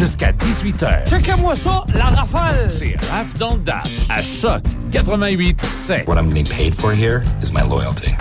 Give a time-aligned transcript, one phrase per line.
[0.00, 1.06] jusqu'à 18h.
[1.06, 2.70] Checkez-moi ça, la rafale!
[2.70, 6.08] C'est Raph dans le Dash, à Choc 88 7.
[6.08, 8.12] What I'm getting paid for here is my loyalty.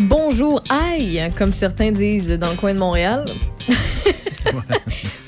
[0.00, 3.26] Bonjour, aïe, comme certains disent dans le coin de Montréal.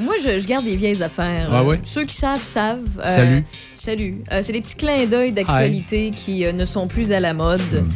[0.01, 1.51] Moi, je, je garde des vieilles affaires.
[1.53, 1.77] Ah oui?
[1.85, 3.01] Ceux qui savent, savent.
[3.05, 3.45] Euh, Salut.
[3.75, 4.25] Salut.
[4.33, 7.61] Euh, c'est des petits clins d'œil d'actualité qui euh, ne sont plus à la mode.
[7.85, 7.89] Hmm.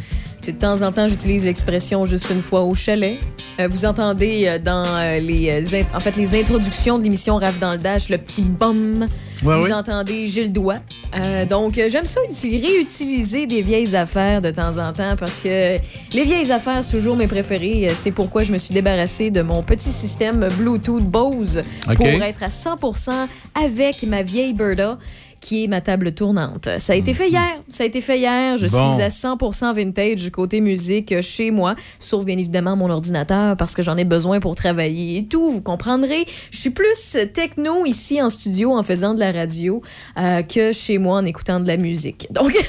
[0.47, 3.19] De temps en temps, j'utilise l'expression juste une fois au chalet.
[3.61, 5.63] Euh, vous entendez euh, dans euh, les,
[5.95, 9.09] en fait, les introductions de l'émission Rave dans le Dash le petit bum.
[9.43, 9.73] Ouais, vous oui.
[9.73, 10.79] entendez Gilles Doigt.
[11.49, 15.49] Donc, j'aime ça uti- réutiliser des vieilles affaires de temps en temps parce que
[16.13, 17.89] les vieilles affaires, c'est toujours mes préférés.
[17.89, 21.63] Euh, C'est pourquoi je me suis débarrassée de mon petit système Bluetooth Bose
[21.97, 23.11] pour être à 100%
[23.65, 24.99] avec ma vieille Berda
[25.45, 26.69] qui est ma table tournante.
[26.79, 27.61] Ça a été fait hier.
[27.69, 28.57] Ça a été fait hier.
[28.57, 28.95] Je Bon.
[28.95, 33.83] suis à 100% vintage côté musique chez moi, sauf bien évidemment mon ordinateur parce que
[33.83, 35.51] j'en ai besoin pour travailler et tout.
[35.51, 36.25] Vous comprendrez.
[36.51, 39.83] Je suis plus techno ici en studio en faisant de la radio
[40.19, 42.27] euh, que chez moi en écoutant de la musique.
[42.33, 42.53] Donc,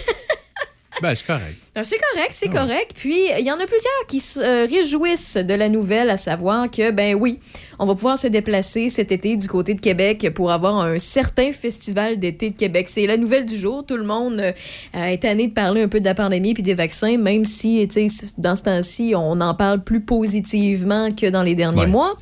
[1.01, 1.55] Ben, c'est correct.
[1.77, 2.91] euh, C'est correct, c'est Ah correct.
[2.95, 6.71] Puis, il y en a plusieurs qui se euh, réjouissent de la nouvelle, à savoir
[6.71, 7.37] que, ben oui,
[7.79, 11.51] on va pouvoir se déplacer cet été du côté de Québec pour avoir un certain
[11.51, 12.87] festival d'été de Québec.
[12.89, 13.85] C'est la nouvelle du jour.
[13.85, 14.51] Tout le monde euh,
[14.93, 18.09] est tanné de parler un peu de la pandémie puis des vaccins, même si, tu
[18.09, 21.87] sais, dans ce temps-ci, on en parle plus positivement que dans les derniers Ouais.
[21.87, 22.15] mois.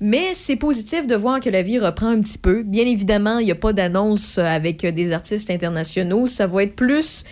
[0.00, 2.62] Mais c'est positif de voir que la vie reprend un petit peu.
[2.62, 6.26] Bien évidemment, il n'y a pas d'annonce avec des artistes internationaux.
[6.26, 7.24] Ça va être plus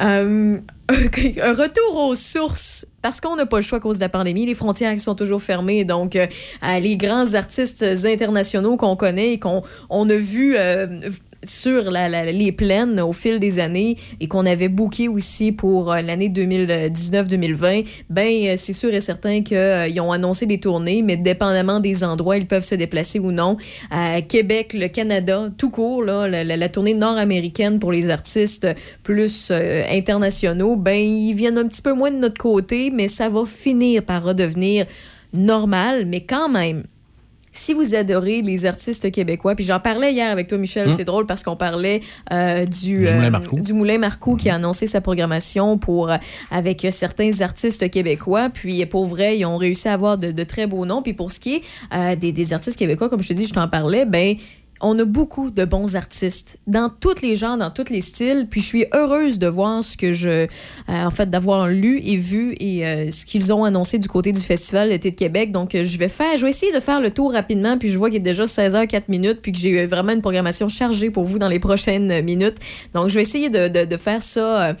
[0.00, 0.58] euh,
[0.90, 4.46] un retour aux sources parce qu'on n'a pas le choix à cause de la pandémie.
[4.46, 5.84] Les frontières sont toujours fermées.
[5.84, 6.26] Donc, euh,
[6.80, 11.00] les grands artistes internationaux qu'on connaît et qu'on on a vus euh,
[11.46, 16.28] sur les plaines au fil des années et qu'on avait booké aussi pour euh, l'année
[16.28, 22.04] 2019-2020, ben euh, c'est sûr et certain qu'ils ont annoncé des tournées, mais dépendamment des
[22.04, 23.56] endroits, ils peuvent se déplacer ou non.
[24.28, 28.66] Québec, le Canada, tout court, la, tournée nord-américaine pour les artistes
[29.02, 33.28] plus euh, internationaux, ben ils viennent un petit peu moins de notre côté, mais ça
[33.28, 34.86] va finir par redevenir
[35.32, 36.84] normal, mais quand même.
[37.56, 40.94] Si vous adorez les artistes québécois, puis j'en parlais hier avec toi, Michel, Hum.
[40.94, 42.00] c'est drôle parce qu'on parlait
[42.32, 43.60] euh, du, Du euh, Moulin Marcoux.
[43.60, 46.16] du Moulin Marcoux qui a annoncé sa programmation pour, euh,
[46.50, 48.50] avec euh, certains artistes québécois.
[48.52, 51.00] Puis pour vrai, ils ont réussi à avoir de, de très beaux noms.
[51.00, 51.62] Puis pour ce qui est
[51.94, 54.34] euh, des, des artistes québécois, comme je te dis, je t'en parlais, ben
[54.84, 58.46] on a beaucoup de bons artistes dans tous les genres, dans tous les styles.
[58.50, 60.46] Puis je suis heureuse de voir ce que je, euh,
[60.88, 64.40] en fait, d'avoir lu et vu et euh, ce qu'ils ont annoncé du côté du
[64.40, 65.52] festival l'été de Québec.
[65.52, 67.78] Donc euh, je vais faire, je vais essayer de faire le tour rapidement.
[67.78, 71.10] Puis je vois qu'il est déjà 16h04 minutes, puis que j'ai vraiment une programmation chargée
[71.10, 72.56] pour vous dans les prochaines minutes.
[72.92, 74.76] Donc je vais essayer de, faire ça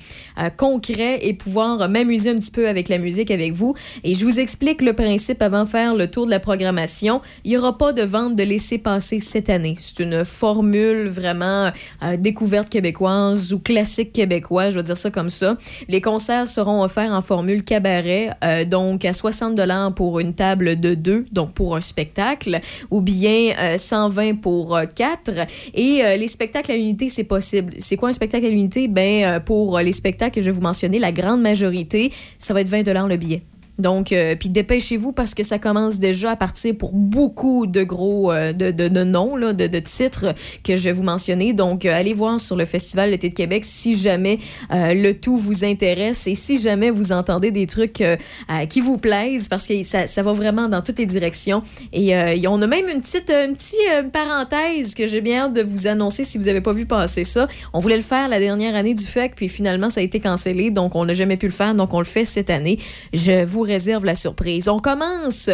[0.56, 3.74] concret et pouvoir m'amuser un petit peu avec la musique avec vous.
[4.02, 7.20] Et je vous explique le principe avant de faire le tour de la programmation.
[7.44, 9.76] Il n'y aura pas de vente de laisser-passer cette année.
[9.94, 11.70] C'est une formule vraiment
[12.02, 15.56] euh, découverte québécoise ou classique québécois, je vais dire ça comme ça.
[15.88, 20.80] Les concerts seront offerts en formule cabaret, euh, donc à 60 dollars pour une table
[20.80, 22.60] de deux, donc pour un spectacle,
[22.90, 25.46] ou bien euh, 120 pour euh, quatre.
[25.74, 27.74] Et les spectacles à l'unité, c'est possible.
[27.78, 28.88] C'est quoi un spectacle à l'unité?
[28.88, 32.68] Ben, pour les spectacles que je vais vous mentionner, la grande majorité, ça va être
[32.68, 33.42] 20 dollars le billet.
[33.78, 38.32] Donc, euh, puis dépêchez-vous parce que ça commence déjà à partir pour beaucoup de gros
[38.32, 41.52] euh, de, de, de noms, là, de, de titres que je vais vous mentionner.
[41.52, 44.38] Donc, euh, allez voir sur le Festival l'été de Québec si jamais
[44.72, 48.16] euh, le tout vous intéresse et si jamais vous entendez des trucs euh,
[48.50, 51.62] euh, qui vous plaisent parce que ça, ça va vraiment dans toutes les directions.
[51.92, 55.62] Et et on a même une petite, une petite parenthèse que j'ai bien hâte de
[55.62, 57.48] vous annoncer si vous n'avez pas vu passer ça.
[57.72, 60.70] On voulait le faire la dernière année du FEC, puis finalement, ça a été cancellé.
[60.70, 61.74] Donc, on n'a jamais pu le faire.
[61.74, 62.78] Donc, on le fait cette année.
[63.12, 64.68] Je vous réserve la surprise.
[64.68, 65.50] On commence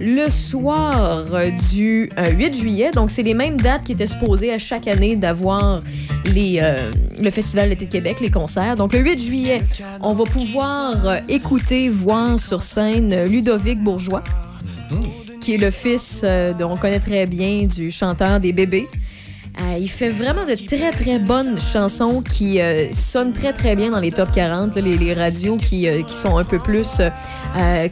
[0.00, 2.90] le soir euh, du euh, 8 juillet.
[2.92, 5.82] Donc, c'est les mêmes dates qui étaient supposées à chaque année d'avoir
[6.36, 8.76] euh, le Festival d'été de Québec, les concerts.
[8.76, 9.62] Donc, le 8 juillet,
[10.00, 14.24] on va pouvoir euh, écouter, voir sur scène euh, Ludovic Bourgeois,
[15.40, 18.88] qui est le fils, euh, dont on connaît très bien, du chanteur des bébés.
[19.60, 23.90] Euh, il fait vraiment de très, très bonnes chansons qui euh, sonnent très, très bien
[23.90, 27.00] dans les top 40, là, les, radios qui, euh, qui sont un peu plus,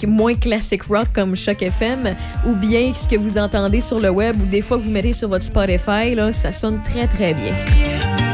[0.06, 2.16] moins classic rock comme Choc FM,
[2.46, 5.12] ou bien ce que vous entendez sur le web, ou des fois que vous mettez
[5.12, 8.31] sur votre Spotify, là, ça sonne très, très bien.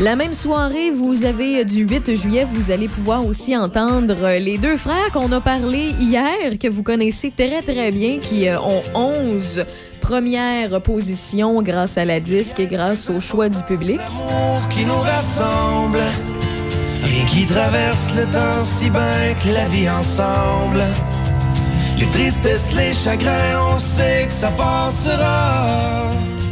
[0.00, 4.76] La même soirée, vous avez du 8 juillet, vous allez pouvoir aussi entendre les deux
[4.76, 9.64] frères qu'on a parlé hier, que vous connaissez très très bien, qui euh, ont 11
[10.00, 14.00] premières positions grâce à la disque et grâce au choix du public.
[14.70, 16.00] Qui nous rassemble.
[17.04, 20.82] Rien qui traverse le temps si bien que la vie ensemble.
[21.98, 26.08] Les tristesses, les chagrins, on sait que ça passera.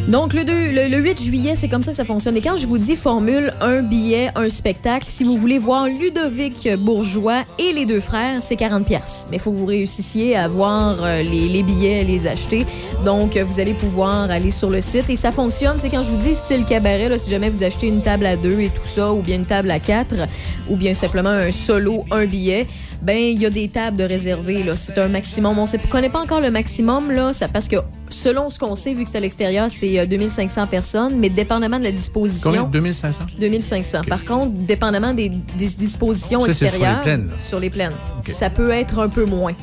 [0.08, 2.34] Donc, le, 2, le, le 8 juillet, c'est comme ça que ça fonctionne.
[2.34, 6.66] Et quand je vous dis formule, un billet, un spectacle, si vous voulez voir Ludovic
[6.78, 9.28] Bourgeois et les deux frères, c'est 40 pièces.
[9.30, 12.64] Mais il faut que vous réussissiez à voir euh, les, billets, les acheter.
[13.04, 15.10] Donc, vous allez pouvoir aller sur le site.
[15.10, 18.00] Et ça fonctionne, c'est quand je vous dis style cabaret, si jamais vous achetez une
[18.00, 20.26] table à deux et tout ça, ou bien une table à quatre,
[20.70, 22.66] ou bien simplement un solo, un billet,
[23.02, 24.62] ben il y a des tables de réservées.
[24.64, 24.74] là.
[24.74, 25.58] C'est un maximum.
[25.58, 27.76] On ne connaît pas encore le maximum, là, ça, parce que
[28.08, 31.78] selon ce qu'on sait, vu que c'est à l'extérieur, c'est euh, 2500 personnes, mais dépendamment
[31.78, 32.50] de la disposition...
[32.50, 32.64] Combien?
[32.64, 33.24] 2500?
[33.38, 33.98] 2500.
[34.08, 37.92] Par contre, dépendamment des, des dispositions Ça, c'est sur les extérieures, plaines, sur les plaines,
[38.24, 39.54] ça peut être un peu moins.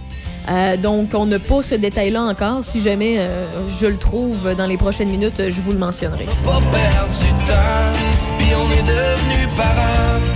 [0.48, 2.64] Euh, donc, on n'a pas ce détail-là encore.
[2.64, 6.26] Si jamais euh, je le trouve dans les prochaines minutes, je vous le mentionnerai.
[6.44, 10.35] Pas perdre du temps, puis on est devenus parents.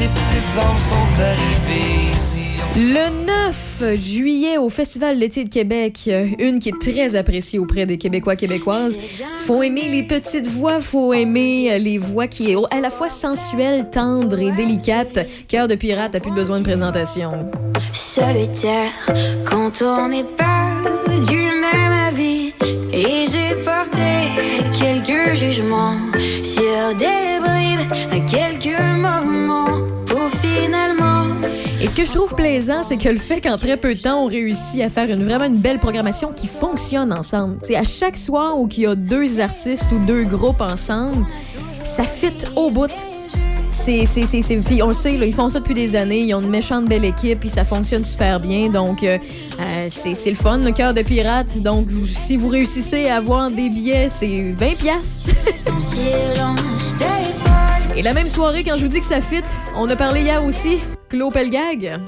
[0.00, 2.42] Depuis que ces petites âmes sont arrivées ici.
[2.74, 3.26] Le
[3.90, 6.08] 9 juillet au Festival d'été de Québec,
[6.38, 8.98] une qui est très appréciée auprès des Québécois québécoises.
[9.34, 13.10] Faut aimer les petites voix, faut aimer euh, les voix qui est à la fois
[13.10, 15.26] sensuelles, tendres et délicates.
[15.48, 17.32] Cœur de pirate a plus besoin de présentation.
[17.92, 18.92] solitaire
[19.44, 20.70] quand on n'est pas
[21.28, 22.54] du même avis.
[22.92, 24.30] Et j'ai porté
[24.72, 25.96] quelques jugements
[26.42, 29.49] sur des bribes à quelques moments
[32.00, 34.80] que je trouve plaisant, c'est que le fait qu'en très peu de temps, on réussit
[34.80, 37.58] à faire une, vraiment une belle programmation qui fonctionne ensemble.
[37.62, 41.26] C'est à chaque soir où il y a deux artistes ou deux groupes ensemble,
[41.82, 42.90] ça fit au bout.
[43.70, 46.20] C'est, c'est, c'est, c'est- puis on le sait, là, ils font ça depuis des années.
[46.20, 48.70] Ils ont une méchante belle équipe, puis ça fonctionne super bien.
[48.70, 49.18] Donc, euh,
[49.60, 51.58] euh, c'est, le fun, le cœur de pirate.
[51.58, 55.30] Donc, si vous réussissez à avoir des billets, c'est 20 piastres.
[57.96, 59.42] Et la même soirée, quand je vous dis que ça fit,
[59.76, 60.78] on a parlé hier aussi,
[61.10, 61.98] Claude Pelgag?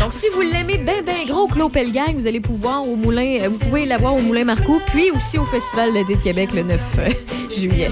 [0.00, 3.50] Donc, si vous l'aimez ben, ben gros, Claude Pelgag, vous allez pouvoir au moulin, euh,
[3.50, 6.96] vous pouvez l'avoir au Moulin Marcoux, puis aussi au Festival d'été de Québec le 9
[7.00, 7.08] euh,
[7.50, 7.90] juillet.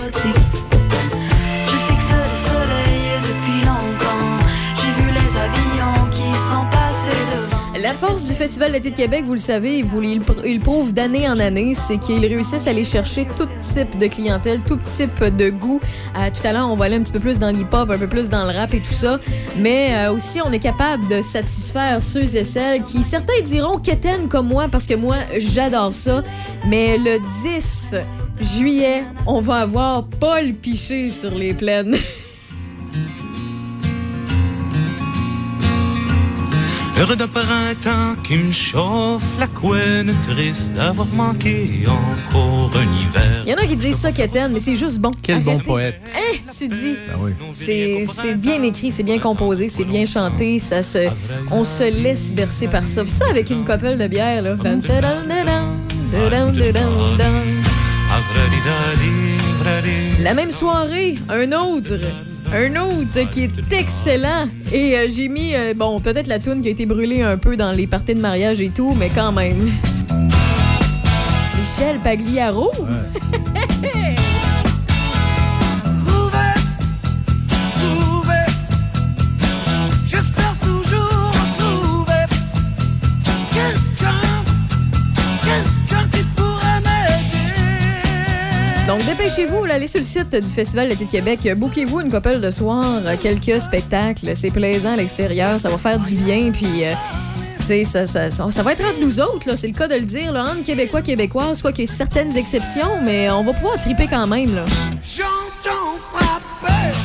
[7.91, 10.93] La force du Festival d'été de Québec, vous le savez, vous, il, pr- il prouve
[10.93, 15.25] d'année en année, c'est qu'ils réussissent à aller chercher tout type de clientèle, tout type
[15.25, 15.81] de goût.
[16.17, 18.07] Euh, tout à l'heure, on va aller un petit peu plus dans l'hip-hop, un peu
[18.07, 19.19] plus dans le rap et tout ça.
[19.59, 24.29] Mais euh, aussi, on est capable de satisfaire ceux et celles qui, certains diront quétaine
[24.29, 26.23] comme moi, parce que moi, j'adore ça.
[26.69, 27.97] Mais le 10
[28.57, 31.97] juillet, on va avoir Paul Piché sur les plaines.
[37.01, 43.43] Heureux d'un printemps qui me chauffe la couenne, triste d'avoir manqué encore un hiver.
[43.47, 45.11] Il y en a qui disent ça, Kéten, mais c'est juste bon.
[45.23, 46.13] Quel bon poète.
[46.15, 46.99] Hein, tu dis?
[47.09, 48.07] Ben.
[48.07, 50.59] C'est bien écrit, c'est bien composé, c'est bien chanté.
[50.59, 51.09] Ça se,
[51.51, 53.07] on se laisse bercer par ça.
[53.07, 54.57] Ça, avec une copelle de bière, là.
[60.21, 61.97] La même soirée, un autre
[62.53, 64.49] un autre qui est excellent.
[64.73, 67.57] Et euh, j'ai mis, euh, bon, peut-être la toune qui a été brûlée un peu
[67.57, 69.71] dans les parties de mariage et tout, mais quand même.
[71.59, 72.73] Michel Pagliaro.
[89.11, 91.41] dépêchez-vous, là, allez sur le site du Festival d'été de Québec.
[91.57, 94.31] Bouquez-vous une couple de soir, euh, quelques spectacles.
[94.35, 96.53] C'est plaisant à l'extérieur, ça va faire du bien.
[96.53, 96.93] Puis, euh,
[97.59, 99.97] tu sais, ça, ça, ça, ça va être entre nous autres, c'est le cas de
[99.97, 103.53] le dire, là, entre Québécois, Québécoises, quoi qu'il y ait certaines exceptions, mais on va
[103.53, 104.55] pouvoir triper quand même.
[104.55, 104.65] Là.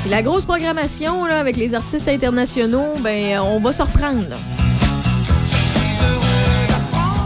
[0.08, 4.30] La grosse programmation là, avec les artistes internationaux, ben, on va se reprendre.
[4.30, 4.38] là.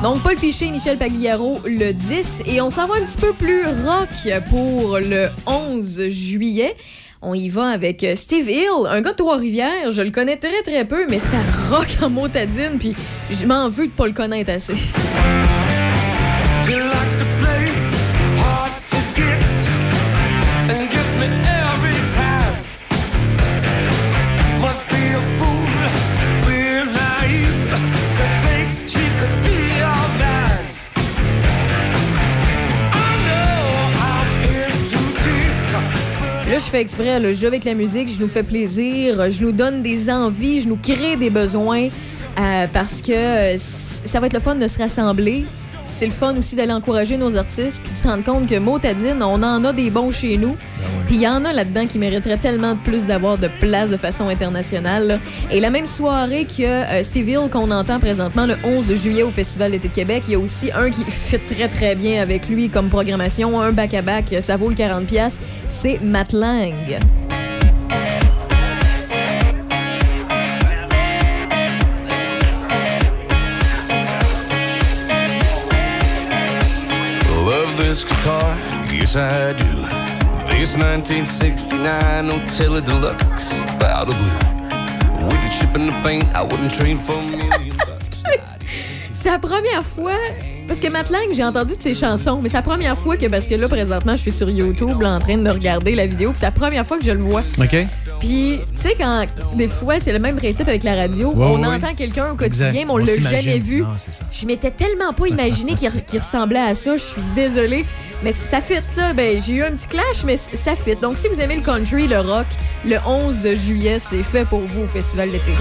[0.01, 2.43] Donc, Paul Piché Michel Pagliaro le 10.
[2.45, 6.73] Et on s'en va un petit peu plus rock pour le 11 juillet.
[7.21, 9.91] On y va avec euh, Steve Hill, un gars de Trois-Rivières.
[9.91, 11.37] Je le connais très très peu, mais ça
[11.69, 12.77] rock en motadine.
[12.79, 12.95] Puis
[13.29, 14.75] je m'en veux de pas le connaître assez.
[36.69, 39.81] Fais exprès, là, je joue avec la musique, je nous fais plaisir, je nous donne
[39.81, 44.39] des envies, je nous crée des besoins euh, parce que euh, ça va être le
[44.39, 45.45] fun de se rassembler.
[45.91, 49.43] C'est le fun aussi d'aller encourager nos artistes qui se rendent compte que Motadine, on
[49.43, 50.55] en a des bons chez nous.
[51.07, 53.97] Puis il y en a là-dedans qui mériteraient tellement de plus d'avoir de place de
[53.97, 55.07] façon internationale.
[55.07, 55.19] là.
[55.51, 59.71] Et la même soirée que euh, Civil qu'on entend présentement le 11 juillet au Festival
[59.71, 62.69] d'été de Québec, il y a aussi un qui fit très très bien avec lui
[62.69, 66.33] comme programmation, un back-à-back, ça vaut le 40$, piastres, c'est Matt
[78.19, 78.57] guitar,
[78.91, 79.87] yes I do.
[80.51, 85.25] This 1969 Otilla Deluxe, out of blue.
[85.25, 88.09] With a chip in the paint, I wouldn't trade for a million bucks.
[89.11, 90.17] C'est la première fois.
[90.67, 93.25] Parce que Matt Lang, j'ai entendu de ses chansons, mais c'est la première fois que,
[93.27, 96.31] parce que là, présentement, je suis sur YouTube là, en train de regarder la vidéo,
[96.31, 97.43] puis c'est la première fois que je le vois.
[97.59, 97.87] OK?
[98.19, 101.61] Puis, tu sais, quand des fois, c'est le même principe avec la radio, Ouais, on
[101.61, 102.85] ouais, entend quelqu'un au quotidien, Exact.
[102.85, 103.81] mais on, On l'a jamais vu.
[103.81, 103.87] Non.
[104.31, 107.85] Je m'étais tellement pas imaginé qu'il ressemblait à ça, je suis désolée.
[108.21, 109.13] Mais ça fit, là.
[109.13, 110.95] Ben, j'ai eu un petit clash, mais ça fit.
[110.97, 112.47] Donc, si vous aimez le country, le rock,
[112.85, 115.51] le 11 juillet, c'est fait pour vous au Festival d'été.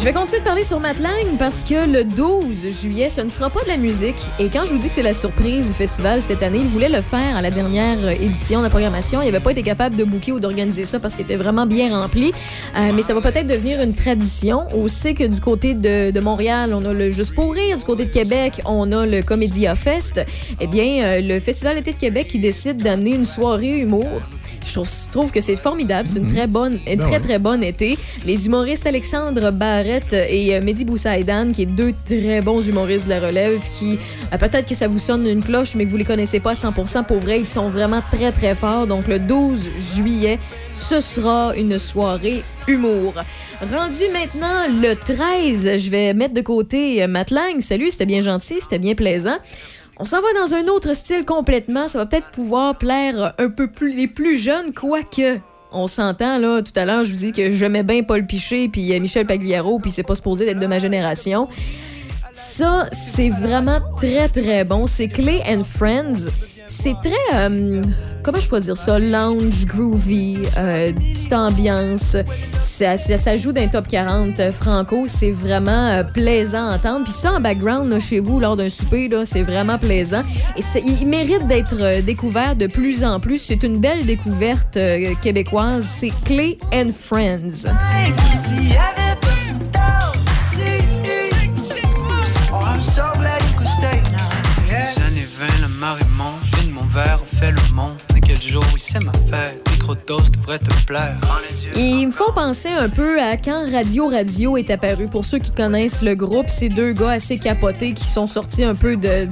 [0.00, 3.28] Je vais continuer de parler sur Matt Lang parce que le 12 juillet, ce ne
[3.28, 4.16] sera pas de la musique.
[4.38, 6.88] Et quand je vous dis que c'est la surprise du festival cette année, il voulait
[6.88, 9.20] le faire à la dernière édition de la programmation.
[9.20, 11.94] Il n'avait pas été capable de booker ou d'organiser ça parce qu'il était vraiment bien
[11.94, 12.32] rempli.
[12.78, 14.66] Euh, mais ça va peut-être devenir une tradition.
[14.72, 17.76] On sait que du côté de, de Montréal, on a le Juste pour rire.
[17.76, 20.24] Du côté de Québec, on a le Comédia Fest.
[20.60, 24.08] Eh bien, euh, le Festival été de Québec qui décide d'amener une soirée humour.
[24.64, 26.06] Je trouve, je trouve que c'est formidable.
[26.06, 27.20] C'est une très bonne, une Ben très, ouais.
[27.20, 27.98] très bonne été.
[28.24, 33.10] Les humoristes Alexandre Barrette et euh, Mehdi Boussaïdan, qui est deux très bons humoristes de
[33.10, 33.98] la relève, qui
[34.32, 36.54] euh, peut-être que ça vous sonne une cloche, mais que vous les connaissez pas à
[36.54, 37.04] 100%.
[37.04, 38.86] Pour vrai, ils sont vraiment très, très forts.
[38.86, 40.38] Donc, le 12 juillet,
[40.72, 43.14] ce sera une soirée humour.
[43.60, 47.60] Rendu maintenant le 13, je vais mettre de côté euh, Matt Lang.
[47.60, 49.36] Salut, c'était bien gentil, c'était bien plaisant.
[50.02, 51.86] On s'en va dans un autre style complètement.
[51.86, 55.38] Ça va peut-être pouvoir plaire un peu plus les plus jeunes, quoique.
[55.72, 58.94] On s'entend, là, tout à l'heure, je vous dis que j'aimais bien Paul Piché puis
[58.94, 61.48] euh, Michel Pagliaro, puis c'est pas supposé d'être de ma génération.
[62.32, 64.86] Ça, c'est vraiment très, très bon.
[64.86, 66.30] C'est Clay and Friends.
[66.72, 67.34] C'est très...
[67.34, 67.82] euh,
[68.22, 68.98] comment je peux dire ça?
[68.98, 72.16] Lounge, groovy, euh, petite ambiance.
[72.60, 75.04] Ça, ça, ça joue d'un top 40 euh, franco.
[75.06, 77.04] C'est vraiment euh, plaisant à entendre.
[77.04, 80.22] Puis ça, en background, là, chez vous, lors d'un souper, là, c'est vraiment plaisant.
[80.60, 83.38] C'est- il mérite d'être découvert de plus en plus.
[83.38, 84.78] C'est une belle découverte
[85.22, 85.84] québécoise.
[85.84, 87.66] C'est Clay and Friends.
[98.40, 99.68] Quel jour, oui, c'est ma fête.
[99.70, 101.16] Microdose devrait te plaire.
[101.20, 101.76] Prends les yeux.
[101.76, 105.08] Et ils me font penser un peu à quand Radio Radio est apparu.
[105.08, 108.74] Pour ceux qui connaissent le groupe, c'est deux gars assez capotés qui sont sortis un
[108.74, 109.28] peu de...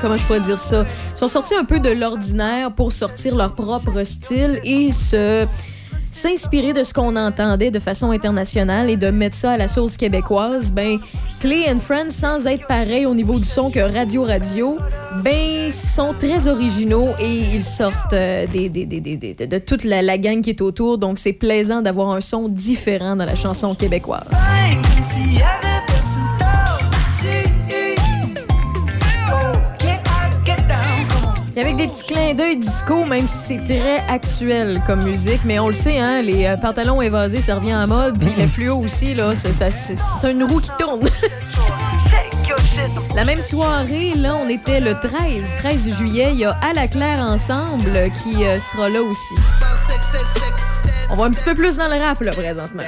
[0.00, 0.84] Comment je pourrais dire ça?
[1.14, 5.46] Ils sont sortis un peu de l'ordinaire pour sortir leur propre style et se
[6.10, 9.96] s'inspirer de ce qu'on entendait de façon internationale et de mettre ça à la sauce
[9.96, 10.98] québécoise, ben
[11.40, 14.78] Clay and Friends, sans être pareil au niveau du son que Radio Radio,
[15.24, 20.98] ben sont très originaux et ils sortent euh, de, toute la, gang qui est autour.
[20.98, 24.26] Donc c'est plaisant d'avoir un son différent dans la chanson québécoise.
[31.78, 35.72] Des petits clins d'œil disco, même si c'est très actuel comme musique, mais on le
[35.74, 39.34] sait, hein, les euh, pantalons évasés, ça revient en mode, puis le fluo aussi, là,
[39.36, 41.08] c'est ça- c'est- c'est une roue qui tourne.
[43.14, 46.30] La même soirée, là, on était le 13, 13 juillet.
[46.32, 49.34] Il y a À la Claire Ensemble qui euh, sera là aussi.
[51.10, 52.82] On va un petit peu plus dans le rap, là, présentement.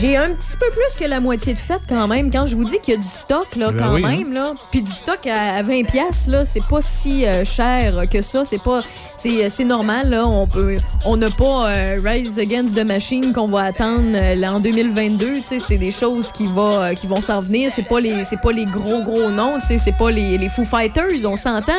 [0.00, 2.30] J'ai un petit peu plus que la moitié de fête quand même.
[2.30, 4.16] Quand je vous dis qu'il y a du stock, là, Ben quand oui, hein.
[4.18, 4.52] même, là.
[4.70, 8.44] Puis du stock à, à 20 pièces là, c'est pas si euh, cher que ça.
[8.44, 8.82] C'est pas...
[9.16, 10.26] C'est c'est normal, là.
[10.26, 10.78] On peut...
[11.04, 15.36] On n'a pas euh, Rise Against the Machine qu'on va attendre euh, là, en 2022.
[15.36, 17.70] Tu sais, c'est des choses qui, va, euh, qui vont s'en venir.
[17.72, 19.58] C'est pas les, c'est pas les gros, gros noms.
[19.60, 21.72] C'est pas les, les Foo Fighters, on s'entend.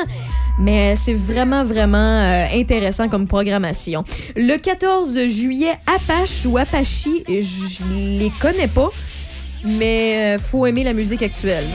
[0.59, 4.03] Mais c'est vraiment, vraiment euh, intéressant comme programmation.
[4.35, 8.89] Le 14 juillet, Apache ou Apache, je les connais pas,
[9.63, 11.65] mais euh, faut aimer la musique actuelle.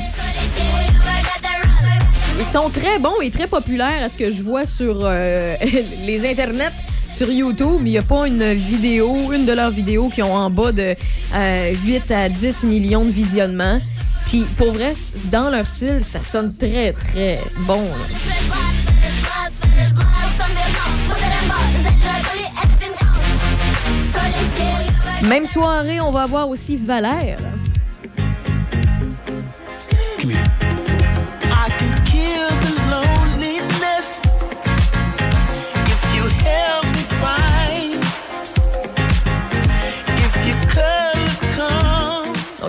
[2.39, 5.55] Ils sont très bons et très populaires à ce que je vois sur euh,
[6.07, 6.73] les internets.
[7.09, 7.81] sur YouTube.
[7.81, 10.95] Il n'y a pas une vidéo, une de leurs vidéos qui ont en bas de
[11.35, 13.81] euh, 8 à 10 millions de visionnements.
[14.27, 14.93] Puis pour vrai,
[15.31, 17.85] dans leur style, ça sonne très, très bon.
[25.29, 27.39] Même soirée, on va avoir aussi Valère.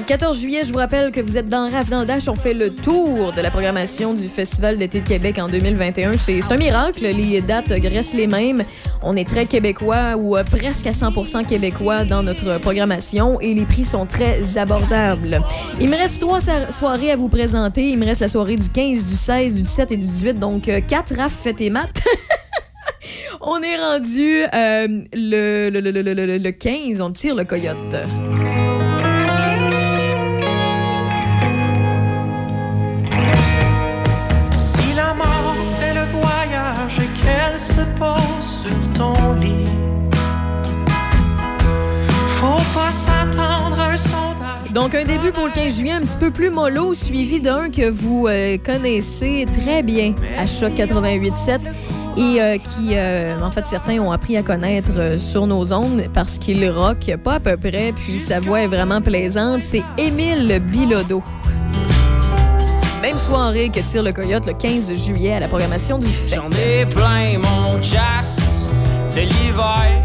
[0.08, 2.28] 14 juillet, je vous rappelle que vous êtes dans RAF dans le Dash.
[2.28, 6.16] On fait le tour de la programmation du Festival d'été de Québec en 2021.
[6.18, 7.02] C'est un miracle.
[7.02, 8.64] Les dates restent les mêmes.
[9.02, 13.66] On est très québécois ou euh, presque à 100% québécois dans notre programmation et les
[13.66, 15.42] prix sont très abordables.
[15.80, 17.90] Il me reste trois so- soirées à vous présenter.
[17.90, 20.40] Il me reste la soirée du 15, du 16, du 17 et du 18.
[20.40, 22.04] Donc, 4 RAF, faites et maths.
[23.42, 27.02] On est rendu euh, le, le- le- le 15.
[27.02, 27.96] On tire le coyote.
[43.06, 44.74] S'attendre à un sondage.
[44.74, 47.90] Donc, un début pour le 15 juillet un petit peu plus mollo, suivi d'un que
[47.90, 51.60] vous euh, connaissez très bien à Choc 88.7
[52.18, 56.04] et euh, qui, euh, en fait, certains ont appris à connaître euh, sur nos ondes
[56.14, 59.62] parce qu'il rock pas à peu près, puis sa voix est vraiment plaisante.
[59.62, 61.22] C'est Émile Bilodeau.
[63.02, 66.36] Même soirée que tire le coyote le 15 juillet à la programmation du FEC.
[66.36, 68.68] J'en ai plein mon chasse
[69.16, 70.02] de l'hiver,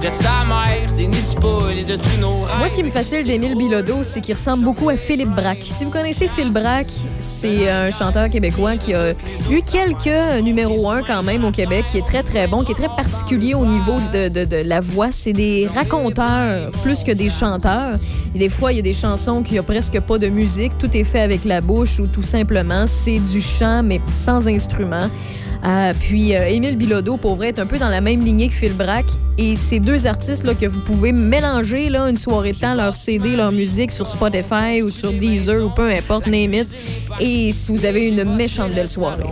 [0.00, 2.46] de sa mère, des nids de de tous nos.
[2.58, 5.62] Moi, ce qui me fascine d'Émile Bilodeau, c'est qu'il ressemble beaucoup à Philippe Braque.
[5.68, 6.86] Si vous connaissez Phil Braque,
[7.18, 9.12] c'est un chanteur québécois qui a
[9.50, 12.74] eu quelques numéros 1 quand même au Québec, qui est très, très bon, qui est
[12.74, 15.10] très particulier au niveau de, de- de la voix.
[15.10, 17.98] C'est des raconteurs plus que des chanteurs.
[18.34, 20.72] Et des fois, il y a des chansons qui n'ont presque pas de musique.
[20.78, 25.08] Tout est fait avec la bouche ou tout simplement, c'est du chant, mais sans instrument.
[25.64, 28.54] Euh, puis euh, Émile Bilodeau, pour vrai, est un peu dans la même lignée que
[28.54, 29.10] Phil Braque.
[29.38, 32.94] Et ces deux artistes là, que vous pouvez mélanger là, une soirée de temps, leur
[32.94, 36.66] CD, leur musique sur Spotify ou sur Deezer ou peu importe, name it.
[37.20, 39.24] Et si vous avez une méchante belle soirée.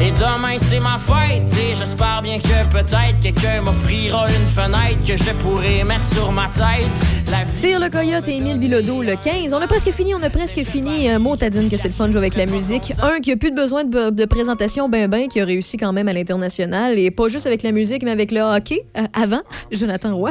[0.00, 5.14] Et demain c'est ma fête et j'espère bien que peut-être quelqu'un m'offrira une fenêtre que
[5.14, 6.88] je pourrai mettre sur ma tête.
[7.30, 9.52] La Tire le coyote et Émile Bilodeau le 15.
[9.52, 11.10] On a presque fini, on a presque fini.
[11.10, 12.94] Un mot, Tadine, que c'est le fun de jouer avec la musique.
[13.02, 15.92] Un qui a plus de besoin de, de présentation, ben ben, qui a réussi quand
[15.92, 16.98] même à l'international.
[16.98, 18.86] Et pas juste avec la musique, mais avec le hockey.
[18.96, 20.30] Euh, avant, Jonathan Roy.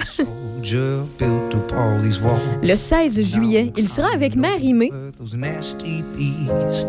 [2.61, 4.91] Le 16 juillet, il sera avec Marie-Mé.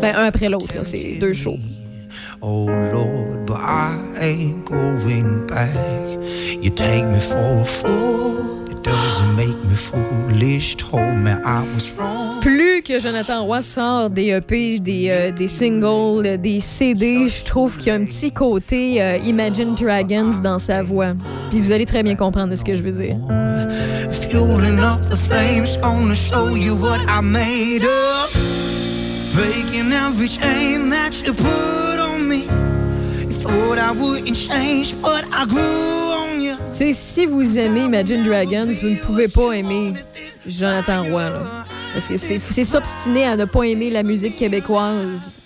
[0.01, 0.73] Ben, un après l'autre.
[0.83, 1.57] C'est deux shows.
[2.41, 5.69] Oh Lord, but I ain't going back.
[6.61, 8.65] You take me for a fool.
[8.69, 10.75] It doesn't make me foolish.
[10.75, 12.30] Told me I was wrong.
[12.41, 17.77] Plus que Jonathan Roy sort des EP, des, euh, des singles, des CD, je trouve
[17.77, 21.13] qu'il y a un petit côté euh, Imagine Dragons dans sa voix.
[21.51, 23.15] Puis vous allez très bien comprendre ce que je veux dire.
[24.09, 28.35] Fueling up the flames, gonna show you what I made of.
[29.35, 32.47] Breaking every chain that you put on me.
[33.29, 36.55] You thought I wouldn't change, but I grew on you.
[36.71, 39.93] Tu sais, si vous aimez Imagine Dragons, vous ne pouvez pas aimer
[40.47, 41.29] Jonathan Roy.
[41.29, 41.65] Là.
[41.93, 45.37] Parce que c'est s'obstiner à ne pas aimer la musique québécoise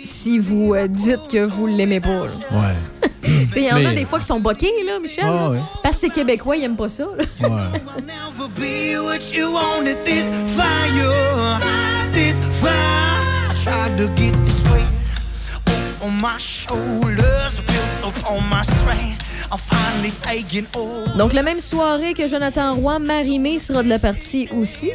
[0.00, 2.26] si vous euh, dites que vous l'aimez pas.
[2.26, 2.32] là.
[2.52, 3.08] Ouais.
[3.56, 5.26] Il y en a des fois qui sont boqués, là, Michel.
[5.26, 5.50] Là.
[5.50, 5.58] ouais.
[5.82, 7.04] Parce que c'est québécois, ils aiment pas ça.
[7.16, 7.48] là.
[7.48, 7.80] Ouais.
[21.16, 24.90] Donc, la même soirée que Jonathan Roy, Marie-Mé sera de la partie aussi.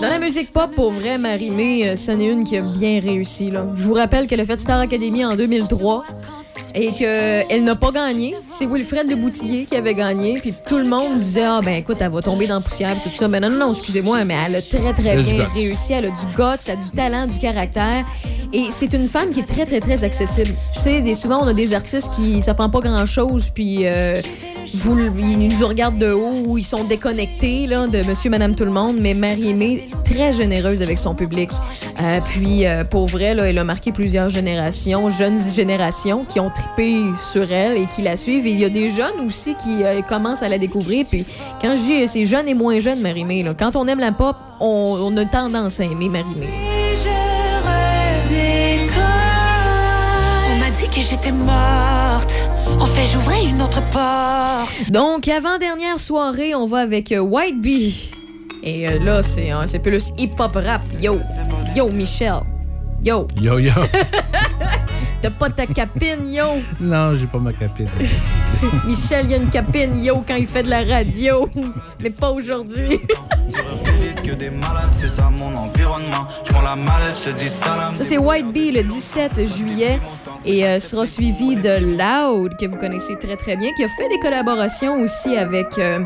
[0.00, 3.50] Dans la musique pop, pour vrai, Marie-Mé, euh, c'en est une qui a bien réussi.
[3.50, 3.66] Là.
[3.74, 6.04] Je vous rappelle qu'elle a fait Star Academy en 2003
[6.74, 8.34] et qu'elle n'a pas gagné.
[8.46, 10.38] C'est Wilfred Le Boutillier qui avait gagné.
[10.40, 13.08] Puis tout le monde disait Ah, ben écoute, elle va tomber dans la poussière et
[13.08, 13.28] tout ça.
[13.28, 15.92] Mais non, non, non, excusez-moi, mais elle a très, très Elle bien réussi.
[15.92, 18.04] Elle a du guts, elle a du talent, du caractère.
[18.52, 20.54] Et c'est une femme qui est très, très, très accessible.
[20.74, 24.20] Tu sais, souvent, on a des artistes qui, prend pas grand-chose, puis euh,
[24.74, 28.64] vous, ils nous regardent de haut ou ils sont déconnectés là, de monsieur, madame, tout
[28.64, 28.98] le monde.
[29.00, 31.50] Mais Marie-Aimée, très généreuse avec son public.
[32.00, 36.50] Euh, puis, euh, pour vrai, là, elle a marqué plusieurs générations, jeunes générations qui ont
[37.18, 38.46] sur elle et qui la suivent.
[38.46, 41.06] Et il y a des jeunes aussi qui euh, commencent à la découvrir.
[41.08, 41.24] Puis,
[41.60, 44.12] quand je dis euh, c'est jeune et moins jeune, Marie-Aimée, là, quand on aime la
[44.12, 46.46] pop, on, on a tendance à aimer Marie-Aimée.
[46.46, 47.02] Et je
[51.16, 52.32] redécouvre t'es morte.
[52.80, 54.90] En fait, j'ouvrais une autre porte.
[54.90, 58.10] Donc, avant-dernière soirée, on va avec euh, White Bee.
[58.62, 60.82] Et euh, là, c'est un- c'est plus hip-hop rap.
[61.00, 61.18] Yo,
[61.76, 62.40] yo, Michel.
[63.02, 63.72] Yo, Yo, yo.
[65.20, 66.44] t'as pas ta capine, yo.
[66.80, 67.88] non, j'ai pas ma capine.
[68.86, 71.48] Michel, il a une capine, yo, quand il fait de la radio.
[72.00, 73.00] Mais pas aujourd'hui.
[74.22, 76.28] que des malades, c'est ça mon environnement.
[76.28, 77.92] Je prends la malaise, je te dis salam.
[77.92, 79.98] Ça, c'est White Bee le 17 juillet
[80.44, 84.08] et euh, sera suivi de Loud, que vous connaissez très très bien, qui a fait
[84.10, 86.04] des collaborations aussi avec euh,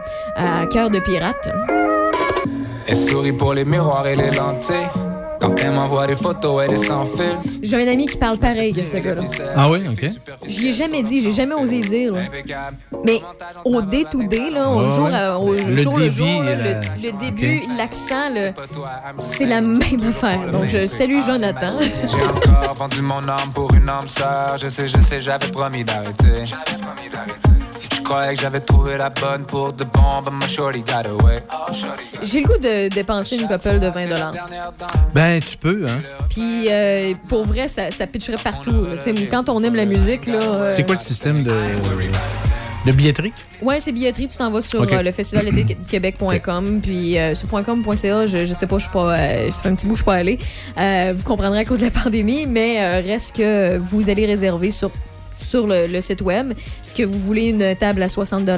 [0.71, 1.51] Cœur de Pirate.
[2.87, 4.89] Elle sourit pour les miroirs et les lentilles.
[5.40, 7.37] Quand elle m'envoie des photos, elle est sans fil.
[7.62, 9.22] J'ai un ami qui parle pareil que ce gars-là.
[9.55, 10.09] Ah oui, OK.
[10.46, 12.14] J'y ai jamais dit, j'ai jamais osé dire.
[12.14, 12.20] là.
[13.05, 13.20] Mais
[13.64, 15.14] au day-to-day, là, au Ouais, jour, ouais.
[15.14, 18.53] à- au Le jour le débit jour, là, et la- le, le début, l'accent, là,
[19.18, 20.51] c'est la même affaire.
[20.51, 21.72] Donc, je salue Jonathan.
[21.81, 24.57] J'ai encore vendu mon âme pour une âme sœur.
[24.59, 26.46] Je sais, je sais, j'avais promis d'arrêter.
[26.46, 26.55] Je
[28.07, 31.42] croyais que j'avais trouvé la bonne pour de bon, but my shorty got away.
[32.23, 34.07] J'ai le goût de dépenser une couple de 20
[35.14, 36.01] Ben, tu peux, hein.
[36.31, 38.87] Puis, euh, pour vrai, ça, ça pitcherait partout.
[38.87, 38.97] là.
[38.97, 40.38] Tu sais, Quand on aime la musique, là.
[40.40, 41.53] euh, C'est quoi le système de,
[42.87, 43.33] de billetterie?
[43.62, 47.49] Ouais, c'est billetterie, tu t'en vas sur euh, le festival de Québec.com, puis euh, sur
[47.49, 49.99] .com.ca, je, je sais pas, je suis pas, euh, ça fait un petit bout, que
[49.99, 50.38] je suis pas allée.
[50.79, 54.71] Euh, vous comprendrez à cause de la pandémie, mais euh, reste que vous allez réserver
[54.71, 54.90] sur
[55.38, 56.53] sur le, site web.
[56.53, 58.49] Est-ce que vous voulez une table à 60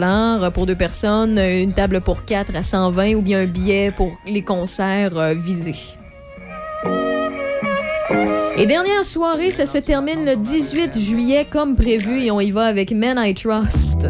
[0.52, 4.42] pour deux personnes, une table pour quatre à 120 ou bien un billet pour les
[4.42, 5.74] concerts euh, visés?
[8.56, 12.64] Et dernière soirée, ça se termine le 18 juillet comme prévu et on y va
[12.64, 14.08] avec Men I Trust.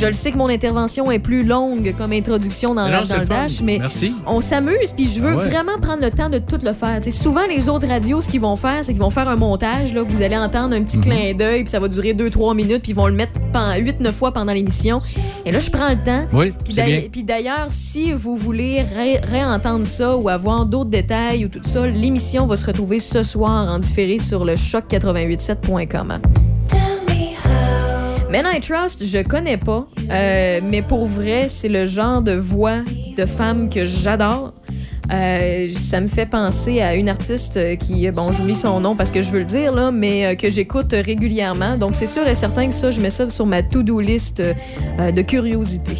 [0.00, 3.26] Je le sais que mon intervention est plus longue comme introduction dans non, dans le.
[3.26, 4.14] Dash, mais Merci.
[4.26, 5.46] on s'amuse, puis je veux Ouais.
[5.48, 7.00] vraiment prendre le temps de tout le faire.
[7.02, 9.36] Tu sais, souvent, les autres radios, ce qu'ils vont faire, c'est qu'ils vont faire un
[9.36, 9.92] montage.
[9.92, 10.84] Là, vous allez entendre un Mhm.
[10.86, 13.32] petit clin d'œil, puis ça va durer 2-3 minutes, puis ils vont le mettre
[13.78, 15.00] 8-9 fois pendant l'émission.
[15.44, 16.26] Et là, je prends le temps.
[16.32, 17.08] Oui, Puis c'est d'ailleurs- bien.
[17.10, 21.86] Puis d'ailleurs, si vous voulez ré- réentendre ça ou avoir d'autres détails ou tout ça,
[21.86, 26.18] l'émission va se retrouver ce soir en différé sur le choc887.com.
[28.40, 32.82] Men I Trust, je connais pas, euh, mais pour vrai, c'est le genre de voix
[33.16, 34.54] de femme que j'adore.
[35.12, 39.22] Euh, ça me fait penser à une artiste qui, bon, j'oublie son nom parce que
[39.22, 41.76] je veux le dire, là, mais euh, que j'écoute régulièrement.
[41.76, 45.22] Donc, c'est sûr et certain que ça, je mets ça sur ma to-do list de
[45.22, 45.96] curiosité.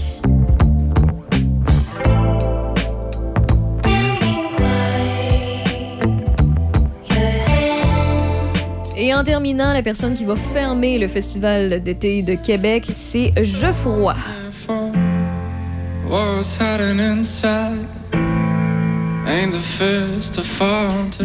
[9.08, 14.14] Et en terminant, la personne qui va fermer le festival d'été de Québec, c'est Geoffroy.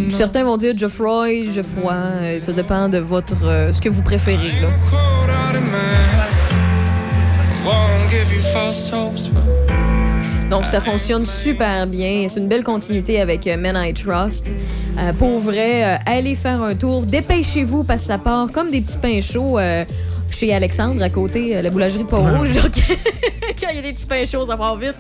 [0.09, 4.61] Certains vont dire Geoffroy, Geoffroy, euh, ça dépend de votre euh, ce que vous préférez.
[4.61, 4.69] Là.
[10.53, 12.27] Donc ça fonctionne super bien.
[12.27, 14.51] C'est une belle continuité avec euh, Men I Trust.
[14.99, 17.01] Euh, pour vrai, euh, allez faire un tour.
[17.01, 19.83] Dépêchez-vous parce que ça part comme des petits pains chauds euh,
[20.29, 22.07] chez Alexandre à côté, la boulangerie de.
[22.07, 22.19] Donc,
[23.59, 24.93] Quand il y a des petits pains chauds, ça part vite.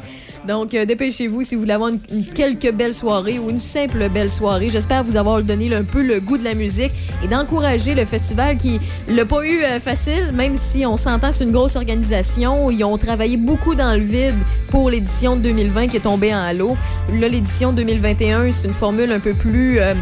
[0.47, 4.09] Donc, euh, dépêchez-vous si vous voulez avoir une, une- quelques belles soirées ou une simple
[4.09, 4.69] belle soirée.
[4.69, 6.91] J'espère vous avoir donné un peu le goût de la musique
[7.23, 11.45] et d'encourager le festival qui l'a pas eu euh, facile, même si on s'entend, c'est
[11.45, 12.69] une grosse organisation.
[12.71, 14.35] Ils ont travaillé beaucoup dans le vide
[14.69, 16.75] pour l'édition de 2020 qui est tombée en l'eau.
[17.19, 19.93] Là, l'édition 2021, c'est une formule un peu plus euh,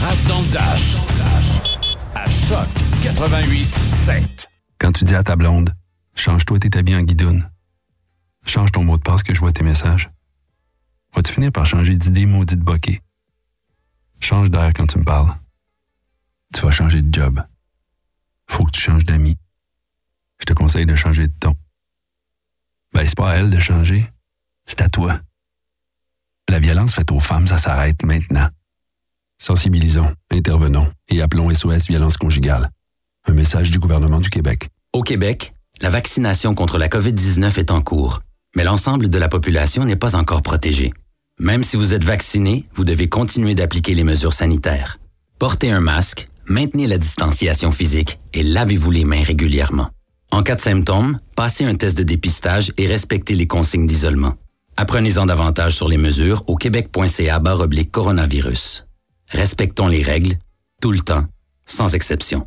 [0.01, 0.97] Rave dans le Dash.
[2.15, 2.69] À Choc
[3.03, 4.49] 88 7.
[4.79, 5.71] Quand tu dis à ta blonde,
[6.15, 7.49] change-toi tes habits en guidoune.
[8.47, 10.11] Change ton mot de passe que je vois tes messages.
[11.15, 13.01] Vas-tu finir par changer d'idée maudite bokeh?
[14.21, 15.35] Change d'air quand tu me parles.
[16.73, 17.39] Changer de job.
[18.49, 19.37] faut que tu changes d'amis.
[20.41, 21.55] Je te conseille de changer de ton.
[22.95, 24.11] Ben, c'est pas à elle de changer,
[24.65, 25.21] c'est à toi.
[26.49, 28.49] La violence faite aux femmes, ça s'arrête maintenant.
[29.39, 32.71] Sensibilisons, intervenons et appelons SOS Violence Conjugale.
[33.27, 34.71] Un message du gouvernement du Québec.
[34.95, 38.23] Au Québec, la vaccination contre la COVID-19 est en cours,
[38.57, 40.95] mais l'ensemble de la population n'est pas encore protégée.
[41.39, 44.99] Même si vous êtes vacciné, vous devez continuer d'appliquer les mesures sanitaires.
[45.39, 49.91] Portez un masque, maintenez la distanciation physique et lavez-vous les mains régulièrement.
[50.31, 54.35] En cas de symptômes, passez un test de dépistage et respectez les consignes d'isolement.
[54.79, 57.41] Apprenez-en davantage sur les mesures au québec.ca
[57.91, 58.87] coronavirus.
[59.29, 60.39] Respectons les règles,
[60.81, 61.27] tout le temps,
[61.67, 62.47] sans exception.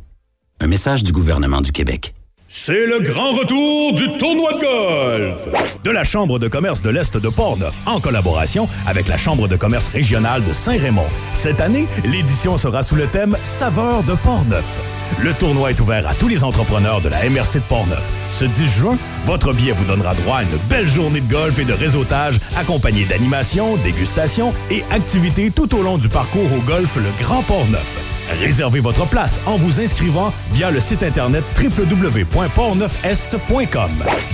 [0.58, 2.15] Un message du gouvernement du Québec.
[2.48, 5.48] C'est le grand retour du tournoi de golf
[5.82, 9.56] de la Chambre de commerce de l'Est de Portneuf en collaboration avec la Chambre de
[9.56, 11.08] commerce régionale de Saint-Raymond.
[11.32, 14.95] Cette année, l'édition sera sous le thème Saveur de Portneuf.
[15.18, 18.02] Le tournoi est ouvert à tous les entrepreneurs de la MRC de Portneuf.
[18.30, 21.64] Ce 10 juin, votre billet vous donnera droit à une belle journée de golf et
[21.64, 27.10] de réseautage accompagnée d'animations, dégustations et activités tout au long du parcours au golf Le
[27.22, 27.98] Grand Portneuf.
[28.40, 33.90] Réservez votre place en vous inscrivant via le site internet www.portneufest.com.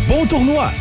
[0.08, 0.72] Bon tournoi!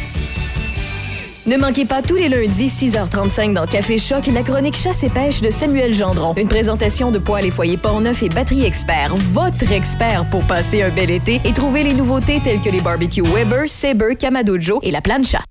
[1.48, 5.42] Ne manquez pas tous les lundis 6h35 dans Café Choc la chronique chasse et pêche
[5.42, 6.36] de Samuel Gendron.
[6.38, 10.90] Une présentation de Poêle et Foyer Portneuf et Batterie Expert, votre expert pour passer un
[10.90, 15.02] bel été et trouver les nouveautés telles que les barbecues Weber, Sabre, Kamadojo et la
[15.02, 15.44] plancha.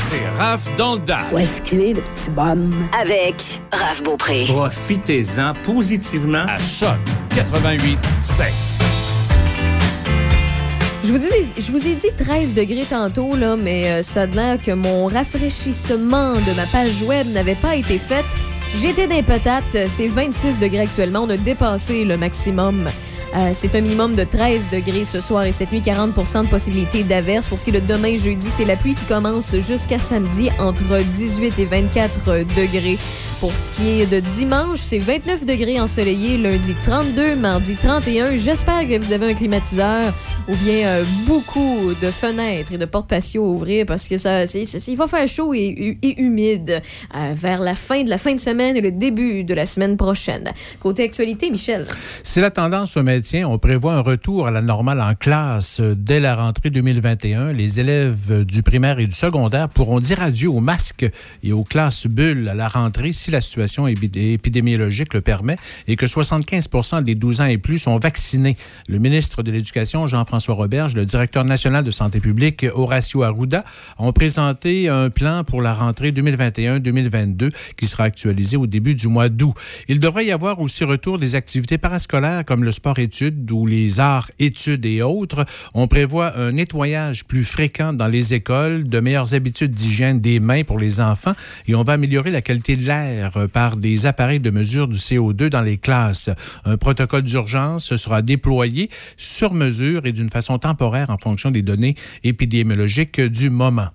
[0.00, 1.32] C'est Raph dans le Dash.
[1.32, 2.88] Où est-ce qu'il est, le petit bonhomme?
[2.98, 4.44] Avec Raph Beaupré.
[4.48, 6.96] Profitez-en positivement à Choc
[7.34, 8.46] 88 7.
[11.06, 16.52] Je vous, ai dit 13 degrés tantôt, mais euh, ça a que mon rafraîchissement de
[16.56, 18.24] ma page web n'avait pas été fait.
[18.74, 21.20] J'étais des patates, c'est 26 degrés actuellement.
[21.22, 22.88] On a dépassé le maximum.
[23.36, 27.04] Euh, c'est un minimum de 13 degrés ce soir et cette nuit, 40% de possibilité
[27.04, 27.48] d'averse.
[27.48, 31.02] Pour ce qui est de demain, jeudi, c'est la pluie qui commence jusqu'à samedi entre
[31.12, 32.18] 18 et 24
[32.56, 32.98] degrés.
[33.40, 38.36] Pour ce qui est de dimanche, c'est 29 degrés ensoleillé, lundi 32, mardi 31.
[38.36, 40.14] J'espère que vous avez un climatiseur
[40.48, 44.46] ou bien euh, beaucoup de fenêtres et de portes patio à ouvrir parce que ça,
[44.46, 46.80] c'est- c'est- il va faire chaud et, humide
[47.14, 49.98] euh, vers la fin de la fin de semaine et le début de la semaine
[49.98, 50.50] prochaine.
[50.80, 51.86] Côté actualité, Michel.
[52.22, 53.00] Si la tendance se
[53.34, 57.52] on prévoit un retour à la normale en classe euh, dès la rentrée 2021.
[57.52, 61.06] Les élèves euh, du primaire et du secondaire pourront dire adieu aux masques
[61.42, 65.56] et aux classes bulles à la rentrée si la situation épi- épidémiologique le permet
[65.88, 68.56] et que 75% des 12 ans et plus sont vaccinés.
[68.88, 73.64] Le ministre de l'Éducation, Jean-François Roberge, le directeur national de santé publique, Horacio Arruda,
[73.98, 79.28] ont présenté un plan pour la rentrée 2021-2022 qui sera actualisé au début du mois
[79.28, 79.54] d'août.
[79.88, 82.70] Il devrait y avoir aussi retour des activités parascolaires comme le
[83.16, 85.44] sport-études ou les arts-études et autres.
[85.74, 90.64] On prévoit un nettoyage plus fréquent dans les écoles, de meilleures habitudes d'hygiène des mains
[90.64, 91.34] pour les enfants
[91.66, 95.48] et on va améliorer la qualité de l'air par des appareils de mesure du CO2
[95.48, 96.30] dans les classes.
[96.64, 101.94] Un protocole d'urgence sera déployé sur mesure et d'une façon temporaire en fonction des données
[102.24, 103.88] épidémiologiques du moment.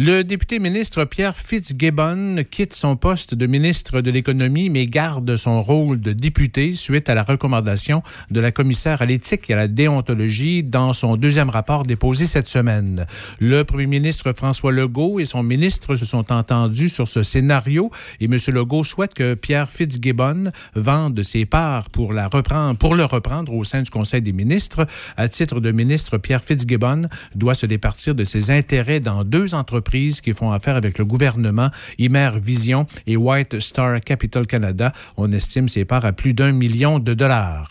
[0.00, 5.60] Le député ministre Pierre Fitzgibbon quitte son poste de ministre de l'Économie, mais garde son
[5.60, 9.66] rôle de député suite à la recommandation de la commissaire à l'éthique et à la
[9.66, 13.06] déontologie dans son deuxième rapport déposé cette semaine.
[13.40, 18.26] Le premier ministre François Legault et son ministre se sont entendus sur ce scénario et
[18.26, 18.36] M.
[18.54, 23.64] Legault souhaite que Pierre Fitzgibbon vende ses parts pour, la reprendre, pour le reprendre au
[23.64, 24.86] sein du Conseil des ministres.
[25.16, 29.87] À titre de ministre, Pierre Fitzgibbon doit se départir de ses intérêts dans deux entreprises
[29.88, 34.92] qui font affaire avec le gouvernement, Imer Vision et White Star Capital Canada.
[35.16, 37.70] On estime ses parts à plus d'un million de dollars.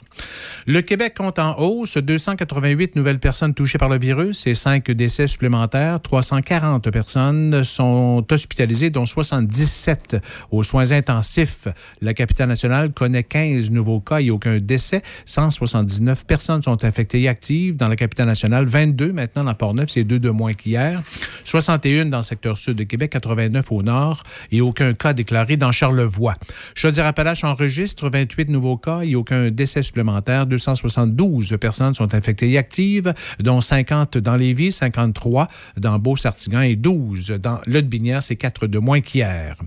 [0.66, 5.28] Le Québec compte en hausse 288 nouvelles personnes touchées par le virus et 5 décès
[5.28, 6.02] supplémentaires.
[6.02, 10.18] 340 personnes sont hospitalisées, dont 77
[10.50, 11.68] aux soins intensifs.
[12.02, 15.04] La capitale nationale connaît 15 nouveaux cas et aucun décès.
[15.26, 18.66] 179 personnes sont infectées et actives dans la capitale nationale.
[18.66, 21.02] 22 maintenant dans Port-Neuf, c'est deux de moins qu'hier.
[21.44, 25.72] 61 dans le secteur sud de Québec, 89 au nord et aucun cas déclaré dans
[25.72, 26.34] Charlevoix.
[26.76, 30.46] Chaudière-Appalaches enregistre 28 nouveaux cas et aucun décès supplémentaire.
[30.46, 37.38] 272 personnes sont infectées et actives, dont 50 dans Lévis, 53 dans Beau-Sartigan et 12
[37.41, 38.24] dans Lotbinière.
[38.24, 39.58] C'est 4 de moins qu'hier.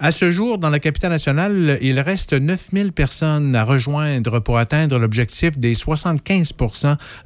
[0.00, 4.98] À ce jour, dans la capitale nationale, il reste 9000 personnes à rejoindre pour atteindre
[4.98, 6.54] l'objectif des 75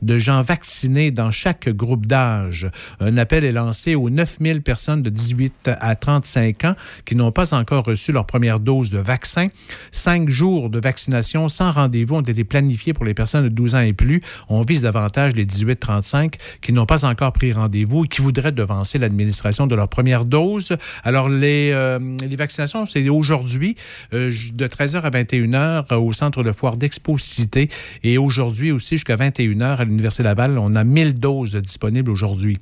[0.02, 2.70] de gens vaccinés dans chaque groupe d'âge.
[3.00, 6.74] Un appel est lancé aux 9 9000 personnes de 18 à 35 ans
[7.04, 9.48] qui n'ont pas encore reçu leur première dose de vaccin.
[9.92, 13.80] Cinq jours de vaccination sans rendez-vous ont été planifiés pour les personnes de 12 ans
[13.80, 14.20] et plus.
[14.48, 18.98] On vise davantage les 18-35 qui n'ont pas encore pris rendez-vous et qui voudraient devancer
[18.98, 20.76] l'administration de leur première dose.
[21.04, 21.98] Alors, les, euh,
[22.36, 23.76] vaccinations, c'est aujourd'hui
[24.12, 27.68] euh, de 13h à 21h au centre de foire d'Expo Cité
[28.04, 30.58] et aujourd'hui aussi jusqu'à 21h à l'Université Laval.
[30.58, 32.58] On a 1000 doses disponibles aujourd'hui.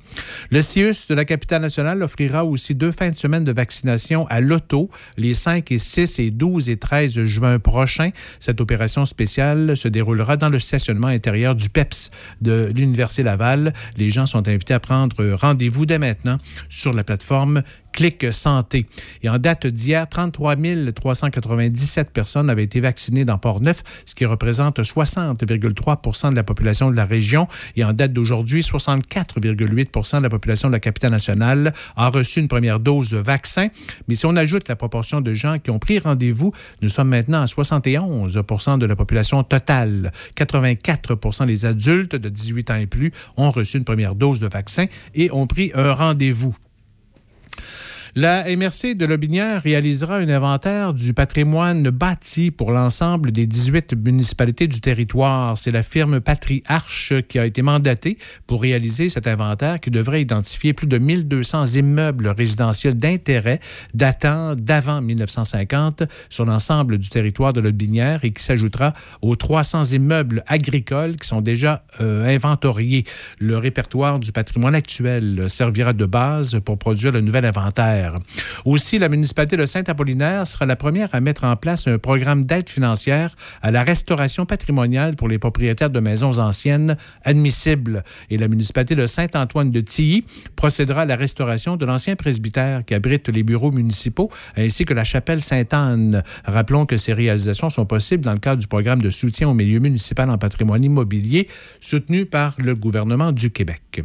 [0.49, 4.89] Le CIUS de la capitale offrira aussi deux fins de semaine de vaccination à l'auto
[5.17, 8.11] les 5 et 6 et 12 et 13 juin prochains.
[8.39, 13.73] Cette opération spéciale se déroulera dans le stationnement intérieur du PEPS de l'Université Laval.
[13.97, 16.37] Les gens sont invités à prendre rendez-vous dès maintenant
[16.69, 18.85] sur la plateforme Clic Santé.
[19.23, 20.55] Et en date d'hier, 33
[20.95, 26.95] 397 personnes avaient été vaccinées dans Port-Neuf, ce qui représente 60,3 de la population de
[26.95, 27.47] la région.
[27.75, 32.47] Et en date d'aujourd'hui, 64,8 de la population de la capitale nationale a reçu une
[32.47, 33.67] première dose de vaccin.
[34.07, 37.41] Mais si on ajoute la proportion de gens qui ont pris rendez-vous, nous sommes maintenant
[37.41, 40.11] à 71 de la population totale.
[40.35, 44.85] 84% des adultes de 18 ans et plus ont reçu une première dose de vaccin
[45.15, 46.55] et ont pris un rendez-vous.
[48.19, 54.67] La MRC de Lobinière réalisera un inventaire du patrimoine bâti pour l'ensemble des 18 municipalités
[54.67, 55.55] du territoire.
[55.55, 60.73] C'est la firme Patriarche qui a été mandatée pour réaliser cet inventaire qui devrait identifier
[60.73, 63.59] plus de 1200 immeubles résidentiels d'intérêt
[63.93, 66.01] datant d'avant 1950
[66.31, 71.41] sur l'ensemble du territoire de Lobinière et qui s'ajoutera aux 300 immeubles agricoles qui sont
[71.41, 73.03] déjà euh, inventoriés.
[73.37, 78.06] Le répertoire du patrimoine actuel servira de base pour produire le nouvel inventaire.
[78.65, 82.69] Aussi, la municipalité de Saint-Apollinaire sera la première à mettre en place un programme d'aide
[82.69, 88.03] financière à la restauration patrimoniale pour les propriétaires de maisons anciennes admissibles.
[88.29, 92.93] Et la municipalité de Saint-Antoine de Tilly procédera à la restauration de l'ancien presbytère qui
[92.93, 96.23] abrite les bureaux municipaux ainsi que la chapelle Sainte-Anne.
[96.45, 99.79] Rappelons que ces réalisations sont possibles dans le cadre du programme de soutien au milieu
[99.79, 101.47] municipal en patrimoine immobilier
[101.81, 104.03] soutenu par le gouvernement du Québec.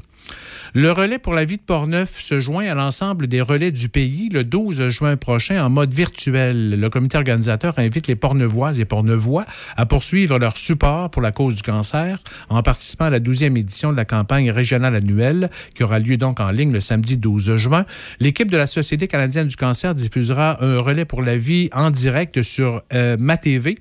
[0.74, 4.30] Le relais pour la vie de Portneuf se joint à l'ensemble des relais du pays
[4.30, 6.80] le 12 juin prochain en mode virtuel.
[6.80, 9.44] Le comité organisateur invite les Portneuvoises et Portneuvois
[9.76, 13.92] à poursuivre leur support pour la cause du cancer en participant à la 12e édition
[13.92, 17.84] de la campagne régionale annuelle qui aura lieu donc en ligne le samedi 12 juin.
[18.18, 22.40] L'équipe de la Société canadienne du cancer diffusera un relais pour la vie en direct
[22.40, 23.78] sur euh, Ma TV,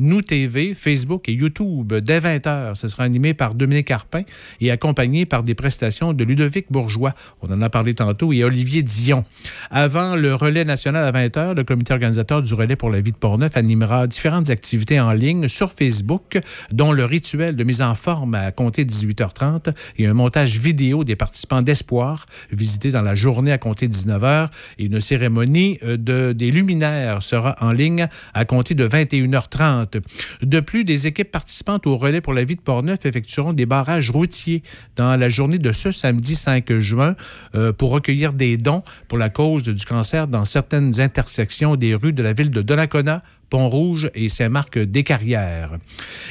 [0.00, 2.74] Nous TV, Facebook et YouTube dès 20h.
[2.74, 4.22] Ce sera animé par Dominique Arpin
[4.60, 8.82] et accompagné par des prestations de Ludovic Bourgeois, on en a parlé tantôt, et Olivier
[8.82, 9.24] Dion.
[9.70, 13.18] Avant le relais national à 20h, le comité organisateur du relais pour la vie de
[13.18, 16.40] Portneuf animera différentes activités en ligne sur Facebook,
[16.70, 21.16] dont le rituel de mise en forme à compter 18h30 et un montage vidéo des
[21.16, 26.50] participants d'Espoir, visité dans la journée à compter 19h, et une cérémonie euh, de, des
[26.50, 30.00] luminaires sera en ligne à compter de 21h30.
[30.40, 34.10] De plus, des équipes participantes au relais pour la vie de Portneuf effectueront des barrages
[34.10, 34.62] routiers
[34.96, 37.14] dans la journée de ce samedi 5 juin
[37.54, 42.12] euh, pour recueillir des dons pour la cause du cancer dans certaines intersections des rues
[42.12, 45.72] de la ville de Donnacona, Pont-Rouge et Saint-Marc-des-Carrières.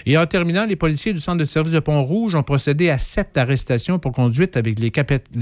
[0.08, 3.38] Et en terminant, les policiers du centre de service de Pont-Rouge ont procédé à sept
[3.38, 4.90] arrestations pour conduite avec les,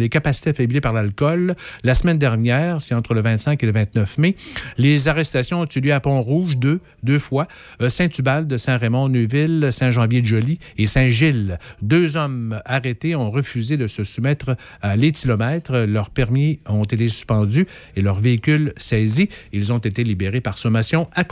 [0.09, 1.55] capacités affaiblies par l'alcool.
[1.85, 4.35] La semaine dernière, c'est entre le 25 et le 29 mai,
[4.77, 7.47] les arrestations ont eu lieu à Pont-Rouge deux, deux fois,
[7.81, 11.59] euh, Saint-Ubalde, Saint-Raymond, Neuville, Saint-Janvier-de-Joly et Saint-Gilles.
[11.81, 15.77] Deux hommes arrêtés ont refusé de se soumettre à l'éthylomètre.
[15.87, 19.29] Leurs permis ont été suspendus et leurs véhicules saisis.
[19.53, 21.23] Ils ont été libérés par sommation à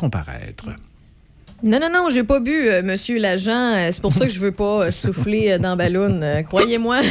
[1.64, 3.74] Non, non, non, j'ai pas bu, euh, monsieur l'agent.
[3.74, 6.44] Euh, C'est pour ça que je veux pas euh, souffler dans ballon.
[6.48, 7.02] Croyez-moi.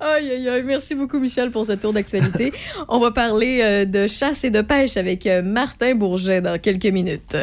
[0.00, 0.62] Aïe.
[0.64, 2.52] Merci beaucoup, Michel, pour ce tour d'actualité.
[2.88, 7.36] On va parler de chasse et de pêche avec Martin Bourget dans quelques minutes.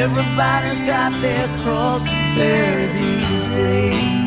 [0.00, 4.19] Everybody's got their cross to bear these days.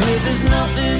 [0.00, 0.99] Till there's nothing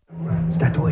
[0.49, 0.91] C'est à toi.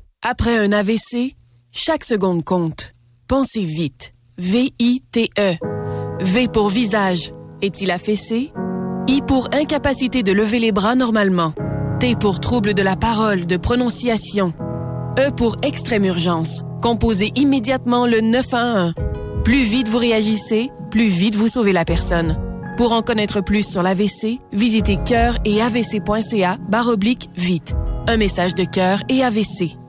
[0.23, 1.35] Après un AVC,
[1.71, 2.93] chaque seconde compte.
[3.27, 4.13] Pensez vite.
[4.37, 5.55] V-I-T-E.
[6.19, 7.31] V pour visage.
[7.63, 8.53] Est-il affaissé?
[9.07, 11.55] I pour incapacité de lever les bras normalement.
[11.99, 14.53] T pour trouble de la parole, de prononciation.
[15.17, 16.61] E pour extrême urgence.
[16.83, 18.93] Composez immédiatement le 911.
[19.43, 22.37] Plus vite vous réagissez, plus vite vous sauvez la personne.
[22.77, 27.73] Pour en connaître plus sur l'AVC, visitez cœur et avc.ca barre oblique vite.
[28.07, 29.80] Un message de cœur et AVC.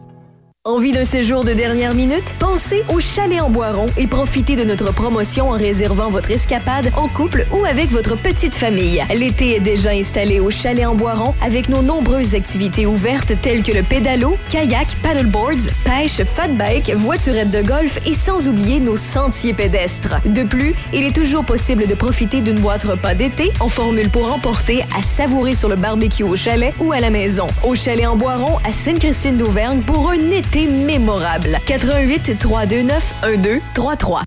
[0.64, 2.22] Envie d'un séjour de dernière minute?
[2.38, 7.08] Pensez au Chalet en Boiron et profitez de notre promotion en réservant votre escapade en
[7.08, 9.04] couple ou avec votre petite famille.
[9.12, 13.72] L'été est déjà installé au Chalet en Boiron avec nos nombreuses activités ouvertes telles que
[13.72, 19.54] le pédalo, kayak, paddleboards, pêche, fat bike, voiturette de golf et sans oublier nos sentiers
[19.54, 20.14] pédestres.
[20.26, 24.32] De plus, il est toujours possible de profiter d'une boîte repas d'été en formule pour
[24.32, 27.48] emporter à savourer sur le barbecue au chalet ou à la maison.
[27.64, 31.58] Au Chalet en Boiron à Sainte-Christine d'Auvergne pour un été mémorable.
[31.66, 34.22] 88 329 1233.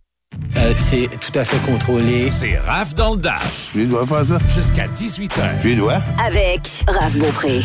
[0.58, 2.32] Euh, c'est tout à fait contrôlé.
[2.32, 3.72] C'est Raph dans le Dash.
[3.76, 4.40] Je dois faire ça.
[4.48, 5.62] Jusqu'à 18h.
[5.62, 6.00] Je dois.
[6.26, 7.60] Avec Raph Beaupré.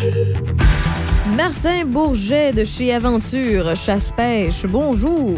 [1.37, 5.37] Martin Bourget de chez Aventure Chasse-Pêche, bonjour.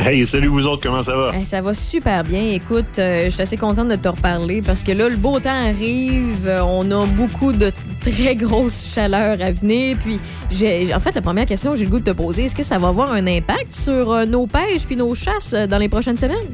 [0.00, 1.32] Hey, salut vous autres, comment ça va?
[1.44, 2.40] Ça va super bien.
[2.52, 5.50] Écoute, euh, je suis assez contente de te reparler parce que là, le beau temps
[5.50, 6.46] arrive.
[6.46, 9.96] euh, On a beaucoup de très grosses chaleurs à venir.
[9.98, 10.20] Puis,
[10.94, 12.78] en fait, la première question que j'ai le goût de te poser, est-ce que ça
[12.78, 16.46] va avoir un impact sur euh, nos pêches puis nos chasses dans les prochaines semaines?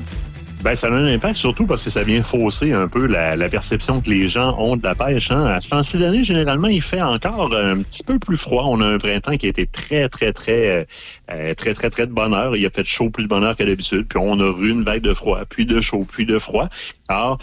[0.65, 3.51] Ben, ça a un impact surtout parce que ça vient fausser un peu la, la
[3.51, 5.31] perception que les gens ont de la pêche.
[5.31, 5.45] Hein.
[5.45, 8.65] À ce temps-ci d'année, généralement, il fait encore un petit peu plus froid.
[8.69, 10.85] On a un printemps qui a été très, très, très, euh,
[11.31, 12.57] euh, très, très, très de bonheur.
[12.57, 14.07] Il a fait chaud plus de bonheur qu'à d'habitude.
[14.09, 16.71] Puis on a eu une vague de froid, puis de chaud, puis de froid.
[17.11, 17.37] Alors,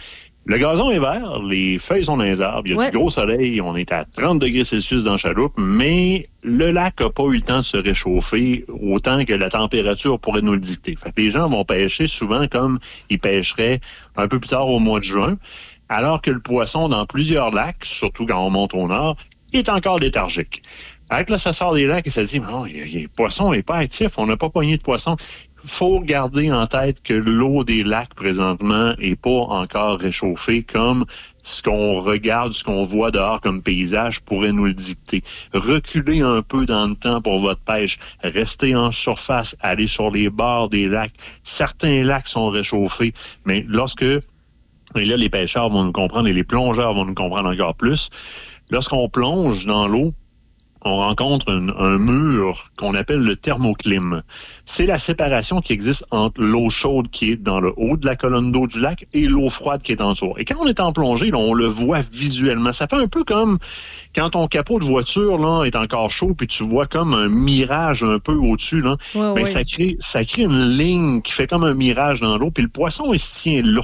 [0.45, 2.91] le gazon est vert, les feuilles sont dans les arbres, il y a Ouais.
[2.91, 7.09] du gros soleil, on est à 30 degrés Celsius dans chaloupe, mais le lac n'a
[7.11, 10.95] pas eu le temps de se réchauffer autant que la température pourrait nous le dicter.
[10.95, 12.79] Fait que les gens vont pêcher souvent comme
[13.09, 13.79] ils pêcheraient
[14.17, 15.37] un peu plus tard au mois de juin,
[15.89, 19.17] alors que le poisson dans plusieurs lacs, surtout quand on monte au nord,
[19.53, 20.63] est encore léthargique.
[21.09, 24.11] Avec là, ça sort des lacs et ça dit, non, le poisson n'est pas actif,
[24.17, 25.17] on n'a pas pogné de poisson
[25.63, 31.05] faut garder en tête que l'eau des lacs présentement est pas encore réchauffée comme
[31.43, 35.23] ce qu'on regarde, ce qu'on voit dehors comme paysage pourrait nous le dicter.
[35.53, 37.97] Reculez un peu dans le temps pour votre pêche.
[38.21, 41.13] Restez en surface, allez sur les bords des lacs.
[41.43, 43.13] Certains lacs sont réchauffés,
[43.45, 44.05] mais lorsque
[44.95, 48.09] et là, les pêcheurs vont nous comprendre et les plongeurs vont nous comprendre encore plus.
[48.71, 50.13] Lorsqu'on plonge dans l'eau,
[50.83, 54.23] on rencontre un, un mur qu'on appelle le thermoclim.
[54.65, 58.15] C'est la séparation qui existe entre l'eau chaude qui est dans le haut de la
[58.15, 60.33] colonne d'eau du lac et l'eau froide qui est en dessous.
[60.37, 62.71] Et quand on est en plongée, là, on le voit visuellement.
[62.71, 63.59] Ça fait un peu comme
[64.15, 68.03] quand ton capot de voiture là, est encore chaud, puis tu vois comme un mirage
[68.03, 68.81] un peu au-dessus.
[68.81, 68.97] Là.
[69.15, 69.45] Ouais, Ben, ouais.
[69.45, 72.69] ça, crée, ça crée une ligne qui fait comme un mirage dans l'eau, puis le
[72.69, 73.81] poisson, il se tient là.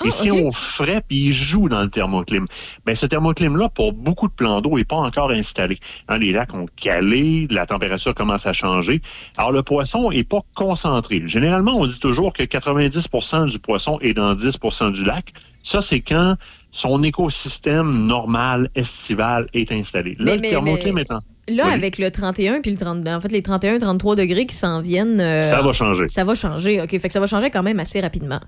[0.00, 0.44] Ah, se tient ok.
[0.46, 2.46] au frais, puis il joue dans le thermoclim.
[2.84, 5.78] Ben, ce thermoclim-là, pour beaucoup de plans d'eau, n'est pas encore installé.
[6.08, 9.00] Hein, les lacs ont calé, la température commence à changer.
[9.36, 11.22] Alors, le poisson est pas concentré.
[11.26, 15.32] Généralement, on dit toujours que 90% du poisson est dans 10% du lac.
[15.62, 16.36] Ça, c'est quand
[16.72, 20.16] son écosystème normal, estival, est installé.
[20.18, 21.20] Là, Mais- le mais- thermoclim mais- est en...
[21.46, 24.80] Là, avec le 31 puis le 30, en fait, les 31, 33 degrés qui s'en
[24.80, 25.20] viennent.
[25.20, 26.06] euh, Ça va changer.
[26.06, 26.88] Ça va changer, OK.
[26.88, 28.40] Fait que ça va changer quand même assez rapidement.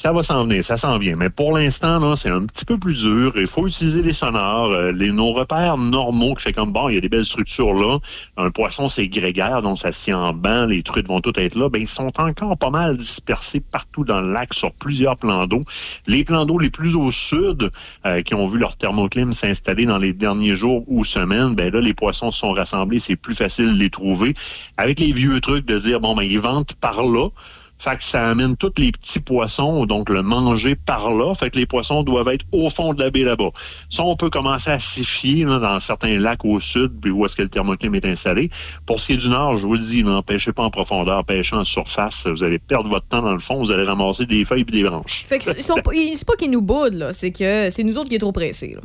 [0.00, 1.14] Ça va s'en venir, ça s'en vient.
[1.14, 3.34] Mais pour l'instant, c'est un petit peu plus dur.
[3.36, 6.94] Il faut utiliser les sonars, euh, les, nos repères normaux qui fait comme bon, il
[6.94, 7.98] y a des belles structures là.
[8.38, 11.68] Un poisson, c'est grégaire, donc ça tient en banc, les truites vont toutes être là.
[11.68, 15.64] Ben, ils sont encore pas mal dispersés partout dans le lac sur plusieurs plans d'eau.
[16.06, 17.70] Les plans d'eau les plus au sud,
[18.06, 21.82] euh, qui ont vu leur thermoclim s'installer dans les derniers jours ou semaines, ben là,
[21.82, 24.32] les poissons se sont rassemblés, c'est plus facile de les trouver.
[24.78, 27.28] Avec les vieux trucs de dire, bon, ben, ils ventent par là.
[27.80, 31.34] Fait que ça amène tous les petits poissons, donc le manger par là.
[31.34, 33.48] Fait que les poissons doivent être au fond de la baie là-bas.
[33.88, 37.42] Ça, on peut commencer à là, dans certains lacs au sud, puis où est-ce que
[37.42, 38.50] le thermoclim est installé.
[38.84, 41.24] Pour ce qui est du nord, je vous le dis, non, pêchez pas en profondeur,
[41.24, 42.26] pêchez en surface.
[42.26, 44.82] Vous allez perdre votre temps dans le fond, vous allez ramasser des feuilles et des
[44.82, 45.22] branches.
[45.24, 47.12] Fait que c'est pas qu'ils nous boudent.
[47.12, 48.76] C'est que c'est nous autres qui est trop pressés.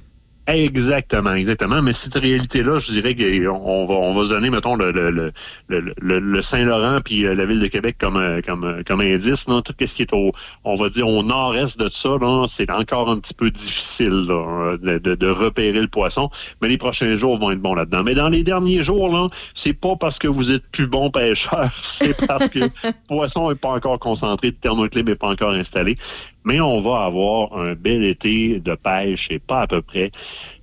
[0.47, 1.81] Exactement, exactement.
[1.81, 5.31] Mais cette réalité-là, je dirais qu'on va, on va se donner, mettons, le, le,
[5.67, 9.47] le, le, Saint-Laurent puis euh, la ville de Québec comme, euh, comme, euh, comme indice.
[9.47, 9.63] Non?
[9.63, 10.33] Tout ce qui est au,
[10.63, 14.77] on va dire, au nord-est de ça, là, c'est encore un petit peu difficile là,
[14.77, 16.29] de, de, repérer le poisson.
[16.61, 18.03] Mais les prochains jours vont être bons là-dedans.
[18.03, 21.71] Mais dans les derniers jours, là, c'est pas parce que vous êtes plus bon pêcheur,
[21.81, 22.69] c'est parce que le
[23.07, 25.97] poisson n'est pas encore concentré, le thermoclime n'est pas encore installé
[26.45, 30.11] mais on va avoir un bel été de pêche et pas à peu près.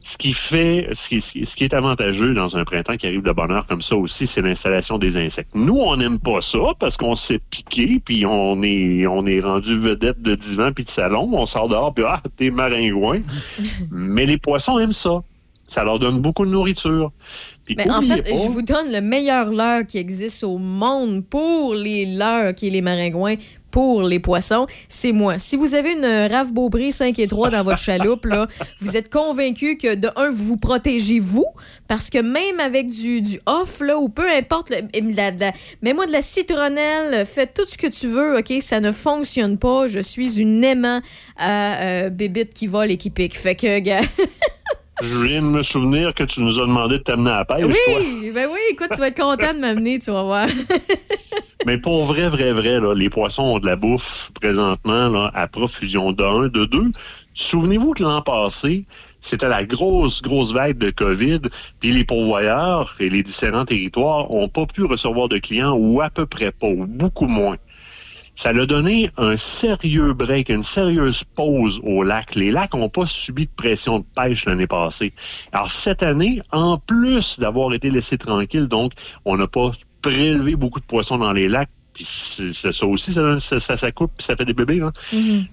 [0.05, 3.33] Ce qui fait, ce qui, ce qui est avantageux dans un printemps qui arrive de
[3.33, 5.53] bonne heure comme ça aussi, c'est l'installation des insectes.
[5.55, 9.78] Nous, on n'aime pas ça parce qu'on s'est piqué, puis on est, on est rendu
[9.78, 11.28] vedette de divan puis de salon.
[11.33, 13.22] On sort dehors, puis ah, t'es maringouin.
[13.91, 15.22] mais les poissons aiment ça.
[15.68, 17.12] Ça leur donne beaucoup de nourriture.
[17.64, 21.24] Puis Mais en fait, pas- je vous donne le meilleur leurre qui existe au monde
[21.24, 23.37] pour les leurres qui est les maringouins
[23.73, 25.41] pour les poissons, c'est moi.
[25.41, 28.47] Si vous avez une rave Beaupré 5 et 3 dans votre chaloupe, là,
[28.81, 31.47] vous êtes convaincu que de un, vous vous protégez vous,
[31.89, 34.73] parce que même avec du, du off, là, ou peu importe,
[35.83, 38.53] mets-moi de la citronnelle, fais tout ce que tu veux, OK?
[38.61, 39.87] Ça ne fonctionne pas.
[39.87, 41.01] Je suis une aimant
[41.37, 43.37] à euh, bébite qui vole et qui pique.
[43.37, 44.03] Fait que, gars.
[45.03, 47.65] Je viens de me souvenir que tu nous as demandé de t'amener à la pêche,
[47.65, 47.95] toi.
[47.99, 50.47] Oui, ben oui, écoute, tu vas être content de m'amener, tu vas voir.
[51.67, 55.49] Mais pour vrai, vrai, vrai, là, les poissons ont de la bouffe présentement là, à
[55.49, 56.93] profusion d'un, de deux.
[57.35, 58.85] Souvenez-vous que l'an passé,
[59.21, 61.41] c'était la grosse, grosse vague de COVID,
[61.81, 66.11] puis les pourvoyeurs et les différents territoires ont pas pu recevoir de clients ou à
[66.11, 67.57] peu près pas, ou beaucoup moins.
[68.35, 72.35] Ça l'a donné un sérieux break, une sérieuse pause au lac.
[72.35, 75.12] Les lacs n'ont pas subi de pression de pêche l'année passée.
[75.53, 78.93] Alors cette année, en plus d'avoir été laissé tranquille, donc
[79.24, 84.12] on n'a pas prélevé beaucoup de poissons dans les lacs, puis ça aussi, ça, coupe,
[84.16, 84.78] puis ça fait des bébés.
[84.78, 84.93] Là.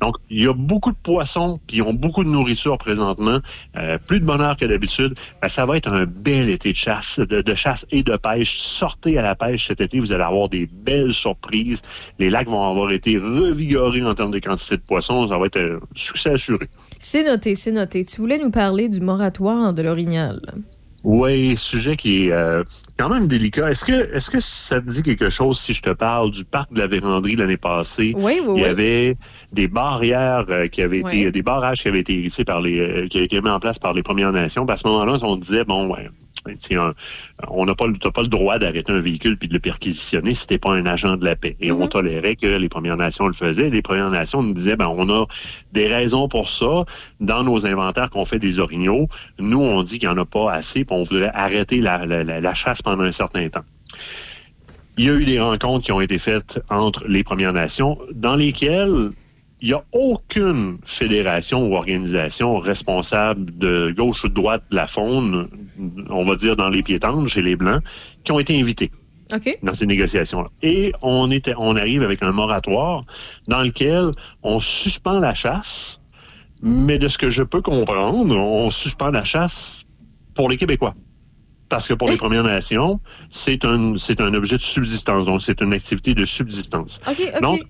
[0.01, 3.39] Donc, il y a beaucoup de poissons, puis ils ont beaucoup de nourriture présentement,
[3.77, 5.15] euh, plus de bonheur que d'habitude.
[5.41, 8.59] Ben, ça va être un bel été de chasse, de, de chasse et de pêche.
[8.59, 11.81] Sortez à la pêche cet été, vous allez avoir des belles surprises.
[12.19, 15.27] Les lacs vont avoir été revigorés en termes de quantité de poissons.
[15.27, 16.67] Ça va être un succès assuré.
[16.99, 18.05] C'est noté, c'est noté.
[18.05, 20.41] Tu voulais nous parler du moratoire de l'Orignal.
[21.03, 22.63] Oui, sujet qui est euh,
[22.97, 23.69] quand même délicat.
[23.71, 26.73] Est-ce que, est-ce que ça te dit quelque chose si je te parle du parc
[26.73, 28.13] de la Vérandrie l'année passée?
[28.15, 28.65] Oui, oui, Il y oui.
[28.65, 29.17] avait
[29.53, 33.07] des barrières euh, qui avaient été, des barrages qui avaient été hérissés par les, euh,
[33.07, 34.65] qui avaient été mis en place par les Premières Nations.
[34.65, 36.09] Puis à ce moment-là, on disait, bon, ouais,
[36.71, 36.93] un-
[37.47, 40.33] on n'a pas, le- t'as pas le droit d'arrêter un véhicule puis de le perquisitionner
[40.33, 41.55] si t'es pas un agent de la paix.
[41.59, 43.69] Et on tolérait que les Premières Nations le faisaient.
[43.69, 45.25] Les Premières Nations nous disaient, ben, on a
[45.71, 46.85] des raisons pour ça.
[47.19, 49.07] Dans nos inventaires qu'on fait des orignaux,
[49.39, 52.23] nous, on dit qu'il n'y en a pas assez, puis on voudrait arrêter la, la-
[52.23, 53.63] la- la chasse pendant un certain temps.
[54.97, 58.35] Il y a eu des rencontres qui ont été faites entre les Premières Nations dans
[58.35, 59.11] lesquelles
[59.61, 64.87] il n'y a aucune fédération ou organisation responsable de gauche ou de droite de la
[64.87, 65.49] faune,
[66.09, 67.83] on va dire dans les piétanges chez les Blancs,
[68.23, 68.91] qui ont été invités
[69.61, 70.49] dans ces négociations-là.
[70.63, 73.03] Et on, était, on arrive avec un moratoire
[73.47, 74.11] dans lequel
[74.43, 76.01] on suspend la chasse,
[76.61, 79.83] mais de ce que je peux comprendre, on suspend la chasse
[80.35, 80.95] pour les Québécois.
[81.67, 82.99] Parce que pour les Premières Nations,
[83.29, 86.99] c'est un, c'est un objet de subsistance, donc c'est une activité de subsistance.
[87.41, 87.61] Donc,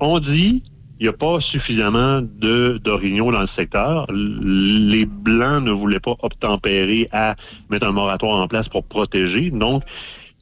[0.00, 0.62] on dit
[1.00, 4.06] il n'y a pas suffisamment de d'orignaux dans le secteur.
[4.10, 7.36] Les Blancs ne voulaient pas obtempérer à
[7.70, 9.50] mettre un moratoire en place pour protéger.
[9.50, 9.84] Donc,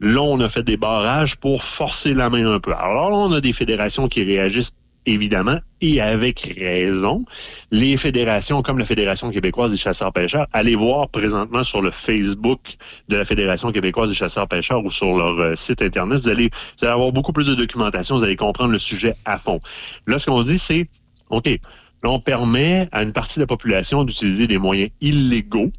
[0.00, 2.72] là, on a fait des barrages pour forcer la main un peu.
[2.72, 4.72] Alors on a des fédérations qui réagissent
[5.06, 7.24] évidemment, et avec raison.
[7.70, 12.76] Les fédérations, comme la Fédération québécoise des chasseurs-pêcheurs, allez voir présentement sur le Facebook
[13.08, 16.50] de la Fédération québécoise des chasseurs-pêcheurs ou sur leur euh, site Internet, vous allez,
[16.82, 19.60] avoir beaucoup plus de documentation, vous allez comprendre le sujet à fond.
[20.06, 20.88] Là, ce qu'on dit, c'est,
[21.30, 25.70] OK, là, on permet à une partie de la population d'utiliser des moyens illégaux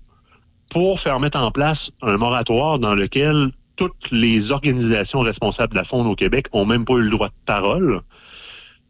[0.71, 5.83] pour faire mettre en place un moratoire dans lequel toutes les organisations responsables de la
[5.83, 8.01] faune au Québec ont même pas eu le droit de parole,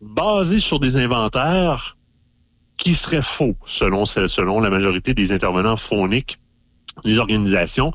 [0.01, 1.97] basé sur des inventaires
[2.77, 6.37] qui seraient faux, selon, selon la majorité des intervenants fauniques.
[7.03, 7.91] Les organisations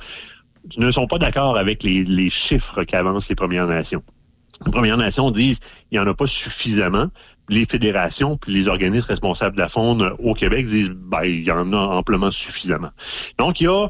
[0.76, 4.02] ne sont pas d'accord avec les, les chiffres qu'avancent les Premières Nations.
[4.64, 7.08] Les Premières Nations disent qu'il n'y en a pas suffisamment.
[7.48, 11.50] Les fédérations puis les organismes responsables de la faune au Québec disent ben, il y
[11.50, 12.90] en a amplement suffisamment.
[13.38, 13.88] Donc, il y a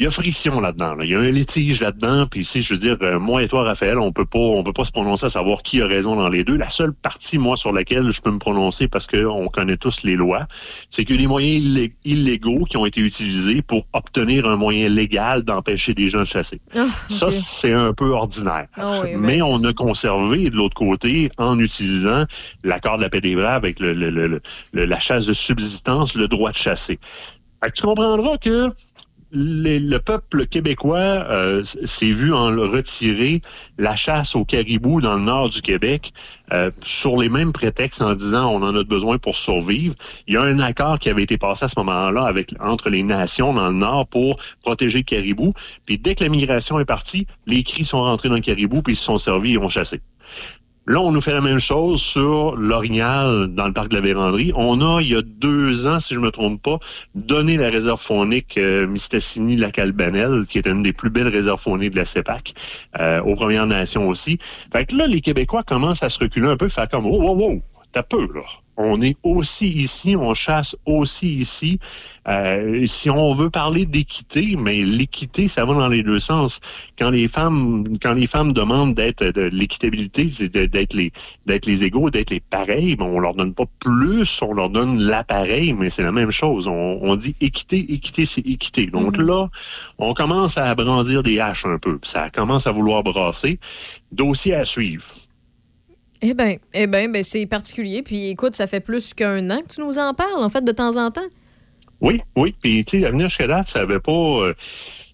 [0.00, 0.94] il y a friction là-dedans.
[0.94, 1.04] là.
[1.04, 2.26] Il y a un litige là-dedans.
[2.30, 4.72] Puis ici, je veux dire, euh, moi et toi, Raphaël, on peut pas, on peut
[4.72, 6.56] pas se prononcer à savoir qui a raison dans les deux.
[6.56, 10.04] La seule partie, moi, sur laquelle je peux me prononcer parce que on connaît tous
[10.04, 10.46] les lois,
[10.88, 14.54] c'est qu'il y a des moyens illé- illégaux qui ont été utilisés pour obtenir un
[14.56, 16.60] moyen légal d'empêcher des gens de chasser.
[16.76, 18.68] Ah, Ça, c'est un peu ordinaire.
[18.76, 22.24] Ah oui, ben, Mais on a conservé de l'autre côté, en utilisant
[22.62, 24.42] l'accord de la paix des braves avec le- le- le- le-
[24.74, 27.00] le- la chasse de subsistance, le droit de chasser.
[27.60, 28.70] Fait que tu comprendras que
[29.30, 33.42] le peuple québécois euh, s'est vu en retirer
[33.76, 36.12] la chasse au caribou dans le nord du Québec
[36.52, 39.94] euh, sur les mêmes prétextes en disant on en a besoin pour survivre.
[40.26, 43.52] Il y a un accord qui avait été passé à ce moment-là entre les nations
[43.52, 45.52] dans le nord pour protéger le caribou.
[45.84, 48.94] Puis dès que la migration est partie, les cris sont rentrés dans le caribou puis
[48.94, 50.00] ils se sont servis et ont chassé.
[50.88, 54.52] Là, on nous fait la même chose sur l'orignal dans le parc de la Vérandrie.
[54.56, 56.78] On a, il y a deux ans, si je me trompe pas,
[57.14, 61.98] donné la réserve faunique euh, Mistassini-Lac-Albanel, qui est une des plus belles réserves fauniques de
[61.98, 62.54] la CEPAC,
[62.98, 64.38] euh, aux Premières Nations aussi.
[64.72, 67.36] Fait que là, les Québécois commencent à se reculer un peu, faire comme, oh, wow,
[67.36, 67.62] wow,
[67.92, 68.40] t'as peu, là.
[68.80, 71.80] On est aussi ici, on chasse aussi ici.
[72.28, 76.60] Euh, si on veut parler d'équité, mais l'équité, ça va dans les deux sens.
[76.96, 81.12] Quand les femmes, quand les femmes demandent d'être de l'équitabilité, c'est d'être les
[81.46, 85.00] d'être les égaux, d'être les pareils, ben, on leur donne pas plus, on leur donne
[85.00, 86.68] l'appareil, mais c'est la même chose.
[86.68, 88.86] On, on dit équité, équité, c'est équité.
[88.86, 89.48] Donc là,
[89.98, 91.98] on commence à brandir des haches un peu.
[92.04, 93.58] Ça commence à vouloir brasser.
[94.12, 95.04] Dossier à suivre.
[96.20, 98.02] Eh bien, eh ben, ben, c'est particulier.
[98.02, 100.72] Puis écoute, ça fait plus qu'un an que tu nous en parles, en fait, de
[100.72, 101.20] temps en temps.
[102.00, 102.54] Oui, oui.
[102.62, 104.54] Puis, tu sais, l'avenir jusqu'à date, ça n'avait pas, euh,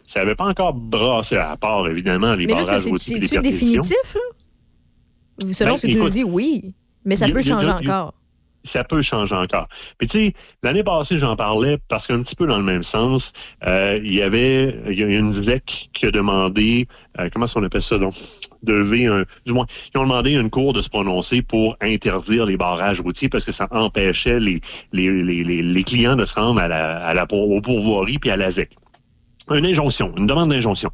[0.09, 3.29] ça avait pas encore brassé, à part, évidemment, les Mais là, ça, barrages c'est- c'est-tu
[3.29, 3.83] perquisitions.
[3.83, 5.53] définitif, là?
[5.53, 6.75] Selon Ben, ce que tu nous dis, oui.
[7.05, 8.15] Mais ça y peut y changer y encore.
[8.65, 9.69] Ça peut changer encore.
[9.99, 13.33] Puis tu sais, l'année passée, j'en parlais parce qu'un petit peu dans le même sens,
[13.67, 16.89] euh, il y avait il y a une ZEC qui a demandé,
[17.19, 18.15] euh, comment est-ce qu'on appelle ça donc,
[18.63, 21.77] de lever un, du moins, ils ont demandé à une cour de se prononcer pour
[21.81, 24.61] interdire les barrages routiers parce que ça empêchait les,
[24.93, 28.71] les, les, les, clients de se rendre à la, à la, puis à la ZEC.
[29.55, 30.91] Une injonction, une demande d'injonction.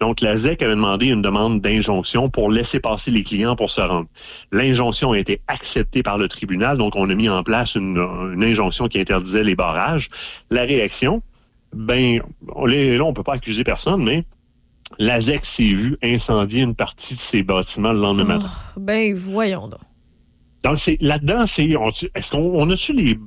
[0.00, 3.80] Donc, la ZEC avait demandé une demande d'injonction pour laisser passer les clients pour se
[3.80, 4.06] rendre.
[4.52, 7.96] L'injonction a été acceptée par le tribunal, donc on a mis en place une,
[8.34, 10.08] une injonction qui interdisait les barrages.
[10.50, 11.22] La réaction,
[11.74, 12.20] ben,
[12.54, 14.24] on- là, on peut pas accuser personne, mais
[15.00, 18.50] la ZEC s'est vue incendier une partie de ses bâtiments le lendemain matin.
[18.76, 19.80] Ben, voyons donc.
[20.64, 21.68] Donc, c'est là-dedans, c'est
[22.14, 23.18] est-ce qu'on on a-tu les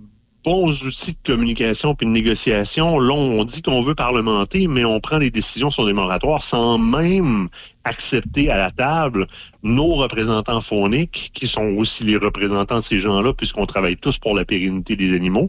[0.43, 2.99] bons outils de communication puis de négociation?
[2.99, 6.77] Là, on dit qu'on veut parlementer, mais on prend les décisions sur des moratoires sans
[6.77, 7.49] même
[7.83, 9.27] accepter à la table
[9.63, 14.35] nos représentants fauniques, qui sont aussi les représentants de ces gens-là, puisqu'on travaille tous pour
[14.35, 15.47] la pérennité des animaux.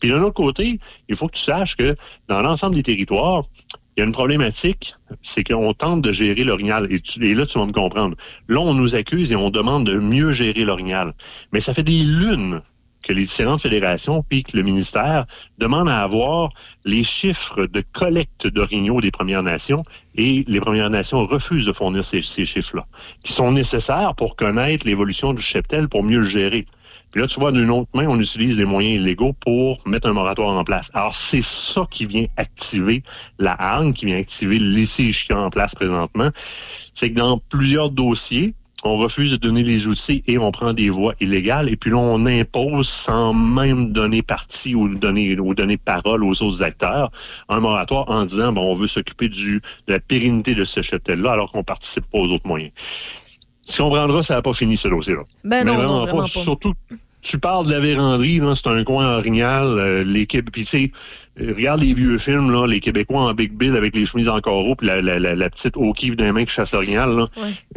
[0.00, 0.78] Puis d'un autre côté,
[1.08, 1.94] il faut que tu saches que
[2.28, 3.44] dans l'ensemble des territoires,
[3.96, 6.88] il y a une problématique, c'est qu'on tente de gérer l'orignal.
[6.90, 8.16] Et, et là, tu vas me comprendre.
[8.48, 11.14] Là, on nous accuse et on demande de mieux gérer l'orignal.
[11.52, 12.60] Mais ça fait des lunes
[13.04, 15.26] que les différentes fédérations puis que le ministère
[15.58, 16.50] demandent à avoir
[16.84, 19.84] les chiffres de collecte d'orignaux des Premières Nations
[20.16, 22.86] et les Premières Nations refusent de fournir ces, chiffres-là,
[23.24, 26.66] qui sont nécessaires pour connaître l'évolution du cheptel pour mieux le gérer.
[27.12, 30.12] Puis là, tu vois, d'une autre main, on utilise des moyens illégaux pour mettre un
[30.12, 30.90] moratoire en place.
[30.94, 33.04] Alors, c'est ça qui vient activer
[33.38, 36.30] la hargne, qui vient activer le litige qui est en place présentement.
[36.92, 40.90] C'est que dans plusieurs dossiers, on refuse de donner les outils et on prend des
[40.90, 41.68] voies illégales.
[41.68, 46.42] Et puis là, on impose sans même donner parti ou donner, ou donner parole aux
[46.42, 47.10] autres acteurs
[47.48, 51.32] un moratoire en disant, bon, on veut s'occuper du, de la pérennité de ce cheptel-là
[51.32, 52.72] alors qu'on participe pas aux autres moyens.
[53.66, 55.22] Tu comprendras, ça n'a pas fini ce dossier-là.
[55.44, 56.28] Ben non, non, vraiment pas.
[56.28, 56.74] Surtout,
[57.24, 59.64] tu parles de la véranderie, c'est un coin orignal.
[59.66, 60.90] Euh, les Québé- puis tu sais,
[61.40, 64.40] euh, regarde les vieux films, là, les Québécois en Big Bill avec les chemises en
[64.40, 67.26] carreau puis la, la, la, la petite O'Keefe des mains qui chasse l'orignal.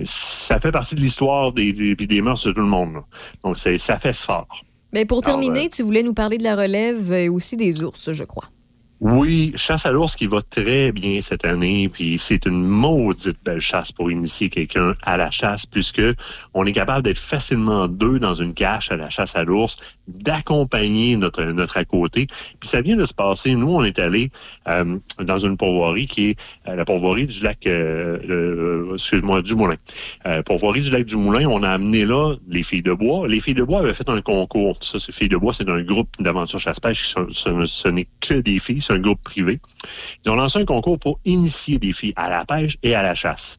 [0.03, 2.93] Ça fait partie de l'histoire des, des, mœurs de tout le monde.
[2.95, 3.03] là.
[3.43, 4.47] Donc, ça fait ce fort.
[4.93, 8.11] Mais pour Alors, terminer, tu voulais nous parler de la relève et aussi des ours,
[8.11, 8.45] je crois.
[8.99, 13.59] Oui, chasse à l'ours qui va très bien cette année, puis c'est une maudite belle
[13.59, 16.01] chasse pour initier quelqu'un à la chasse, puisque
[16.55, 19.77] on est capable d'être facilement deux dans une cache à la chasse à l'ours,
[20.07, 22.25] d'accompagner notre notre à côté.
[22.59, 23.53] Puis ça vient de se passer.
[23.53, 24.31] Nous, on est allé
[24.67, 26.37] euh, dans une pourvoirie qui est
[26.67, 29.75] euh, la pourvoirie du lac, euh, euh, excuse-moi, du Moulin.
[30.45, 33.27] Pourvoirie du lac du Moulin, on a amené là les filles de bois.
[33.27, 34.77] Les filles de bois avaient fait un concours.
[34.81, 37.13] Ça, c'est filles de bois, c'est un groupe d'aventure chasse-pêche.
[37.31, 39.59] Ce n'est que des filles, c'est un groupe privé.
[40.23, 43.15] Ils ont lancé un concours pour initier des filles à la pêche et à la
[43.15, 43.57] chasse.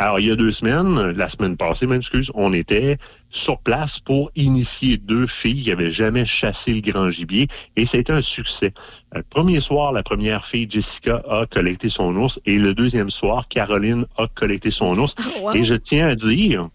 [0.00, 2.98] Alors, il y a deux semaines, la semaine passée, m'excuse, on était
[3.30, 8.12] sur place pour initier deux filles qui avaient jamais chassé le grand gibier et c'était
[8.12, 8.72] un succès.
[9.12, 13.48] Le premier soir, la première fille, Jessica, a collecté son ours et le deuxième soir,
[13.48, 15.16] Caroline a collecté son ours.
[15.42, 15.54] wow.
[15.54, 16.68] Et je tiens à dire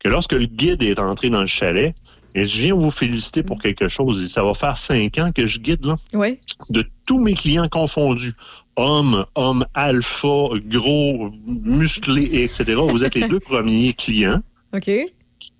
[0.00, 1.94] que lorsque le guide est entré dans le chalet,
[2.34, 4.22] et je viens vous féliciter pour quelque chose.
[4.24, 6.38] Et ça va faire cinq ans que je guide, là Oui.
[6.70, 8.32] de tous mes clients confondus,
[8.76, 12.74] hommes, hommes alpha, gros, musclés, etc.
[12.76, 14.40] Vous êtes les deux premiers clients
[14.74, 14.90] OK.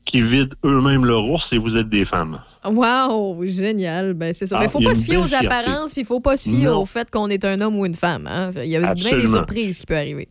[0.06, 2.40] qui vident eux-mêmes leur ours et vous êtes des femmes.
[2.64, 4.14] Wow, génial.
[4.14, 4.56] Ben, c'est ça.
[4.58, 6.36] Ah, Mais faut il y a pas se fier aux apparences, puis il faut pas
[6.36, 6.80] se fier Non.
[6.82, 8.26] au fait qu'on est un homme ou une femme.
[8.26, 8.50] hein.
[8.56, 10.28] Il y a bien des surprises qui peuvent arriver.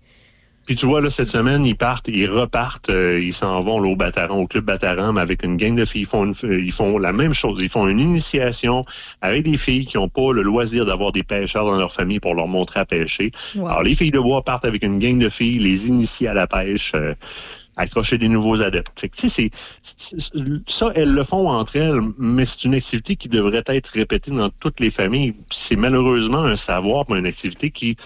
[0.66, 3.90] Puis tu vois, là, cette semaine, ils partent, ils repartent, euh, ils s'en vont là,
[3.90, 6.02] au Bataran, au club Bataran, mais avec une gang de filles.
[6.04, 7.60] Ils font, une- euh, ils font la même chose.
[7.62, 8.86] Ils font une initiation
[9.22, 12.34] avec des filles qui n'ont pas le loisir d'avoir des pêcheurs dans leur famille pour
[12.34, 13.32] leur montrer à pêcher.
[13.56, 13.68] Wow.
[13.68, 16.48] Alors, les filles de bois partent avec une gang de filles, les initient à la
[16.48, 16.94] pêche.
[16.96, 17.14] euh,
[17.76, 19.00] accrocher des nouveaux adeptes.
[19.00, 19.50] Fait que, tu sais,
[19.82, 23.88] c'est- c'est- ça, elles le font entre elles, mais c'est une activité qui devrait être
[23.88, 25.34] répétée dans toutes les familles.
[25.52, 27.98] C'est malheureusement un savoir, mais une activité qui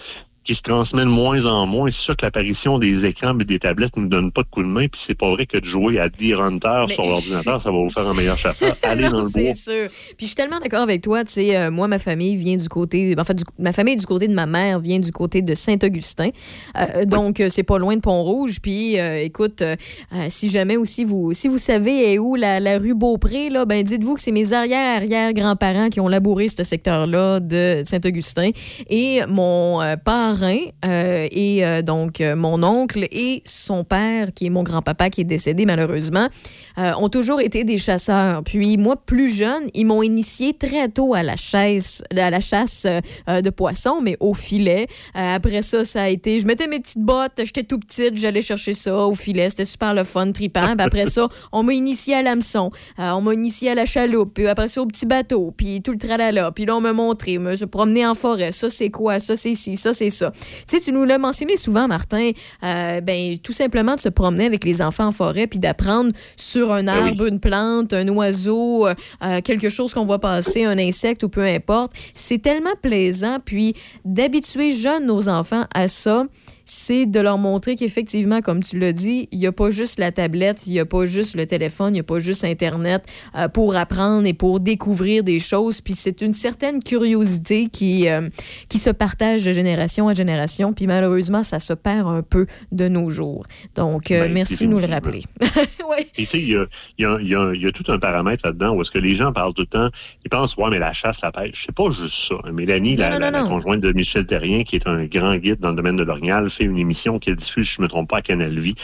[0.48, 1.90] qui se transmet de moins en moins.
[1.90, 4.62] C'est sûr que l'apparition des écrans et des tablettes ne nous donne pas de coup
[4.62, 7.60] de main, puis c'est pas vrai que de jouer à Deer Hunter Mais- sur l'ordinateur,
[7.60, 8.74] ça va vous faire un meilleur chasseur.
[8.82, 9.52] Allez dans le c'est bois.
[9.52, 9.88] sûr.
[10.16, 11.22] Puis je suis tellement d'accord avec toi.
[11.24, 13.14] Tu sais, euh, moi, ma famille vient du côté.
[13.18, 16.30] En fait, du- ma famille du côté de ma mère vient du côté de Saint-Augustin.
[16.78, 18.60] Euh, donc, euh, c'est pas loin de Pont-Rouge.
[18.62, 19.76] Puis, euh, écoute, euh,
[20.14, 23.66] euh, si jamais aussi vous, si vous savez est où la, la rue Beaupré, là,
[23.66, 28.48] ben dites-vous que c'est mes arrière-arrière-grands-parents qui ont labouré ce secteur-là de Saint-Augustin.
[28.88, 29.96] Et mon euh,
[30.38, 35.10] parrain euh, et euh, donc euh, mon oncle et son père, qui est mon grand-papa
[35.10, 36.28] qui est décédé malheureusement,
[36.76, 38.44] ont toujours été des chasseurs.
[38.44, 42.86] Puis moi, plus jeune, ils m'ont initié très tôt à la chasse, à la chasse
[43.26, 44.86] de poissons, mais au filet.
[45.12, 48.74] Après ça, ça a été, je mettais mes petites bottes, j'étais tout petite, j'allais chercher
[48.74, 50.76] ça au filet, c'était super le fun, tripant.
[50.76, 54.46] Puis après ça, on m'a initié à l'hameçon, on m'a initié à la chaloupe, puis
[54.46, 56.52] après ça au petit bateau, puis tout le tralala.
[56.52, 59.54] Puis là, on m'a montré, me se promener en forêt, ça c'est quoi, ça c'est
[59.54, 60.17] ci, ça c'est ça.
[60.22, 62.30] Tu sais, tu nous l'as mentionné souvent, Martin,
[62.64, 66.72] euh, ben tout simplement de se promener avec les enfants en forêt, puis d'apprendre sur
[66.72, 67.08] un Ben oui.
[67.08, 68.94] arbre, une plante, un oiseau, euh,
[69.24, 71.92] euh, quelque chose qu'on voit passer, un insecte ou peu importe.
[72.14, 73.38] C'est tellement plaisant.
[73.44, 76.26] Puis d'habituer jeunes nos enfants à ça,
[76.70, 80.12] c'est de leur montrer qu'effectivement, comme tu l'as dit, il n'y a pas juste la
[80.12, 83.04] tablette, il n'y a pas juste le téléphone, il n'y a pas juste Internet
[83.36, 85.80] euh, pour apprendre et pour découvrir des choses.
[85.80, 88.28] Puis c'est une certaine curiosité qui, euh,
[88.68, 90.74] qui se partage de génération à génération.
[90.74, 93.46] Puis malheureusement, ça se perd un peu de nos jours.
[93.74, 95.22] Donc, euh, Ben, merci de nous le rappeler.
[96.18, 96.66] Et tu sais, il y a,
[96.98, 98.90] il y a- il y a- il y a tout un paramètre là-dedans où est-ce
[98.90, 99.88] que les gens parlent tout le temps,
[100.24, 102.34] ils pensent, ouais, mais la chasse, la pêche, c'est pas juste ça.
[102.52, 103.48] Mélanie, Non, la, non, la- non, la non.
[103.48, 106.78] conjointe de Michel Terrien, qui est un grand guide dans le domaine de l'orignal, une
[106.78, 108.74] émission qu'elle diffuse, je me trompe pas, à Canal Vie,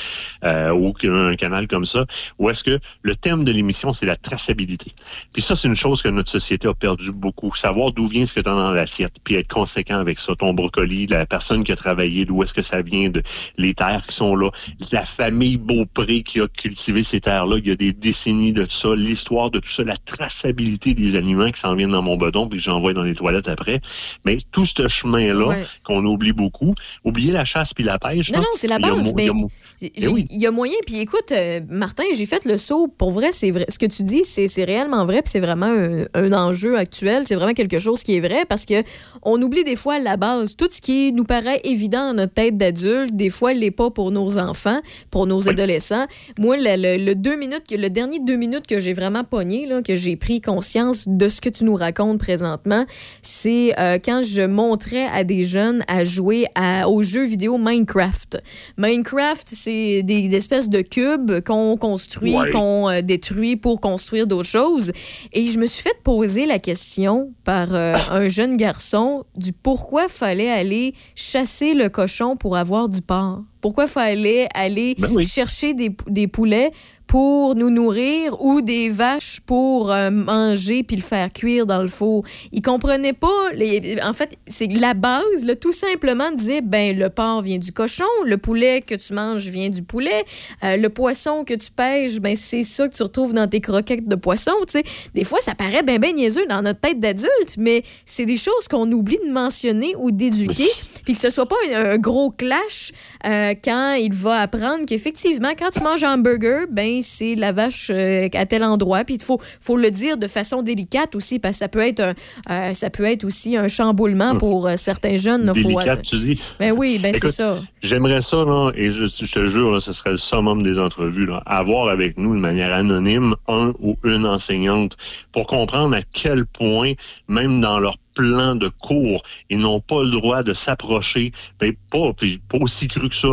[0.44, 2.06] euh, ou un canal comme ça,
[2.38, 4.92] où est-ce que le thème de l'émission, c'est la traçabilité.
[5.32, 7.54] Puis ça, c'est une chose que notre société a perdu beaucoup.
[7.54, 10.34] Savoir d'où vient ce que tu as dans l'assiette, puis être conséquent avec ça.
[10.34, 13.22] Ton brocoli, la personne qui a travaillé, d'où est-ce que ça vient, de
[13.56, 14.50] les terres qui sont là,
[14.92, 18.94] la famille Beaupré qui a cultivé ces terres-là, il y a des décennies de ça,
[18.94, 22.58] l'histoire de tout ça, la traçabilité des aliments qui s'en viennent dans mon bedon, puis
[22.58, 23.80] que j'envoie dans les toilettes après.
[24.24, 25.64] Mais tout ce chemin-là, Ouais.
[25.82, 28.30] qu'on oublie beaucoup, oublier la chasse puis la pêche.
[28.30, 29.08] Non, là, non, c'est la il y a base.
[29.08, 29.32] il mais y a
[29.80, 30.26] j'ai- Eh oui.
[30.30, 30.74] Il y a moyen.
[30.86, 32.88] Puis écoute, euh, Martin, j'ai fait le saut.
[32.88, 33.66] Pour vrai, c'est vrai.
[33.68, 35.22] Ce que tu dis, c'est réellement vrai.
[35.22, 37.22] Puis c'est vraiment un, un enjeu actuel.
[37.26, 38.82] C'est vraiment quelque chose qui est vrai parce que
[39.22, 40.56] on oublie des fois la base.
[40.56, 43.90] Tout ce qui nous paraît évident dans notre tête d'adulte, des fois, il l'est pas
[43.90, 46.06] pour nos enfants, pour nos adolescents.
[46.38, 49.82] Moi, le, le- le deux minutes, le dernier deux minutes que j'ai vraiment pogné, là,
[49.82, 52.84] que j'ai pris conscience de ce que tu nous racontes présentement,
[53.22, 58.38] c'est euh, quand je montrais à des jeunes à jouer à, au jeu vidéo Minecraft.
[58.78, 62.50] Minecraft, c'est des, des espèces de cubes qu'on construit, Ouais.
[62.50, 64.92] qu'on euh, détruit pour construire d'autres choses.
[65.32, 70.08] Et je me suis fait poser la question par euh, un jeune garçon du pourquoi
[70.08, 73.40] fallait aller chasser le cochon pour avoir du porc?
[73.60, 76.70] Pourquoi fallait aller chercher des, pou- des poulets
[77.14, 81.86] pour nous nourrir ou des vaches pour euh, manger puis le faire cuire dans le
[81.86, 82.24] four.
[82.50, 83.52] Il comprenait pas.
[83.54, 87.70] Les, en fait, c'est la base, là, tout simplement disait ben le porc vient du
[87.70, 90.24] cochon, le poulet que tu manges vient du poulet,
[90.64, 94.08] euh, le poisson que tu pêches, ben c'est ça que tu retrouves dans tes croquettes
[94.08, 94.50] de poisson.
[94.66, 94.84] Tu sais,
[95.14, 98.66] des fois ça paraît ben ben niaiseux dans notre tête d'adulte, mais c'est des choses
[98.68, 100.68] qu'on oublie de mentionner ou d'éduquer,
[101.04, 102.90] puis que ce soit pas un, un gros clash
[103.24, 107.90] euh, quand il va apprendre qu'effectivement quand tu manges un hamburger, ben c'est la vache
[107.90, 111.56] euh, à tel endroit, puis il faut faut le dire de façon délicate aussi parce
[111.56, 112.14] que ça peut être un,
[112.50, 115.44] euh, ça peut être aussi un chamboulement pour euh, certains jeunes.
[115.46, 116.40] là, faut- Délicate, tu dis?
[116.58, 117.58] Ben oui, ben c'est ça.
[117.82, 121.26] J'aimerais ça, là, et je, je te jure, là, ce serait le summum des entrevues,
[121.26, 124.96] là, avoir avec nous de manière anonyme un ou une enseignante
[125.32, 126.92] pour comprendre à quel point,
[127.28, 132.12] même dans leur plan de cours, ils n'ont pas le droit de s'approcher, ben, pas,
[132.48, 133.28] pas aussi cru que ça,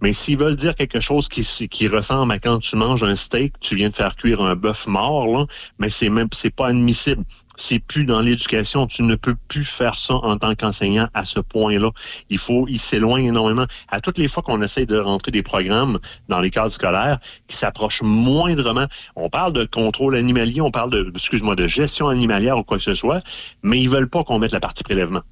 [0.00, 3.76] mais s'ils veulent dire quelque chose qui, ressemble à quand tu manges un steak, tu
[3.76, 5.46] viens de faire cuire un bœuf mort,
[5.78, 7.24] mais c'est même c'est pas admissible.
[7.56, 8.86] C'est plus dans l'éducation.
[8.86, 11.90] Tu ne peux plus faire ça en tant qu'enseignant à ce point-là.
[12.30, 13.66] Il faut, il s'éloigne énormément.
[13.88, 15.98] À toutes les fois qu'on essaie de rentrer des programmes
[16.28, 18.86] dans les cadres scolaires qui s'approchent moindrement,
[19.16, 22.82] on parle de contrôle animalier, on parle de, excuse-moi, de gestion animalière ou quoi que
[22.84, 23.22] ce soit,
[23.62, 25.22] mais ils veulent pas qu'on mette la partie prélèvement.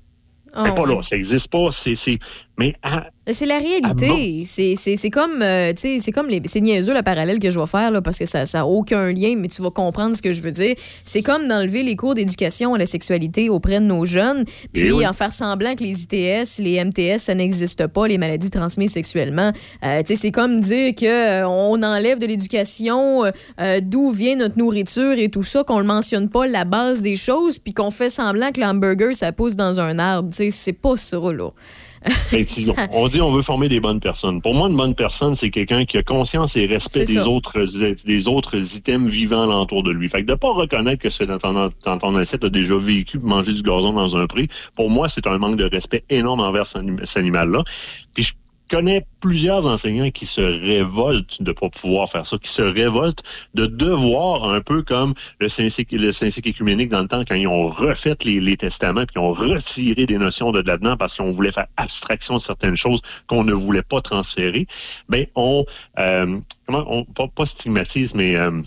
[0.54, 1.70] Oh, Mais pas là, ça n'existe pas.
[1.70, 2.18] C'est,
[2.58, 2.74] mais
[3.28, 4.42] C'est la réalité.
[4.44, 8.02] C'est- comme, euh, c'est comme les, c'est niaiseux le parallèle que je vais faire là,
[8.02, 10.74] parce que ça n'a aucun lien, mais tu vas comprendre ce que je veux dire.
[11.04, 14.92] C'est comme d'enlever les cours d'éducation à la sexualité auprès de nos jeunes, puis Eh
[14.92, 15.06] oui.
[15.06, 19.52] en faire semblant que les ITS, les MTS, ça n'existe pas, les maladies transmises sexuellement.
[19.84, 21.06] Euh, c'est comme dire que
[21.42, 23.22] euh, on enlève de l'éducation
[23.82, 27.58] d'où vient notre nourriture et tout ça, qu'on le mentionne pas la base des choses,
[27.58, 30.28] puis qu'on fait semblant que l'hamburger ça pousse dans un arbre.
[30.32, 31.48] C'est pas ça là.
[32.92, 34.40] On dit on veut former des bonnes personnes.
[34.40, 37.28] Pour moi, une bonne personne, c'est quelqu'un qui a conscience et respect des ça.
[37.28, 37.64] autres,
[38.04, 40.08] des autres items vivants alentour de lui.
[40.08, 43.18] Fait que de pas reconnaître que ce dans ton, dans ton assiette a déjà vécu
[43.18, 46.66] manger du gazon dans un pré, pour moi, c'est un manque de respect énorme envers
[46.66, 47.62] cet anim- cet animal-là.
[48.14, 48.32] Puis je
[48.70, 53.22] connais plusieurs enseignants qui se révoltent de pas pouvoir faire ça, qui se révoltent
[53.54, 57.68] de devoir, un peu comme le Saint-Cycle le écuménique dans le temps, quand ils ont
[57.68, 61.52] refait les, les testaments, puis ils ont retiré des notions de là-dedans parce qu'on voulait
[61.52, 64.66] faire abstraction de certaines choses qu'on ne voulait pas transférer,
[65.08, 65.64] ben on,
[65.98, 68.62] euh, comment, on pas, pas stigmatise, mais euh,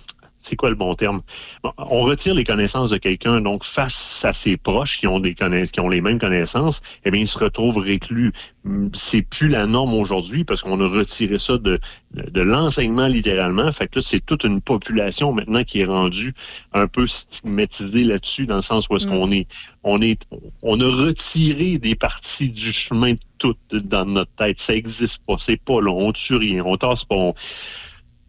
[0.46, 1.22] c'est quoi le bon terme?
[1.64, 5.34] Bon, On retire les connaissances de quelqu'un, donc face à ses proches qui ont des
[5.36, 8.32] connaissances, qui ont les mêmes connaissances, eh bien, il se retrouve reclus.
[8.66, 11.80] Hum, C'est plus la norme aujourd'hui parce qu'on a retiré ça de,
[12.12, 13.72] de, de l'enseignement littéralement.
[13.72, 16.34] Fait que là, c'est toute une population maintenant qui est rendue
[16.74, 19.10] un peu stigmatisée là-dessus, dans le sens où est-ce Mm.
[19.10, 19.48] qu'on est,
[19.84, 20.22] on est,
[20.64, 24.60] on a retiré des parties du chemin de tout dans notre tête.
[24.60, 27.34] Ça existe pas, c'est pas là, on tue rien, on tasse pas, on,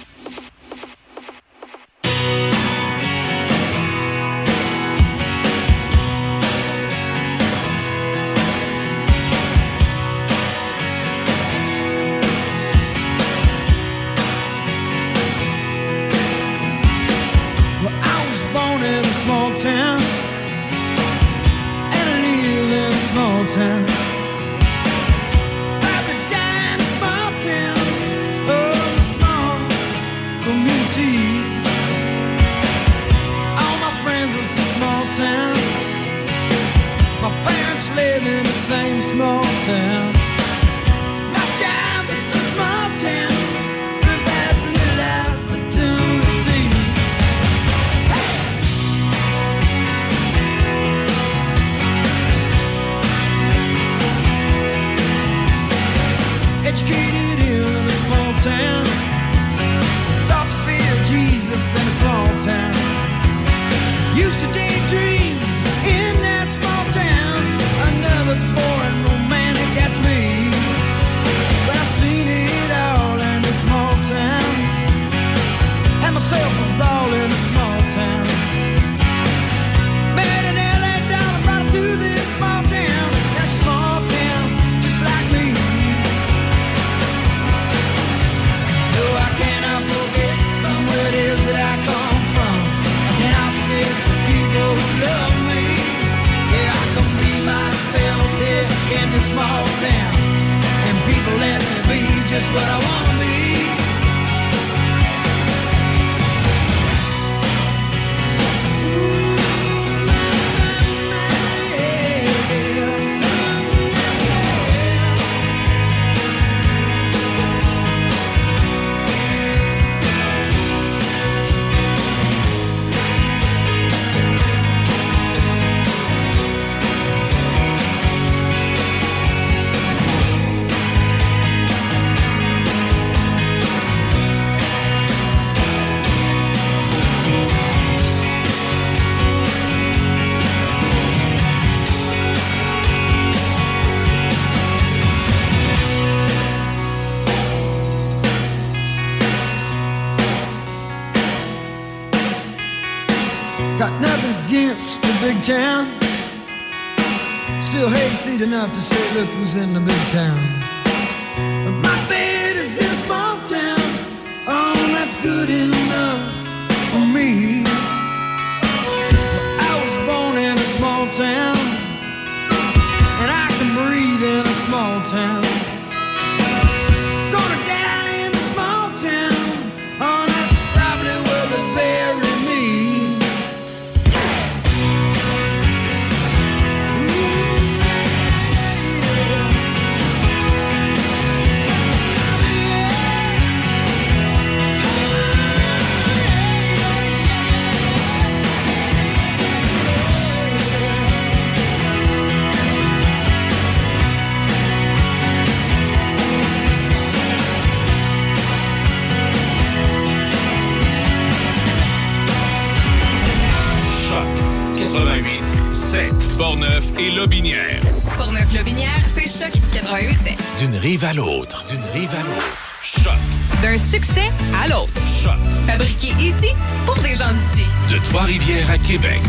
[226.00, 226.54] Fabriqué ici
[226.86, 227.64] pour des gens d'ici.
[227.90, 229.20] De Trois-Rivières à Québec.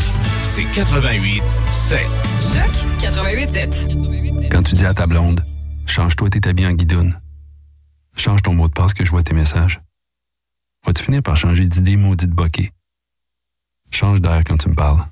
[0.43, 1.99] C'est 88 7.
[2.39, 4.49] Choc 88.7.
[4.49, 5.43] Quand tu dis à ta blonde,
[5.86, 7.19] change-toi tes habits en guidoune.
[8.15, 9.82] Change ton mot de passe que je vois tes messages.
[10.86, 12.72] Vas-tu finir par changer d'idée maudite bokeh?
[13.91, 15.05] Change d'air quand tu me parles.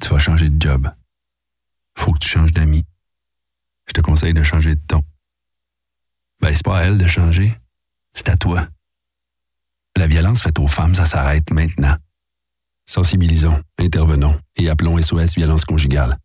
[0.00, 0.90] Tu vas changer de job.
[1.94, 2.86] Faut que tu changes d'amis.
[3.86, 5.04] Je te conseille de changer de ton.
[6.40, 7.52] Ben, c'est pas à elle de changer.
[8.14, 8.66] C'est à toi.
[9.98, 11.96] La violence faite aux femmes, ça s'arrête maintenant.
[12.86, 16.18] Sensibilisons, intervenons et appelons SOS Violence Conjugale.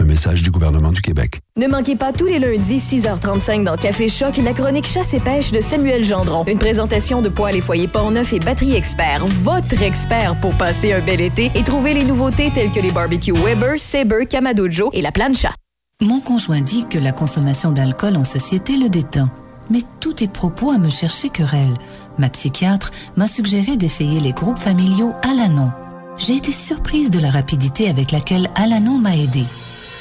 [0.00, 1.38] Un message du gouvernement du Québec.
[1.56, 5.52] Ne manquez pas tous les lundis 6h35 dans Café Choc la chronique chasse et pêche
[5.52, 6.44] de Samuel Gendron.
[6.48, 11.00] Une présentation de Poêle et Foyer Portneuf et Batterie Expert, votre expert pour passer un
[11.00, 15.00] bel été et trouver les nouveautés telles que les barbecues Weber, Sabre, Kamado Joe et
[15.00, 15.54] la plancha.
[16.00, 19.28] Mon conjoint dit que la consommation d'alcool en société le détend.
[19.70, 21.74] Mais tous tes propos à me chercher querelle.
[22.18, 25.70] Ma psychiatre m'a suggéré d'essayer les groupes familiaux Alanon.
[26.18, 29.44] J'ai été surprise de la rapidité avec laquelle Alanon m'a aidé.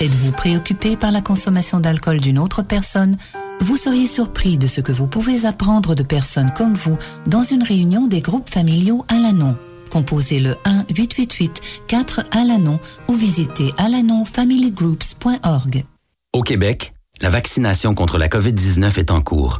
[0.01, 3.17] Êtes-vous préoccupé par la consommation d'alcool d'une autre personne?
[3.61, 6.97] Vous seriez surpris de ce que vous pouvez apprendre de personnes comme vous
[7.27, 9.55] dans une réunion des groupes familiaux Alanon.
[9.91, 12.79] Composez le 1-888-4-ALANON
[13.09, 15.85] ou visitez alanonfamilygroups.org.
[16.33, 19.59] Au Québec, la vaccination contre la COVID-19 est en cours,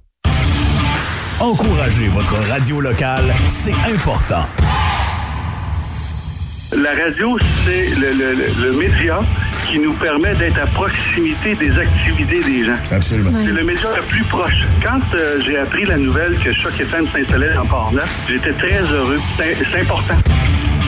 [1.41, 4.45] Encouragez votre radio locale, c'est important.
[6.71, 9.19] La radio, c'est le, le- le- le média
[9.67, 12.77] qui nous permet d'être à proximité des activités des gens.
[12.91, 13.31] Absolument.
[13.43, 14.63] C'est le média le plus proche.
[14.83, 19.19] Quand euh, j'ai appris la nouvelle que Choc FM s'installait en Port-Neuf, j'étais très heureux.
[19.37, 20.15] C'est important.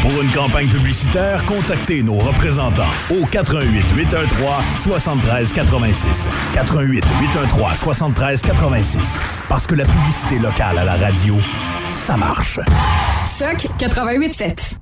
[0.04, 4.28] Pour une campagne publicitaire, contactez nos représentants au 88 813
[4.76, 6.28] 73 86.
[6.54, 9.18] 88 813 73 86.
[9.48, 11.38] Parce que la publicité locale à la radio,
[11.88, 12.60] ça marche.
[13.40, 14.74] Choc 88.7.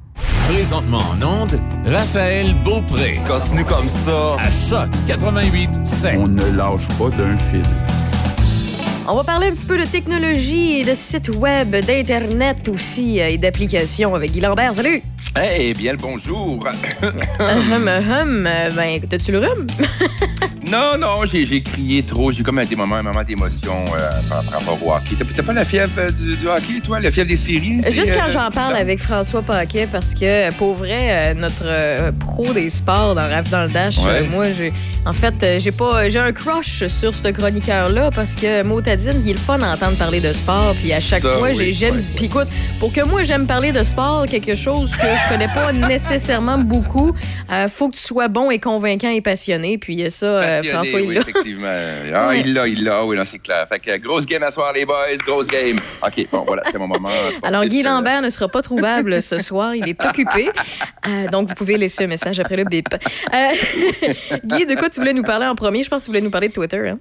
[0.49, 3.19] Présentement en onde, Raphaël Beaupré.
[3.27, 4.37] Continue comme ça.
[4.39, 6.15] À Choc 88 7.
[6.17, 7.61] On ne lâche pas d'un fil.
[9.07, 13.29] On va parler un petit peu de technologie et de sites web, d'Internet aussi euh,
[13.29, 14.73] et d'applications avec Guy Lambert.
[14.73, 15.01] Salut!
[15.41, 16.67] Eh bien, le bonjour.
[17.39, 18.47] Hum, hum, hum.
[18.47, 19.65] Euh, Ben, t'as-tu le rhume?
[20.71, 22.31] non, non, j'ai crié trop.
[22.31, 25.15] J'ai comme un des moments, un moment d'émotion euh, par rapport au hockey.
[25.17, 26.99] T'as t'as pas la fièvre euh, du, du hockey, toi?
[26.99, 27.81] La fièvre des séries?
[27.91, 32.53] Juste quand euh, j'en parle avec François Paquet, parce que pour vrai, notre euh, pro
[32.53, 34.21] des sports dans Rave dans le Dash, Ouais.
[34.27, 34.71] moi, j'ai
[35.05, 39.33] en fait, j'ai pas j'ai un crush sur ce chroniqueur-là parce que Motadine, il est
[39.33, 41.95] le fun d'entendre parler de sport, puis à chaque Ça, fois, oui, j'ai j'aime.
[41.95, 42.47] ouais, Puis écoute,
[42.79, 47.13] pour que moi j'aime parler de sport, quelque chose que je connais pas nécessairement beaucoup,
[47.51, 49.77] euh, faut que tu sois bon et convaincant et passionné.
[49.77, 51.21] Puis euh, ça, euh, François, il oui, l'a.
[51.21, 51.67] effectivement.
[52.13, 52.41] Ah, Ouais.
[52.41, 53.65] il l'a, il l'a, oui, non, c'est clair.
[53.71, 55.77] Fait que grosse game à soir, les boys, grosse game.
[56.05, 57.09] OK, bon, voilà, c'était mon moment.
[57.43, 59.75] Alors, Guy Lambert ne sera pas trouvable ce soir.
[59.75, 60.49] Il est occupé.
[61.07, 62.87] Euh, donc, vous pouvez laisser un message après le bip.
[62.93, 63.37] Euh,
[64.45, 65.83] Guy, de quoi tu voulais nous parler en premier?
[65.83, 66.89] Je pense que tu voulais nous parler de Twitter.
[66.89, 66.99] Hein?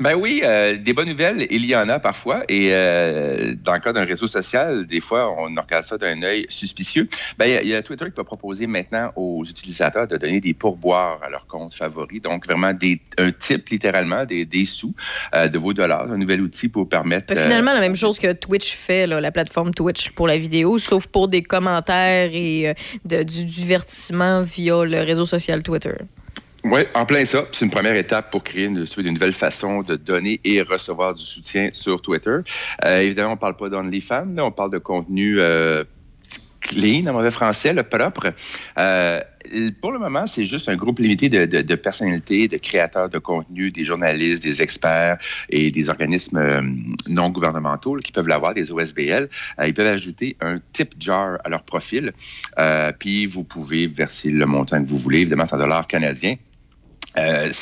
[0.00, 2.42] Ben oui, euh, des bonnes nouvelles, il y en a parfois.
[2.48, 6.46] Et euh, dans le cas d'un réseau social, des fois, on regarde ça d'un œil
[6.48, 7.06] suspicieux.
[7.38, 10.16] Ben, il y a- il y, a Twitter qui va proposer maintenant aux utilisateurs de
[10.16, 12.20] donner des pourboires à leur compte favori.
[12.20, 14.94] Donc, vraiment, des, un type, littéralement, des, des sous
[15.34, 16.10] euh, de vos dollars.
[16.10, 17.32] Un nouvel outil pour permettre...
[17.36, 20.78] Euh, finalement, la même chose que Twitch fait, là, la plateforme Twitch pour la vidéo,
[20.78, 22.74] sauf pour des commentaires et euh,
[23.04, 25.92] de- du divertissement via le réseau social Twitter.
[26.64, 27.46] Oui, en plein ça.
[27.52, 31.70] C'est une première étape pour créer une, nouvelle façon de donner et recevoir du soutien
[31.72, 32.36] sur Twitter.
[32.84, 35.84] Euh, évidemment, on parle pas d'OnlyFans, on parle de contenu euh,
[36.60, 38.34] clean, en mauvais français, le propre.
[38.78, 39.20] Euh,
[39.80, 43.86] pour le moment, c'est juste un groupe limité de, personnalités, de créateurs de contenu, des
[43.86, 45.16] journalistes, des experts
[45.48, 46.44] et des organismes
[47.08, 49.30] non gouvernementaux qui peuvent l'avoir, des OSBL.
[49.64, 52.12] Ils peuvent ajouter un tip jar à leur profil,
[52.98, 56.36] puis vous pouvez verser le montant que vous voulez, évidemment, c'est en dollars canadiens.
[57.18, 57.52] Euh,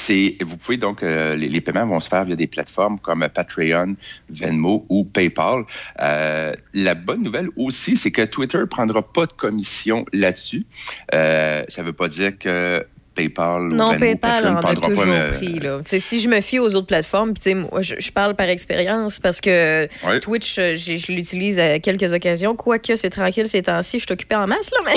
[0.45, 3.97] vous pouvez donc, euh, les, paiements vont se faire via des plateformes comme Patreon,
[4.31, 5.65] Venmo ou PayPal.
[6.01, 10.67] Euh, la bonne nouvelle aussi, c'est que Twitter prendra pas de commission là-dessus.
[11.15, 12.87] Euh, ça veut pas dire que
[13.19, 15.59] PayPal ou Non, Venmo, PayPal en a toujours pas, euh, pris.
[15.61, 15.79] Là.
[15.79, 17.35] Tu sais, Si je me fie aux autres plateformes,
[17.71, 20.21] moi, je, je parle par expérience parce que Ouais.
[20.21, 22.55] Twitch, euh, je l'utilise à quelques occasions.
[22.57, 24.79] Quoique c'est tranquille ces temps-ci, je suis occupée en masse, là,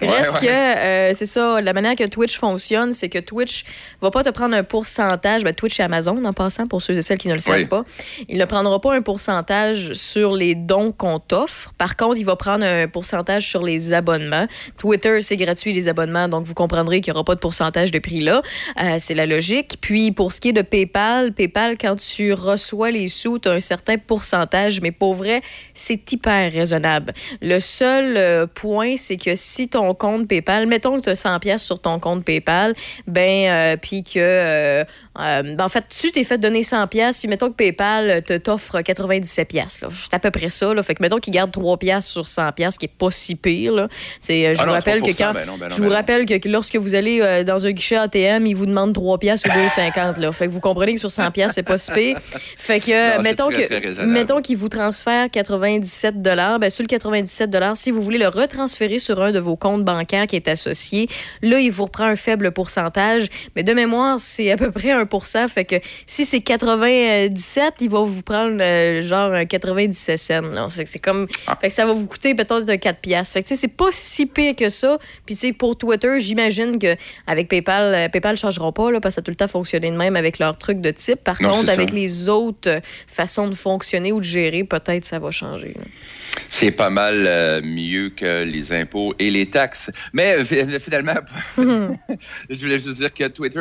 [0.00, 0.40] mais Ouais, reste ouais.
[0.40, 1.60] que euh, c'est ça.
[1.60, 3.64] La manière que Twitch fonctionne, c'est que Twitch
[4.02, 5.44] va pas te prendre un pourcentage.
[5.44, 7.66] Ben, Twitch et Amazon, en passant, pour ceux et celles qui ne le savent Oui.
[7.66, 7.84] pas.
[8.28, 11.72] Il ne prendra pas un pourcentage sur les dons qu'on t'offre.
[11.78, 14.46] Par contre, il va prendre un pourcentage sur les abonnements.
[14.78, 17.98] Twitter, c'est gratuit les abonnements, donc vous comprendrez qu'il n'y aura pas de pourcentage de
[17.98, 18.40] prix là.
[18.82, 19.76] Euh, c'est la logique.
[19.82, 23.52] Puis pour ce qui est de PayPal, PayPal, quand tu reçois les sous, tu as
[23.52, 25.42] un certain pourcentage, mais pour vrai,
[25.74, 27.12] c'est hyper raisonnable.
[27.42, 31.38] Le seul euh, point, c'est que si ton compte PayPal, mettons que tu as 100
[31.40, 32.74] pièces sur ton compte PayPal,
[33.06, 34.82] ben, euh, puis que,
[35.18, 38.22] euh, euh, ben, en fait, tu t'es fait donner 100 pièces, puis mettons que PayPal
[38.22, 39.80] te t'offre 97 pièces.
[39.90, 40.72] C'est à peu près ça.
[40.74, 40.82] Là.
[40.82, 43.88] Fait que mettons qu'il garde 3 pièces sur 100 pièces, qui est pas si pire.
[44.20, 45.82] C'est, euh, je Ah vous non, rappelle que 3%, quand, ben non, ben non, je
[45.82, 49.18] vous rappelle que lorsque vous allez euh, dans un guichet ATM, ils vous demandent 3
[49.18, 50.20] pièces ou 2,50.
[50.20, 50.32] Là.
[50.32, 52.18] Fait que vous comprenez que sur 100 pièces, c'est pas si pire.
[52.58, 57.90] Fait que, euh, mettons que, mettons qu'ils vous transfèrent 97 ben, sur le 97 si
[57.90, 61.08] vous voulez le retransférer sur un de vos comptes bancaires qui est associé,
[61.42, 63.26] là, il vous reprend un faible pourcentage.
[63.56, 64.92] Mais de mémoire, c'est à peu près
[65.34, 65.76] 1 Fait que
[66.06, 70.40] si c'est 97, il va vous prendre euh, genre un 97 cents.
[70.42, 70.68] là.
[70.70, 71.26] C'est c'est comme.
[71.46, 71.56] Ah.
[71.60, 73.32] Fait que ça va vous coûter peut-être 4 piastres.
[73.34, 74.98] Fait que c'est pas si pire que ça.
[75.26, 79.14] Puis c'est pour Twitter, j'imagine que avec PayPal, euh, PayPal ne changeront pas là, parce
[79.14, 81.22] que ça a tout le temps fonctionné de même avec leur truc de type.
[81.22, 81.94] Par Non, contre, avec ça.
[81.94, 85.74] les autres euh, façons de fonctionner ou de gérer, peut-être ça va changer.
[85.76, 85.84] là.
[86.50, 89.90] C'est pas mal euh, mieux que les impôts et les taxes.
[90.12, 91.14] Mais euh, fi- finalement,
[91.58, 93.58] je voulais juste dire que Twitter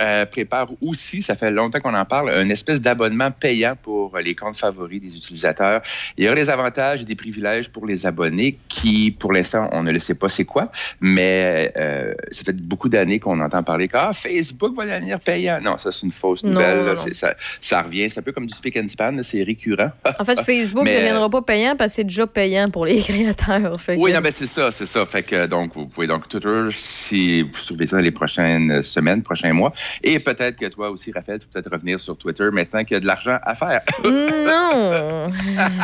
[0.00, 4.34] euh, prépare aussi, ça fait longtemps qu'on en parle, une espèce d'abonnement payant pour les
[4.34, 5.82] comptes favoris des utilisateurs.
[6.16, 9.82] Il y aura des avantages et des privilèges pour les abonnés qui, pour l'instant, on
[9.82, 10.70] ne le sait pas c'est quoi,
[11.00, 15.60] mais euh, ça fait beaucoup d'années qu'on entend parler que ah, Facebook va devenir payant.
[15.62, 16.84] Non, ça c'est une fausse nouvelle.
[16.84, 16.96] non.
[17.12, 19.90] Ça, ça revient, c'est un peu comme du speak and span, c'est récurrent.
[20.18, 23.80] En fait, Facebook ne deviendra pas payant parce que c'est déjà payant pour les créateurs.
[23.80, 25.04] Fait Oui, que- non, ben c'est ça, c'est ça.
[25.06, 29.24] Fait que donc vous pouvez donc Twitter si vous surveillez ça dans les prochaines semaines,
[29.24, 29.72] prochains mois,
[30.04, 32.96] et peut-être que toi aussi, Raphaël, tu peux peut-être revenir sur Twitter maintenant qu'il y
[32.98, 33.80] a de l'argent à faire.
[34.48, 35.28] Non,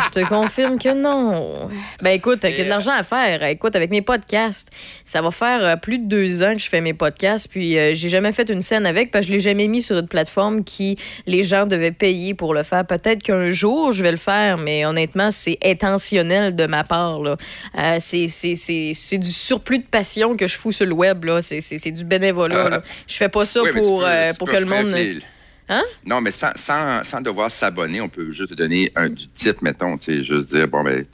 [0.06, 1.68] je te confirme que non.
[2.02, 3.42] Ben écoute, il y a de l'argent à faire.
[3.44, 4.68] Écoute, avec mes podcasts,
[5.04, 7.92] ça va faire euh, plus de deux ans que je fais mes podcasts, puis euh,
[7.94, 10.62] j'ai jamais fait une scène avec parce que je l'ai jamais mis sur une plateforme
[10.64, 10.96] qui
[11.26, 12.86] les gens devaient payer pour le faire.
[12.86, 15.58] Peut-être qu'un jour je vais le faire, mais honnêtement, c'est
[16.04, 17.20] intentionnel de ma part.
[17.22, 17.36] là.
[17.78, 21.24] Euh, c'est c'est- c'est- c'est du surplus de passion que je fous sur le web.
[21.24, 21.40] là.
[21.40, 22.68] C'est c'est- c'est du bénévolat.
[22.68, 22.82] là.
[23.06, 24.92] Je fais pas ça Oui, pour, peux- euh, pour que le monde.
[24.92, 25.18] les-
[25.66, 25.82] Hein?
[26.04, 29.96] Non, mais sans, sans, sans devoir s'abonner, on peut juste donner un du titre, mettons,
[29.96, 31.06] tu sais, juste dire, bon, ben,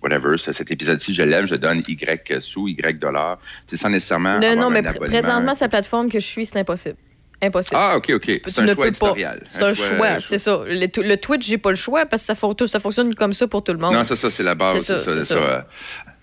[0.00, 4.38] whatever, cet épisode-ci, je l'aime, je donne Y sous, Y dollars, sais, sans nécessairement.
[4.38, 5.06] Non, non, mais un pr- abonnement.
[5.08, 6.94] présentement, sa plateforme que je suis, c'est impossible.
[7.42, 7.76] Impossible.
[7.78, 8.22] Ah, OK, OK.
[8.26, 9.06] Tu, C'est tu un ne choix peux pas.
[9.08, 9.42] éditorial.
[9.46, 10.62] C'est un, choix, c'est ça.
[10.66, 13.62] Le, le Twitch, j'ai pas le choix parce que ça, ça fonctionne comme ça pour
[13.62, 13.92] tout le monde.
[13.94, 14.78] Non, ça, ça c'est la base.
[14.78, 15.34] C'est C'est ça, ça, c'est c'est ça.
[15.34, 15.40] ça.
[15.40, 15.60] Euh,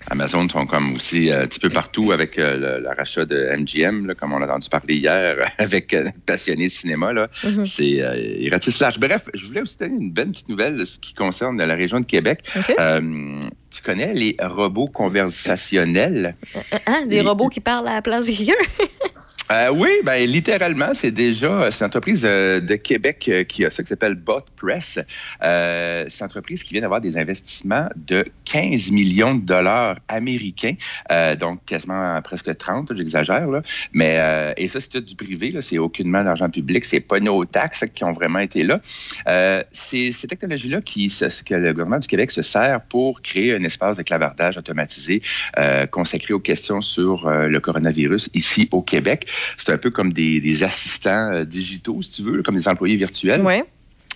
[0.09, 3.55] Amazon sont comme aussi euh, un petit peu partout avec euh, le, le rachat de
[3.57, 7.13] MGM, là, comme on a entendu parler hier, avec euh, passionné de cinéma.
[7.13, 7.29] Là.
[7.43, 7.65] Mhm.
[7.65, 8.99] C'est euh, ils ratissent large.
[8.99, 12.01] Bref, je voulais aussi donner une belle petite nouvelle de ce qui concerne la région
[12.01, 12.39] de Québec.
[12.81, 13.39] Euh,
[13.71, 16.35] tu connais les robots conversationnels?
[16.85, 17.05] Hein?
[17.07, 18.53] Des robots qui parlent à la place de quelqu'un?
[19.53, 23.69] Euh, oui, ben littéralement, c'est déjà c'est une entreprise euh, de Québec euh, qui a
[23.69, 24.97] ça qui s'appelle Bot Press.
[25.43, 30.73] Euh, c'est une entreprise qui vient d'avoir des investissements de 15 millions de dollars américains,
[31.11, 33.61] euh, donc quasiment presque 30, j'exagère là.
[33.91, 37.19] Mais euh, et ça c'est tout du privé, là, c'est aucunement d'argent public, c'est pas
[37.19, 38.81] nos taxes qui ont vraiment été là.
[39.29, 43.53] Euh, c'est ces technologies-là qui se- que le gouvernement du Québec se sert pour créer
[43.53, 45.21] un espace de clavardage automatisé
[45.59, 49.27] euh, consacré aux questions sur euh, le coronavirus ici au Québec.
[49.57, 52.95] C'est un peu comme des, des assistants euh, digitaux, si tu veux, comme des employés
[52.95, 53.41] virtuels.
[53.41, 53.63] Ouais.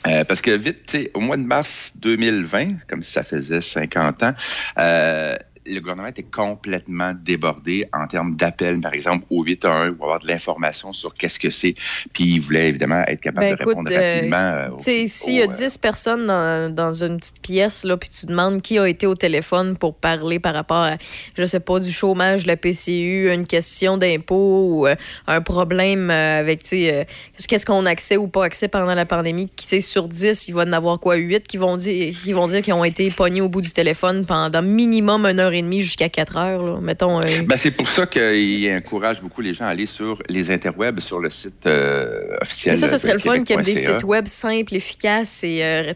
[0.06, 4.34] Euh, parce que vite, au mois de mars 2020, comme si ça faisait 50 ans,
[4.80, 5.36] euh,
[5.68, 10.28] le gouvernement était complètement débordé en termes d'appels, par exemple, au 811 pour avoir de
[10.28, 11.76] l'information sur qu'est-ce que c'est.
[12.14, 14.38] Puis il voulait évidemment être capable Ben, de répondre euh, rapidement.
[14.38, 18.26] euh, sais, s'il y a 10 personnes dans, dans une petite pièce, là, puis tu
[18.26, 20.98] demandes qui a été au téléphone pour parler par rapport à,
[21.36, 24.96] je sais pas, du chômage, de la PCU, une question d'impôt ou euh,
[25.28, 27.04] un problème euh, avec, tu sais, euh,
[27.48, 30.48] qu'est-ce qu'on a accès ou pas accès pendant la pandémie, qui, tu sais, sur 10,
[30.48, 33.10] il va en avoir quoi, 8 qui vont dire qui vont dire qu'ils ont été
[33.12, 36.80] pognés au bout du téléphone pendant minimum une heure et demie jusqu'à 4 heures, là.
[36.82, 37.22] Mettons.
[37.22, 41.00] euh, Ben, c'est pour ça qu'il encourage beaucoup les gens à aller sur les interwebs,
[41.00, 42.74] sur le site euh, officiel.
[42.76, 45.64] Mais ça, ce serait le fun qu'il y ait des sites web simples, efficaces et
[45.64, 45.94] euh,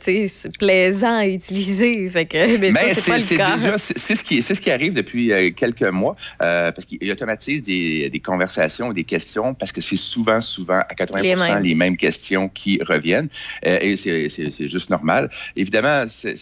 [0.59, 2.09] plaisants à utiliser.
[2.11, 3.05] Fait que, mais ça, Ben, c'est
[3.37, 6.85] pas le c'est ce qui c'est ce qui arrive depuis euh, quelques mois euh, parce
[6.85, 11.29] qu'il automatise des, des conversations, des questions parce que c'est souvent souvent à 80 Les
[11.29, 11.77] les, mêmes.
[11.77, 13.29] mêmes questions qui reviennent
[13.63, 15.29] et c'est- juste normal.
[15.55, 16.35] Évidemment, c'est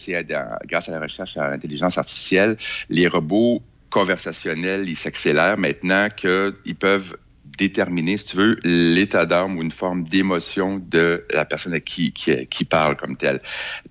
[0.66, 2.56] grâce à la recherche à l'intelligence artificielle,
[2.88, 7.16] les robots conversationnels, ils s'accélèrent maintenant qu'ils peuvent
[7.58, 12.12] déterminer, si tu veux, l'état d'âme ou une forme d'émotion de la personne à qui,
[12.68, 13.40] parle comme telle.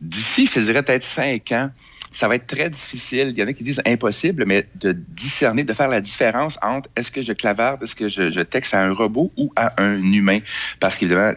[0.01, 1.69] D'ici, je dirais peut-être cinq ans,
[2.11, 3.29] ça va être très difficile.
[3.29, 6.89] Il y en a qui disent impossible, mais de discerner, de faire la différence entre
[6.95, 10.01] est-ce que je clavarde, est-ce que je, je texte à un robot ou à un
[10.13, 10.39] humain.
[10.79, 11.33] Parce qu'évidemment,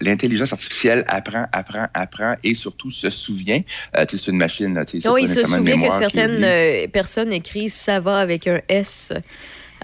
[0.00, 3.62] l'intelligence, artificielle apprend, apprend, apprend et surtout se souvient.
[3.96, 4.74] Euh, tu sais, c'est une machine.
[4.74, 9.12] là, Non, il se souvient que certaines euh, personnes écrivent ça va avec un S.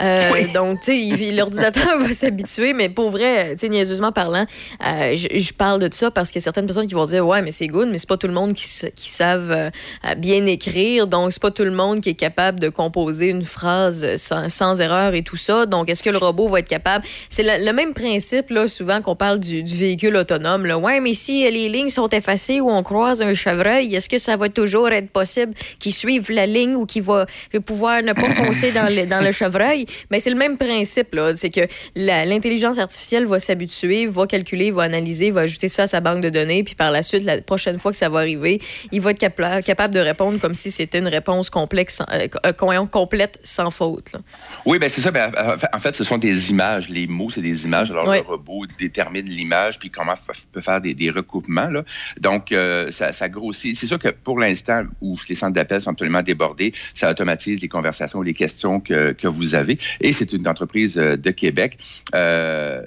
[0.01, 4.47] Euh, Donc, tu sais, l'ordinateur va s'habituer, mais pour vrai, tu sais, niaiseusement parlant,
[4.87, 7.43] euh, je, parle de ça parce qu'il y a certaines personnes qui vont dire Ouais,
[7.43, 8.67] mais c'est good, mais c'est pas tout le monde qui,
[9.09, 9.71] savent euh,
[10.17, 11.07] bien écrire.
[11.07, 14.81] Donc, c'est pas tout le monde qui est capable de composer une phrase sans, sans
[14.81, 15.67] erreur et tout ça.
[15.67, 17.05] Donc, est-ce que le robot va être capable?
[17.29, 20.67] C'est le, le même principe, là, souvent qu'on parle du, du véhicule autonome.
[20.67, 20.79] Là.
[20.79, 24.37] Ouais, mais si les lignes sont effacées ou on croise un chevreuil, est-ce que ça
[24.37, 27.27] va toujours être possible qu'il suive la ligne ou qu'il va
[27.67, 29.88] pouvoir ne pas foncer dans le, dans le chevreuil?
[30.11, 31.35] Mais c'est le même principe, là.
[31.37, 31.61] C'est que
[31.97, 36.31] l'intelligence artificielle va s'habituer, va calculer, va analyser, va ajouter ça à sa banque de
[36.31, 38.61] données, puis par la suite, la prochaine fois que ça va arriver,
[38.93, 42.53] il va être capla- capable de répondre comme si c'était une réponse complexe, euh, euh,
[42.53, 44.13] com- complète sans faute.
[44.13, 44.21] là.
[44.67, 45.11] Oui, ben c'est ça.
[45.11, 45.31] Ben,
[45.73, 46.89] en fait- ce sont des images.
[46.89, 47.91] Les mots, c'est des images.
[47.91, 50.15] Alors, le robot détermine l'image puis comment
[50.53, 51.69] peut faire des, des recoupements.
[51.69, 51.83] Là.
[52.21, 53.77] Donc, euh, ça, ça grossit.
[53.77, 57.69] C'est sûr que pour l'instant, où les centres d'appel sont absolument débordés, ça automatise les
[57.69, 59.78] conversations, les questions que, que vous avez.
[60.01, 61.79] Et c'est une entreprise euh, de Québec.
[62.15, 62.83] Euh,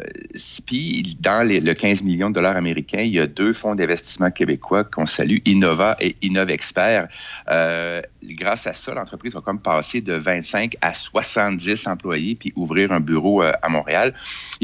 [0.65, 4.83] puis, dans le 15 millions de dollars américains, il y a deux fonds d'investissement québécois
[4.83, 7.07] qu'on salue, Innova et Innovexpert.
[7.49, 12.91] Euh, grâce à ça, l'entreprise va comme passer de 25 à 70 employés puis ouvrir
[12.91, 14.13] un bureau euh, à Montréal.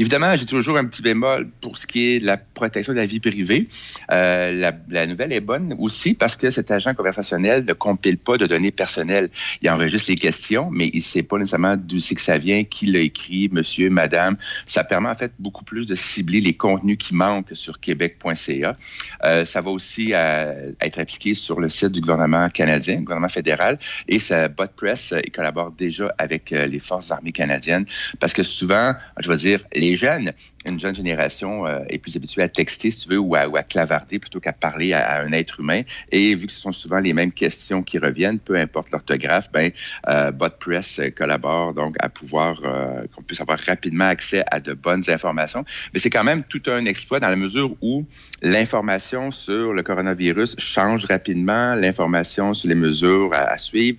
[0.00, 3.06] Évidemment, j'ai toujours un petit bémol pour ce qui est de la protection de la
[3.06, 3.68] vie privée.
[4.12, 8.46] Euh, la, nouvelle est bonne aussi parce que cet agent conversationnel ne compile pas de
[8.46, 9.28] données personnelles.
[9.60, 12.62] Il enregistre les questions, mais il ne sait pas nécessairement d'où c'est que ça vient,
[12.62, 14.36] qui l'a écrit, monsieur, madame.
[14.66, 18.76] Ça permet en fait beaucoup plus de cibler les contenus qui manquent sur québec.ca.
[19.24, 23.28] Euh, ça va aussi euh, être appliqué sur le site du gouvernement canadien, le gouvernement
[23.28, 27.86] fédéral, et ça, BotPress, euh, il collabore déjà avec les forces armées canadiennes
[28.20, 30.34] parce que souvent, je vais dire, les jeunes,
[30.68, 34.18] une jeune génération euh, est plus habituée à texter, si tu veux, ou à, clavarder
[34.18, 35.82] plutôt qu'à parler à, un être humain.
[36.12, 39.70] Et vu que ce sont souvent les mêmes questions qui reviennent, peu importe l'orthographe, ben,
[40.08, 44.74] euh, BotPress euh, collabore donc à pouvoir euh, qu'on puisse avoir rapidement accès à de
[44.74, 45.64] bonnes informations.
[45.92, 48.04] Mais c'est quand même tout un exploit dans la mesure où
[48.42, 53.98] l'information sur le coronavirus change rapidement, l'information sur les mesures à, à suivre,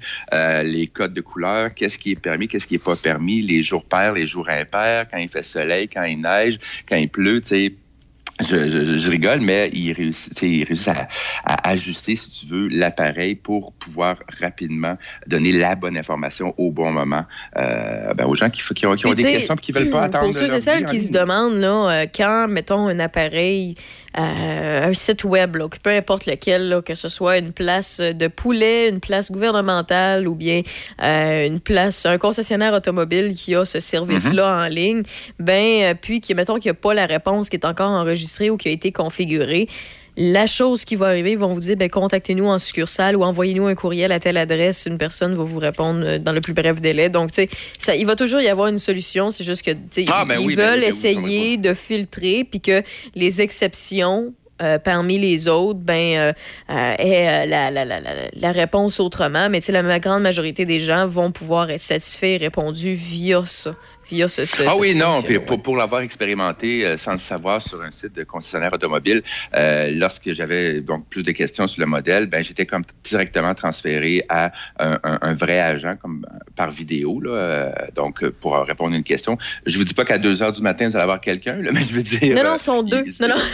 [0.64, 3.84] les codes de couleur, qu'est-ce qui est permis, qu'est-ce qui est pas permis, les jours
[3.84, 7.48] pairs, les jours impairs, quand il fait soleil, quand il neige, quand il pleut, tu
[7.48, 7.74] sais.
[8.42, 11.10] Je, je, je rigole, mais il réussit, il réussit à,
[11.44, 16.90] à- ajuster, si tu veux, l'appareil pour pouvoir rapidement donner la bonne information au bon
[16.94, 17.26] moment
[17.58, 19.90] euh, ben, aux gens qui, qui ont, qui ont Puis, des questions et qui veulent
[19.90, 20.24] pas attendre.
[20.28, 23.76] Pour ceux et celles qui se demandent, là, euh, quand, mettons, un appareil,
[24.18, 28.28] euh, un site web, là, peu importe lequel, là, que ce soit une place de
[28.28, 30.62] poulet, une place gouvernementale ou bien
[31.04, 35.04] euh, une place, un concessionnaire automobile qui a ce service-là en ligne,
[35.38, 38.50] ben, euh, puis qui, mettons, qu'il n'y a pas la réponse qui est encore enregistrée
[38.50, 39.68] ou qui a été configurée,
[40.22, 43.68] la chose qui va arriver, ils vont vous dire ben, contactez-nous en succursale ou envoyez-nous
[43.68, 44.86] un courriel à telle adresse.
[44.86, 47.08] Une personne va vous répondre euh, dans le plus bref délai.
[47.10, 47.48] Donc, tu
[47.80, 49.30] sais, il va toujours y avoir une solution.
[49.30, 52.60] C'est juste que, Ah, ils, ben ils oui, veulent ben oui, essayer de filtrer puis
[52.60, 52.84] que
[53.16, 54.34] les exceptions.
[54.62, 56.34] euh, parmi les autres, ben,
[56.70, 59.48] euh, aient, la, la, la, la, la réponse autrement.
[59.50, 63.44] Mais tu sais, la grande majorité des gens vont pouvoir être satisfaits et répondus via
[63.46, 63.74] ça,
[64.10, 67.62] via ce, ce Ah oui, non, puis pour, pour l'avoir expérimenté euh, sans le savoir
[67.62, 69.22] sur un site de concessionnaire automobile,
[69.56, 74.24] euh, lorsque j'avais donc plus de questions sur le modèle, ben j'étais comme directement transféré
[74.30, 78.94] à un, un- un vrai agent comme euh, par vidéo, là, euh, donc pour répondre
[78.94, 79.38] à une question.
[79.66, 81.94] Je vous dis pas qu'à 2 heures du matin vous allez avoir quelqu'un, mais je
[81.94, 82.36] veux dire.
[82.36, 83.04] Non, non, sont deux.
[83.20, 83.36] Non, non.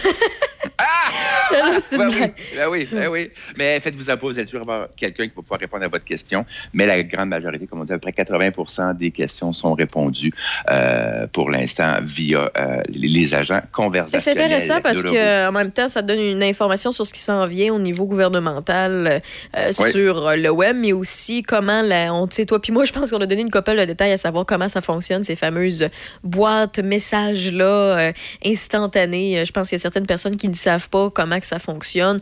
[1.52, 3.30] Non, non, c'est une Ben oui, ben oui, ben oui.
[3.56, 6.44] Mais faites-vous à vous allez toujours avoir quelqu'un qui va pouvoir répondre à votre question.
[6.74, 10.34] Mais la grande majorité, comme on dit, à peu près 80% des questions sont répondues
[10.70, 14.44] euh, pour l'instant via euh, les, agents C'est conversationnels.
[14.44, 17.74] intéressant parce que en même temps, ça donne une information sur ce qui s'en vient
[17.74, 19.22] au niveau gouvernemental
[19.58, 19.92] euh, Oui.
[19.92, 23.10] sur le web, mais aussi comment la, on, tu sais, toi puis moi, je pense
[23.12, 25.90] qu'on a donné une couple de détails à savoir comment ça fonctionne ces fameuses
[26.24, 28.12] boîtes messages là
[28.46, 29.40] instantanées.
[29.40, 31.60] Euh, Je pense qu'il y a certaines personnes qui ne savent pas comment que ça
[31.60, 32.20] fonctionne,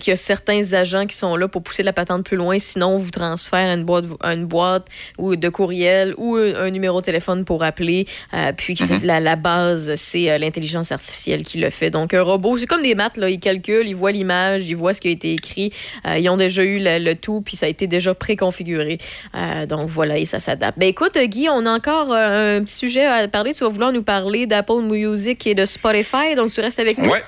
[0.00, 2.94] qu'il y a certains agents qui sont là pour pousser la patente plus loin, sinon
[2.94, 4.86] on vous transfère une boîte, une boîte
[5.18, 9.04] ou de courriel ou un, un numéro de téléphone pour appeler, euh, puis que c'est-
[9.04, 11.90] la, la base, c'est euh, l'intelligence artificielle qui le fait.
[11.90, 13.28] Donc, un robot, c'est comme des maths, là.
[13.28, 15.72] Ils calculent, ils voient l'image, ils voient ce qui a été écrit.
[16.06, 18.98] Euh, ils ont déjà eu le, le tout, puis ça a été déjà préconfiguré.
[19.34, 20.78] Euh, donc, voilà, et ça s'adapte.
[20.78, 23.52] Ben, écoute, Guy, on a encore euh, un petit sujet à parler.
[23.54, 27.10] Tu vas vouloir nous parler d'Apple Music et de Spotify, donc tu restes avec nous?
[27.10, 27.18] Oui,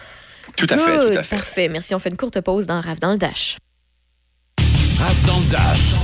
[0.57, 1.37] tout à fait, Good, tout à fait.
[1.37, 1.69] Parfait.
[1.69, 1.95] Merci.
[1.95, 3.59] On fait une courte pause dans Rave dans le Dash.
[4.99, 5.95] Rave dans le Dash.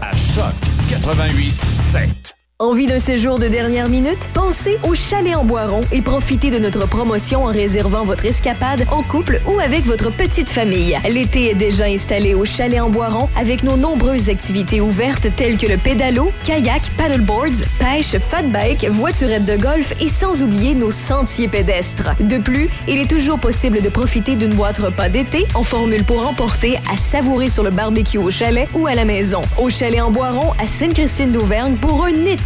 [0.00, 0.54] À Choc
[0.90, 2.35] 88 7.
[2.58, 4.16] Envie d'un séjour de dernière minute?
[4.32, 9.02] Pensez au Chalet en Boiron et profitez de notre promotion en réservant votre escapade en
[9.02, 10.98] couple ou avec votre petite famille.
[11.06, 15.66] L'été est déjà installé au Chalet en Boiron avec nos nombreuses activités ouvertes telles que
[15.66, 21.48] le pédalo, kayak, paddleboards, pêche, fat bike, voiturette de golf et sans oublier nos sentiers
[21.48, 22.16] pédestres.
[22.20, 26.26] De plus, il est toujours possible de profiter d'une boîte repas d'été en formule pour
[26.26, 29.42] emporter à savourer sur le barbecue au chalet ou à la maison.
[29.58, 32.45] Au Chalet en Boiron à Sainte-Christine d'Auvergne pour un été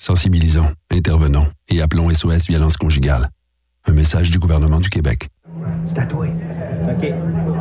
[0.00, 3.28] Sensibilisons, intervenons et appelons SOS Violence Conjugale.
[3.86, 5.28] Un message du gouvernement du Québec.
[5.84, 6.26] C'est à toi.
[6.84, 7.12] OK.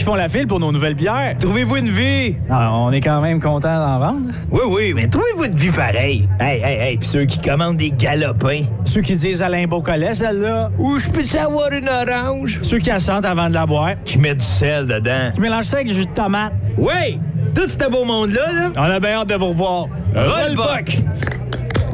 [0.00, 1.36] qui font la file pour nos nouvelles bières.
[1.38, 2.34] Trouvez-vous une vie?
[2.48, 4.28] Ah, on est quand même content d'en vendre.
[4.50, 6.26] Oui, oui, mais trouvez-vous une vie pareille?
[6.40, 8.62] Hey, hey, hey, puis ceux qui commandent des galopins.
[8.86, 10.70] Ceux qui disent Alain Beaucollet, celle-là.
[10.78, 12.60] Ou je peux avoir une orange?
[12.62, 13.90] Ceux qui assentent avant de la boire.
[14.06, 15.32] Qui mettent du sel dedans.
[15.34, 16.54] Qui mélangent ça avec du jus de tomate.
[16.78, 17.20] Oui!
[17.54, 18.72] Tout ce beau monde-là, là.
[18.78, 19.86] On a bien hâte de vous revoir.
[20.16, 20.96] Rollbuck!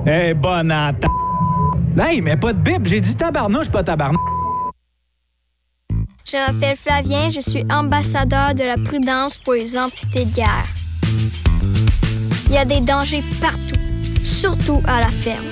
[0.07, 1.11] Eh, bonne entente.
[1.99, 4.36] Hey, mais pas de bip, j'ai dit tabarnouche, pas tabarnouche.
[6.29, 10.67] Je m'appelle Flavien, je suis ambassadeur de la prudence pour les amputés de guerre.
[12.47, 13.79] Il y a des dangers partout,
[14.25, 15.47] surtout à la ferme.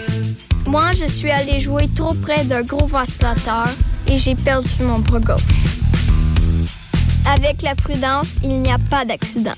[0.67, 3.69] Moi, je suis allé jouer trop près d'un gros vacillateur
[4.09, 5.43] et j'ai perdu mon bras gauche.
[7.33, 9.55] Avec la prudence, il n'y a pas d'accident.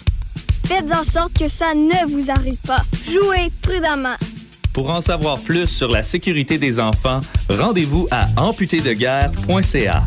[0.67, 2.83] Faites en sorte que ça ne vous arrive pas.
[3.11, 4.17] Jouez prudemment.
[4.75, 10.03] Pour en savoir plus sur la sécurité des enfants, rendez-vous à amputédeguerre.ca.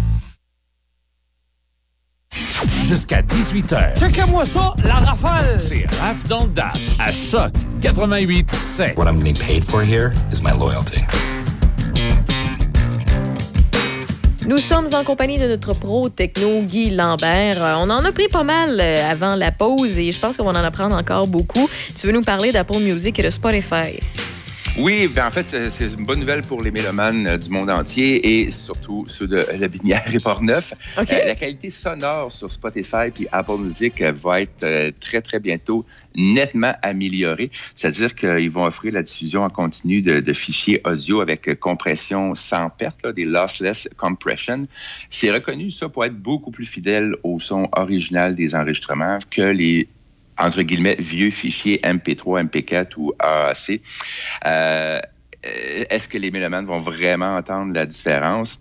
[2.90, 4.00] jusqu'à 18h.
[4.00, 5.62] Checkez-moi ça, la rafale!
[5.62, 7.52] C'est Raph dans le Dash, à Choc
[7.82, 8.98] 88 7.
[8.98, 11.02] What I'm getting paid for here is my loyalty.
[14.48, 17.64] Nous sommes en compagnie de notre pro techno Guy Lambert.
[17.64, 20.46] Euh, On en a pris pas mal euh, avant la pause et je pense qu'on
[20.46, 21.70] va en apprendre encore beaucoup.
[21.96, 24.00] Tu veux nous parler d'Apple Music et de Spotify?
[24.82, 28.40] Oui, ben en fait, c'est une bonne nouvelle pour les mélomanes euh, du monde entier
[28.40, 30.74] et surtout ceux de La Binière et Port-Neuf.
[30.98, 35.86] Euh, la qualité sonore sur Spotify puis Apple Music euh, va être très, très bientôt
[36.16, 37.52] nettement améliorée.
[37.76, 42.70] C'est-à-dire qu'ils vont offrir la diffusion en continu de, de fichiers audio avec compression sans
[42.70, 44.66] perte, là, des lossless compression.
[45.10, 49.90] C'est reconnu, ça, pour être beaucoup plus fidèle au son original des enregistrements que les
[50.40, 53.82] entre guillemets, vieux fichiers MP3, MP4 ou AAC.
[54.48, 55.00] Euh,
[55.44, 58.60] Est-ce que les mélomanes vont vraiment entendre la différence?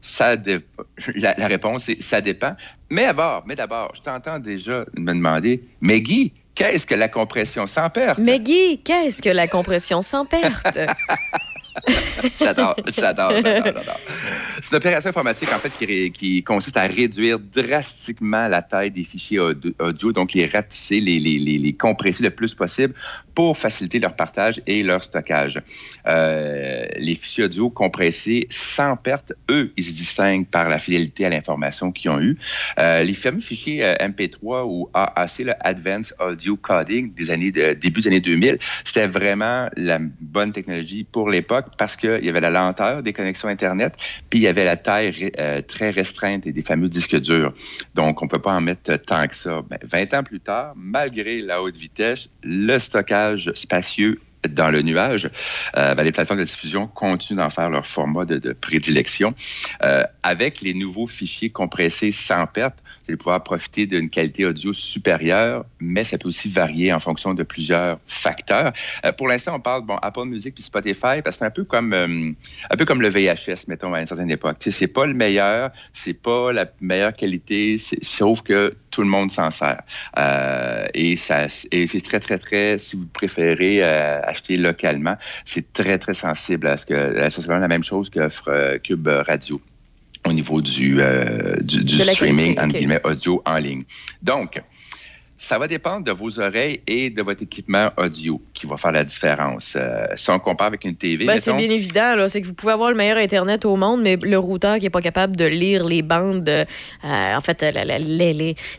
[0.00, 0.60] Ça dé-
[1.16, 2.54] la, la réponse est ça dépend.
[2.90, 7.66] Mais d'abord, mais d'abord, je t'entends déjà me demander, mais Guy, qu'est-ce que la compression
[7.66, 8.18] sans perte?
[8.18, 10.78] Mais Guy, qu'est-ce que la compression sans perte?
[12.40, 14.00] J'adore, j'adore, j'adore.
[14.60, 15.72] C'est une opération informatique, en fait,
[16.12, 22.22] qui, consiste à réduire drastiquement la taille des fichiers audio, donc les rapetisser, les, compresser
[22.22, 22.94] le plus possible
[23.34, 25.60] pour faciliter leur partage et leur stockage.
[26.08, 31.30] Euh, les fichiers audio compressés sans perte, eux, ils se distinguent par la fidélité à
[31.30, 32.36] l'information qu'ils ont eue.
[32.80, 38.00] Euh, les fameux fichiers euh, MP3 ou AAC, le Advanced Audio Coding des années début
[38.00, 42.50] des années 2000, c'était vraiment la bonne technologie pour l'époque parce qu'il y avait la
[42.50, 43.94] lenteur des connexions Internet,
[44.30, 47.52] puis il y avait la taille euh, très restreinte et des fameux disques durs.
[47.94, 49.62] Donc, on ne peut pas en mettre tant que ça.
[49.68, 55.28] Ben, 20 ans plus tard, malgré la haute vitesse, le stockage spacieux dans le nuage,
[55.76, 59.34] euh, ben, les plateformes de diffusion continuent d'en faire leur format de, de prédilection.
[59.84, 62.76] Euh, avec les nouveaux fichiers compressés sans perte,
[63.08, 67.32] vous allez pouvoir profiter d'une qualité audio supérieure, mais ça peut aussi varier en fonction
[67.32, 68.74] de plusieurs facteurs.
[69.06, 71.64] Euh, pour l'instant, on parle bon Apple Music puis Spotify parce que c'est un peu
[71.64, 72.32] comme euh,
[72.70, 74.56] un peu comme le VHS, mettons à une certaine époque.
[74.60, 79.30] C'est pas le meilleur, c'est pas la meilleure qualité, c'est- sauf que tout le monde
[79.32, 79.80] s'en sert.
[80.18, 82.76] Euh, et ça, et c'est très très très.
[82.76, 85.16] Si vous préférez acheter localement,
[85.46, 87.28] c'est très très sensible à ce que.
[87.30, 89.60] C'est vraiment la même chose qu'offre Cube Radio
[90.28, 93.84] au niveau du, euh, du, du streaming, entre guillemets, audio en ligne.
[94.22, 94.62] Donc,
[95.40, 99.04] ça va dépendre de vos oreilles et de votre équipement audio qui va faire la
[99.04, 99.74] différence.
[99.76, 102.28] Euh, si on compare avec une TV, Ben, c'est bien évident, là.
[102.28, 104.90] C'est que vous pouvez avoir le meilleur Internet au monde, mais le routeur qui n'est
[104.90, 106.64] pas capable de lire les bandes, euh,
[107.04, 107.64] en fait,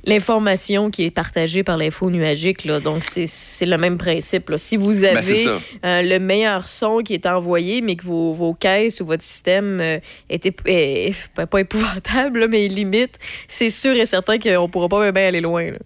[0.06, 2.80] l'information qui est partagée par l'info nuagique, là.
[2.80, 4.58] Donc, c'est- le même principe, là.
[4.58, 8.54] Si vous Ben, avez euh, le meilleur son qui est envoyé, mais que vos, vos
[8.54, 10.02] caisses ou votre système est,
[10.46, 13.18] ép- est- est- pas- pas épouvantable, là, mais limite,
[13.48, 15.78] c'est sûr et certain qu'on ne pourra pas bien aller loin, là.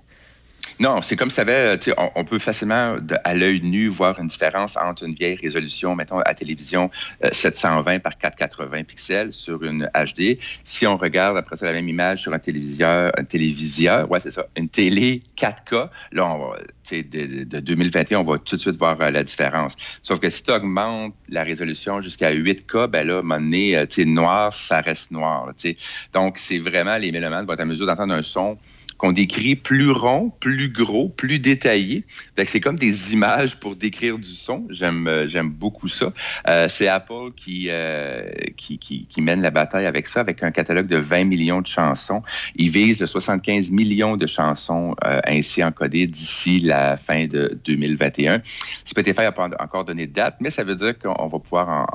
[0.79, 4.19] Non, c'est comme ça avait, sais, on, on peut facilement, de- à l'œil nu, voir
[4.19, 6.89] une différence entre une vieille résolution, mettons, à télévision,
[7.23, 10.39] euh, 720 par 480 pixels sur une HD.
[10.63, 14.31] Si on regarde après ça la même image sur un téléviseur, un téléviseur, ouais, c'est
[14.31, 18.61] ça, une télé 4K, là, on va, sais, de, de 2021, on va tout de
[18.61, 19.75] suite voir euh, la différence.
[20.01, 23.77] Sauf que si tu augmentes la résolution jusqu'à 8K, ben là, à un moment donné,
[23.77, 25.77] euh, tu sais, noir, ça reste noir, là, tu sais.
[26.13, 28.57] Donc, c'est vraiment, les vont être en mesure d'entendre un son
[29.03, 32.05] qu'on décrit plus rond, plus gros, plus détaillé.
[32.47, 34.65] C'est comme des images pour décrire du son.
[34.69, 36.13] J'aime euh, j'aime beaucoup ça.
[36.47, 40.51] Euh, c'est Apple qui, euh, qui, qui, qui mène la bataille avec ça, avec un
[40.51, 42.23] catalogue de 20 millions de chansons.
[42.55, 48.41] Il vise de 75 millions de chansons euh, ainsi encodées d'ici la fin de 2021.
[48.85, 51.87] Spotify n'a pas encore donné de date, mais ça veut dire qu'on va pouvoir en-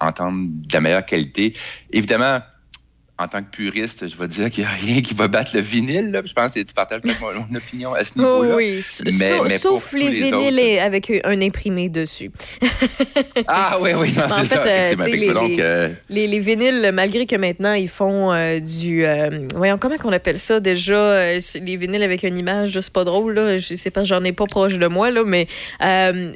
[0.00, 1.54] entendre de la meilleure qualité.
[1.92, 2.40] Évidemment,
[3.18, 5.60] en tant que puriste, je vais dire qu'il n'y a rien qui va battre le
[5.60, 6.10] vinyle.
[6.10, 6.22] là.
[6.24, 8.56] Je pense que tu partages peut-être mon, mon opinion à ce Oh niveau-là.
[8.56, 12.30] oui, Mais- sauf, mais sauf pour les vinyles autres- avec un imprimé dessus.
[13.46, 14.62] Ah oui, oui, non, en ça.
[14.62, 18.60] fait, euh, les, donc, les- euh, les- les vinyles, malgré que maintenant ils font euh,
[18.60, 19.04] du.
[19.04, 23.04] euh, voyons, comment qu'on appelle ça déjà euh, Les vinyles avec une image, c'est pas
[23.04, 23.58] drôle, là.
[23.58, 25.46] Je sais pas, j'en ai pas proche de moi, là, mais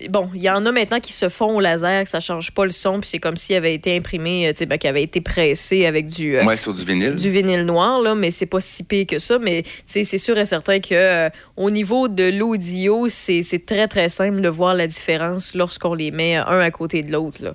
[0.08, 2.64] bon, il y en a maintenant qui se font au laser, que ça change pas
[2.64, 6.06] le son, puis c'est comme s'il avait été imprimé, ben, qu'il avait été pressé avec
[6.06, 6.38] du.
[6.40, 7.14] ouais, sur du vinyle.
[7.14, 9.38] du vinyle noir, là, mais c'est pas si pire que ça.
[9.38, 14.40] Mais c'est sûr et certain que euh, au niveau de l'audio, c'est très, très simple
[14.40, 17.55] de voir la différence lorsqu'on les met un à côté de l'autre.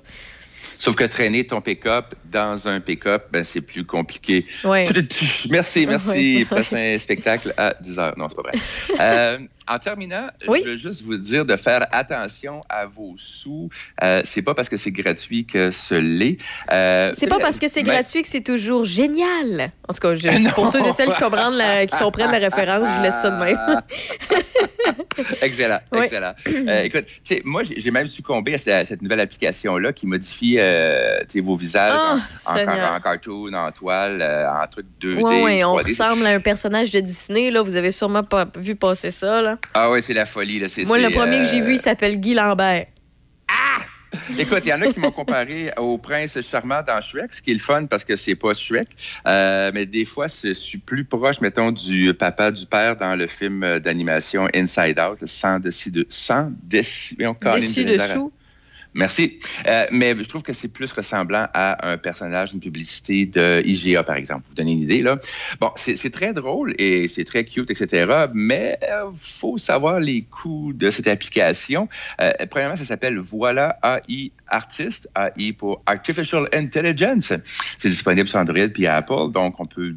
[0.78, 4.46] Sauf que traîner ton pick-up dans un pick-up, ben, c'est plus compliqué.
[4.64, 4.88] Ouais.
[5.48, 6.44] Merci, merci.
[6.50, 8.14] Prochain spectacle à 10 heures.
[8.16, 8.58] Non, c'est pas vrai.
[8.98, 10.60] Euh, en terminant, Oui?
[10.64, 13.68] je veux juste vous dire de faire attention à vos sous.
[14.02, 16.36] Euh, c'est pas parce que c'est gratuit que ce l'est.
[16.72, 19.70] Euh, C'est pas parce que c'est mais- gratuit que c'est toujours génial.
[19.88, 22.88] En tout cas, je, pour ceux et celles qui comprennent la, qui comprennent la référence,
[22.96, 23.82] je laisse ça de même.
[25.42, 26.04] excellent, Oui.
[26.04, 26.34] excellent.
[26.48, 27.04] Euh, écoute,
[27.44, 32.58] moi, j'ai même succombé à cette, nouvelle application-là qui modifie euh, vos visages Ah, en,
[32.58, 35.20] en, en cartoon, en toile, euh, en truc 2D.
[35.22, 35.84] Oui, on 3D.
[35.88, 37.50] ressemble à un personnage de Disney.
[37.50, 37.62] Là.
[37.62, 39.40] Vous avez sûrement pas vu passer ça.
[39.42, 39.51] Là.
[39.74, 40.58] Ah oui, c'est la folie.
[40.58, 40.68] Là.
[40.84, 42.86] Moi, le premier que j'ai euh, vu, il s'appelle Guy Lambert.
[44.38, 47.50] Écoute, il y en a qui m'ont comparé au prince charmant dans Shrek, ce qui
[47.50, 48.88] est le fun parce que c'est pas Shrek.
[49.26, 53.26] Euh, mais des fois, je suis plus proche, mettons, du papa, du père dans le
[53.26, 57.14] film euh, d'animation Inside Out, 100 dessus de 100 dessus.
[57.16, 58.32] voyons, Colin, Dessus dessous.
[58.94, 59.40] Merci.
[59.66, 64.02] Euh, mais je trouve que c'est plus ressemblant à un personnage d'une publicité de IGA,
[64.02, 64.44] par exemple.
[64.48, 65.18] Vous donner une idée, là.
[65.60, 68.26] Bon, c'est c'est très drôle et c'est très cute, etc.
[68.34, 71.88] Mais euh, faut savoir les coûts de cette application.
[72.20, 77.32] Euh, premièrement, ça s'appelle Voilà AI Artist, AI pour Artificial Intelligence.
[77.78, 79.94] C'est disponible sur Android puis Apple, donc on peut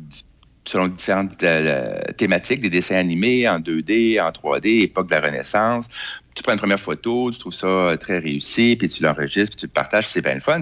[0.66, 5.86] selon différentes euh, thématiques, des dessins animés en 2D, en 3D, époque de la Renaissance.
[6.34, 9.60] Tu prends une première photo, tu trouves ça euh, très réussi, puis tu l'enregistres, puis
[9.62, 10.62] tu le partages, c'est bien le fun.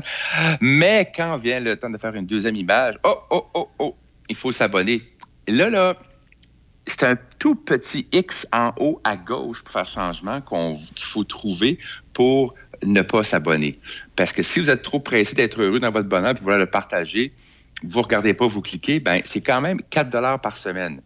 [0.61, 3.95] Mais quand vient le temps de faire une deuxième image, oh, oh, oh, oh,
[4.29, 5.01] il faut s'abonner.
[5.47, 5.97] Là, là,
[6.85, 11.79] c'est un tout petit X en haut à gauche pour faire changement qu'il faut trouver
[12.13, 12.53] pour
[12.83, 13.79] ne pas s'abonner.
[14.15, 16.65] Parce que si vous êtes trop pressé d'être heureux dans votre bonheur puis vouloir le
[16.65, 17.33] partager,
[17.83, 21.01] vous regardez pas, vous cliquez, ben c'est quand même 4 dollars par semaine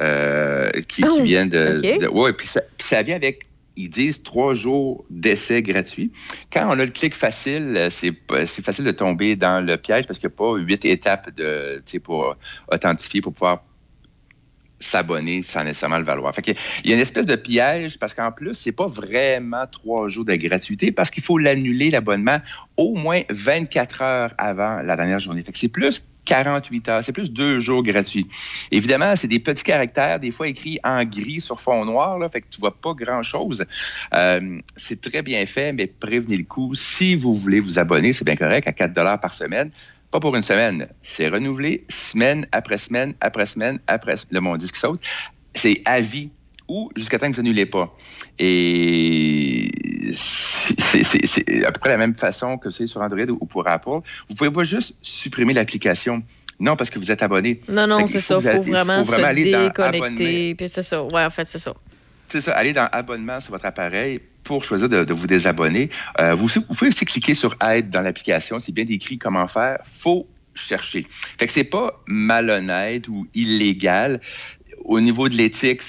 [0.00, 2.00] euh, qui, qui Oh, viennent de, OK.
[2.00, 3.44] de- ouais, puis ça, puis ça vient avec
[3.80, 6.10] ils disent trois jours d'essai gratuit.
[6.52, 10.18] Quand on a le clic facile, euh, c'est facile de tomber dans le piège parce
[10.18, 12.34] qu'il n'y a pas huit étapes de, pour
[12.72, 13.62] authentifier, pour pouvoir
[14.80, 16.34] s'abonner sans nécessairement le valoir.
[16.34, 20.08] Fait il y a une espèce de piège parce qu'en plus, c'est pas vraiment trois
[20.08, 22.38] jours de gratuité parce qu'il faut l'annuler, l'abonnement,
[22.76, 25.42] au moins 24 heures avant la dernière journée.
[25.42, 28.28] Fait que c'est plus 48 heures, c'est plus deux jours gratuits.
[28.70, 32.42] Évidemment, c'est des petits caractères, des fois écrits en gris sur fond noir, là, fait
[32.42, 33.64] que tu vois pas grand-chose.
[34.14, 36.74] Euh, c'est très bien fait, mais prévenez le coup.
[36.74, 39.70] Si vous voulez vous abonner, c'est bien correct, à 4 dollars par semaine.
[40.10, 40.86] Pas pour une semaine.
[41.02, 45.00] C'est renouvelé semaine après semaine après semaine après le mon disque saute.
[45.54, 46.30] C'est à vie
[46.68, 47.96] ou jusqu'à temps que vous annulez pas.
[48.38, 49.70] Et
[50.10, 54.00] c'est à peu près la même façon que c'est sur Android ou pour Apple.
[54.28, 56.22] Vous pouvez pas juste supprimer l'application.
[56.60, 57.60] Non, parce que vous êtes abonné.
[57.68, 58.38] Non, non, c'est ça.
[58.42, 60.54] Il faut vraiment se aller déconnecter.
[60.54, 61.04] Puis c'est ça.
[61.04, 61.74] Ouais, en fait, c'est ça.
[62.30, 65.88] C'est ça, allez dans abonnement sur votre appareil pour choisir de, de vous désabonner.
[66.20, 68.58] Euh, vous pouvez aussi cliquer sur aide dans l'application.
[68.58, 69.78] C'est bien décrit comment faire.
[70.00, 71.06] faut chercher.
[71.38, 74.20] Fait que c'est pas malhonnête ou illégal.
[74.84, 75.82] Au niveau de l'éthique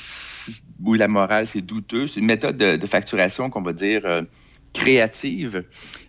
[0.83, 2.07] ou la morale, c'est douteux.
[2.07, 4.21] C'est une méthode de, facturation qu'on va dire euh,
[4.73, 5.63] créative.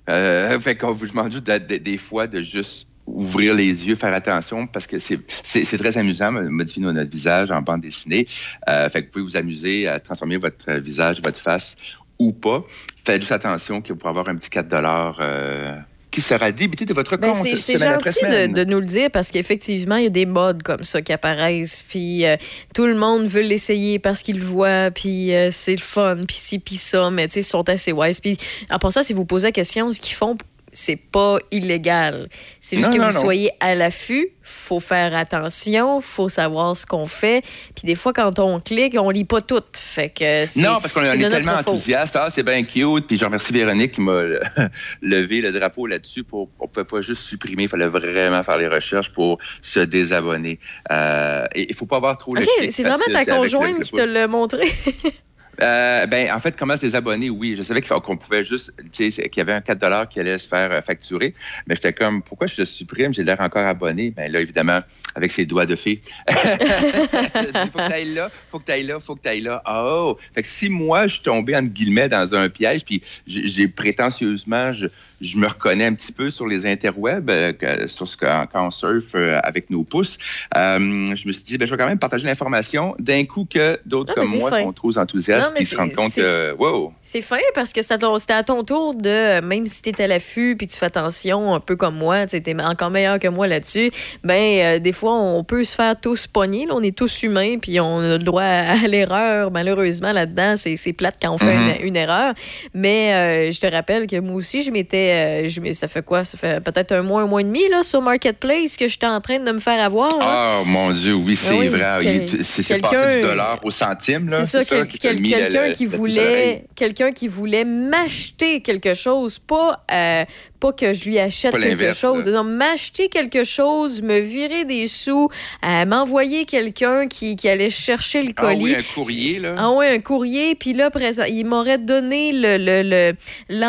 [0.09, 3.97] Euh, fait qu'on vous demande juste de- de- des fois de juste ouvrir les yeux,
[3.97, 8.29] faire attention, parce que c'est très amusant, de modifier no- notre visage en bande dessinée.
[8.69, 11.77] Euh, fait que vous pouvez vous amuser à transformer votre visage, votre face
[12.19, 12.63] ou pas.
[13.05, 15.77] Faites juste attention que vous pourrez avoir un petit 4 euh,
[16.11, 17.47] qui sera débité de votre Ben, compte.
[17.57, 21.03] c'est gentil de nous le dire parce qu'effectivement, il y a des modes comme ça
[21.03, 21.85] qui apparaissent.
[21.89, 22.37] Puis euh,
[22.75, 24.91] tout le monde veut l'essayer parce qu'il le voit.
[24.91, 26.19] Puis euh, c'est le fun.
[26.27, 27.11] Puis ci, puis ça.
[27.11, 28.21] Mais tu sais, ils sont assez wise.
[28.21, 28.37] Puis
[28.71, 30.37] en passant, si vous posez la question, ce qu'ils font,
[30.73, 32.29] c'est pas illégal.
[32.61, 33.21] C'est juste Non, que non, vous non.
[33.21, 34.29] soyez à l'affût.
[34.43, 36.01] faut faire attention.
[36.01, 37.43] faut savoir ce qu'on fait.
[37.75, 39.63] Puis des fois, quand on clique, on lit pas tout.
[39.73, 42.17] Fait que c'est Non, parce qu'on est tellement enthousiaste.
[42.17, 43.07] Ah, c'est bien cute.
[43.07, 44.23] Puis je remercie Véronique qui m'a
[45.03, 46.25] levé le drapeau là-dessus.
[46.25, 47.65] Pour, on ne peut pas juste supprimer.
[47.65, 50.59] Il fallait vraiment faire les recherches pour se désabonner.
[50.91, 53.81] Euh, et il ne faut pas avoir trop le OK, clic c'est vraiment ta conjointe
[53.83, 54.73] qui te l'a montré.
[55.61, 57.55] Euh, ben, en fait, comment se désabonner, oui.
[57.57, 60.49] Je savais qu'on pouvait juste, tu sais, qu'il y avait un 4 qui allait se
[60.49, 61.35] faire euh, facturer.
[61.67, 63.13] Mais j'étais comme, pourquoi je le supprime?
[63.13, 64.11] J'ai l'air encore abonné.
[64.11, 64.81] Ben là, évidemment,
[65.15, 66.01] avec ses doigts de fée.
[66.31, 69.63] Faut que t'ailles là, faut que t'ailles là, faut que t'ailles là.
[69.69, 70.19] Oh!
[70.35, 74.73] Fait que si moi, je suis tombé, entre guillemets, dans un piège, puis j'ai prétentieusement,
[74.73, 74.87] je,
[75.21, 78.71] je me reconnais un petit peu sur les interwebs, euh, sur ce que, quand on
[78.71, 80.17] surfe euh, avec nos pouces,
[80.57, 80.79] euh,
[81.15, 84.15] je me suis dit, ben, je vais quand même partager l'information d'un coup que d'autres
[84.15, 84.63] comme moi fin.
[84.63, 86.93] sont trop enthousiastes et se rendent compte que, wow!
[87.03, 90.57] C'est fin parce que c'était à ton tour de, même si tu es à l'affût
[90.57, 93.91] puis tu fais attention, un peu comme moi, tu es encore meilleur que moi là-dessus,
[94.25, 96.67] ben des fois, on peut se faire tous pogner.
[96.67, 96.73] là.
[96.77, 99.51] on est tous humains puis on a le droit à l'erreur.
[99.51, 101.75] Malheureusement, là-dedans, c'est plate quand on fait Mhm.
[101.81, 102.35] une, une erreur.
[102.75, 106.05] Mais je te rappelle que moi aussi, je m'étais fait, euh, je mets- ça fait
[106.05, 106.25] quoi?
[106.25, 109.21] Ça fait peut-être un mois, un mois et demi là, sur Marketplace que j'étais en
[109.21, 110.17] train de me faire avoir.
[110.19, 110.59] là.
[110.61, 111.99] Oh mon Dieu, oui, c'est Ah oui, vrai.
[112.03, 114.29] quel- C'est c'est quelqu'un- passé du dollar au centime.
[114.29, 119.39] là, C'est ça, quel- quel- la- quelqu'un qui voulait, quelqu'un qui voulait m'acheter quelque chose,
[119.39, 120.25] pas euh,
[120.61, 122.33] pas que je lui achète quelque chose, là.
[122.43, 125.29] non, m'acheter quelque chose, me virer des sous,
[125.65, 128.63] euh, m'envoyer quelqu'un qui, qui allait chercher le Ah colis.
[128.65, 129.55] oui, un courrier, là.
[129.59, 130.55] Ah oui, un courrier.
[130.55, 133.15] Puis là, présent, il m'aurait donné le- le- le-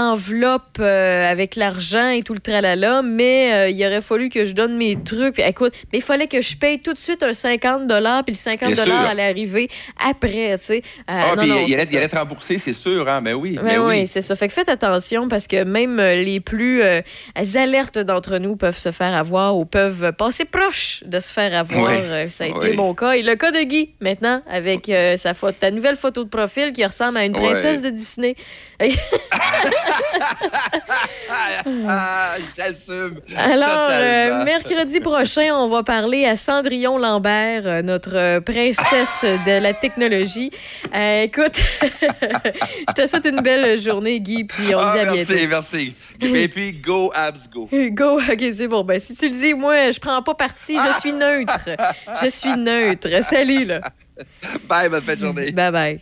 [0.01, 4.53] l'enveloppe euh, avec l'argent et tout le tralala, mais euh, il aurait fallu que je
[4.53, 5.35] donne mes trucs.
[5.35, 8.33] Puis, écoute, mais il fallait que je paye tout de suite un 50 puis le
[8.35, 8.93] 50 Bien sûr.
[8.95, 9.69] allait arriver
[10.03, 10.81] après, tu sais.
[11.07, 13.21] Ah, non, puis non, il, allait, il allait te rembourser, c'est sûr, hein?
[13.21, 13.55] Mais oui.
[13.55, 14.07] Ben mais oui, oui.
[14.07, 14.35] c'est ça.
[14.35, 17.01] Fait que faites attention parce que même les plus euh,
[17.55, 21.89] alertes d'entre nous peuvent se faire avoir ou peuvent passer proche de se faire avoir.
[21.89, 21.95] Oui.
[22.01, 22.75] Euh, Ça a été Oui.
[22.75, 23.11] mon cas.
[23.13, 26.85] Et le cas de Guy, maintenant, avec euh, sa ta nouvelle photo de profil qui
[26.85, 28.35] ressemble à une princesse de Disney.
[31.29, 33.19] Ah, j'assume.
[33.35, 40.51] Alors, euh, mercredi prochain, on va parler à Cendrillon Lambert, notre princesse de la technologie.
[40.93, 41.55] Euh, écoute,
[42.21, 45.49] je te souhaite une belle journée, Guy, puis on se Ah, dit à merci, bientôt.
[45.49, 45.93] merci.
[46.21, 47.69] Et puis, go, abs, go.
[47.91, 48.83] Go, ok, c'est bon.
[48.83, 51.69] Ben, si tu le dis, moi, je prends pas parti, je suis neutre.
[52.21, 53.09] Je suis neutre.
[53.23, 53.81] Salut, là.
[54.67, 55.51] Bye, bonne fin de journée.
[55.51, 56.01] Bye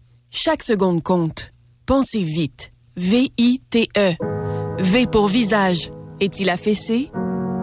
[0.31, 1.51] chaque seconde compte.
[1.85, 2.71] Pensez vite.
[2.95, 4.13] V-I-T-E.
[4.79, 5.91] V pour visage.
[6.19, 7.11] Est-il affaissé?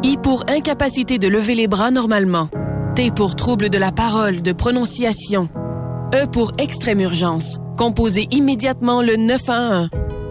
[0.05, 2.51] I pour incapacité de lever les bras normalement.
[2.95, 5.49] T pour trouble de la parole, de prononciation.
[6.15, 7.57] E pour extrême urgence.
[7.79, 9.89] Composez immédiatement le 911.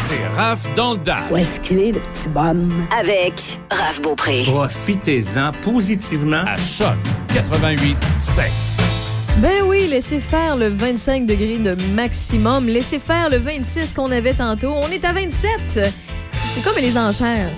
[0.00, 1.30] C'est Raph dans le dash.
[1.30, 2.72] Où est-ce qu'il est, le petit bonhomme?
[2.98, 4.42] Avec Raph Beaupré.
[4.44, 6.96] Profitez-en positivement à Choc
[7.32, 8.50] 88.7.
[9.44, 12.66] Ben oui, laissez faire le 25 degrés de maximum.
[12.66, 14.72] Laissez faire le 26 qu'on avait tantôt.
[14.74, 15.50] On est à 27.
[16.48, 17.50] C'est comme les enchères.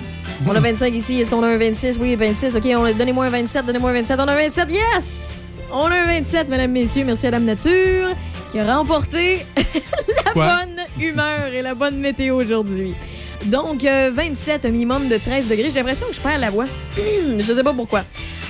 [0.45, 1.21] On a 25 ici.
[1.21, 1.97] Est-ce qu'on a un 26?
[2.01, 2.57] Oui, 26.
[2.57, 3.65] OK, on a- donnez-moi un 27.
[3.65, 4.19] Donnez-moi un 27.
[4.19, 4.69] On a un 27.
[4.69, 5.61] Yes!
[5.71, 7.05] On a un 27, mesdames, messieurs.
[7.05, 8.09] Merci à Dame Nature
[8.51, 9.45] qui a remporté
[10.25, 10.45] la Quoi?
[10.57, 12.95] bonne humeur et la bonne météo aujourd'hui.
[13.45, 15.69] Donc, euh, 27, un minimum de 13 degrés.
[15.69, 16.65] J'ai l'impression que je perds la voix.
[16.97, 18.03] je sais pas pourquoi.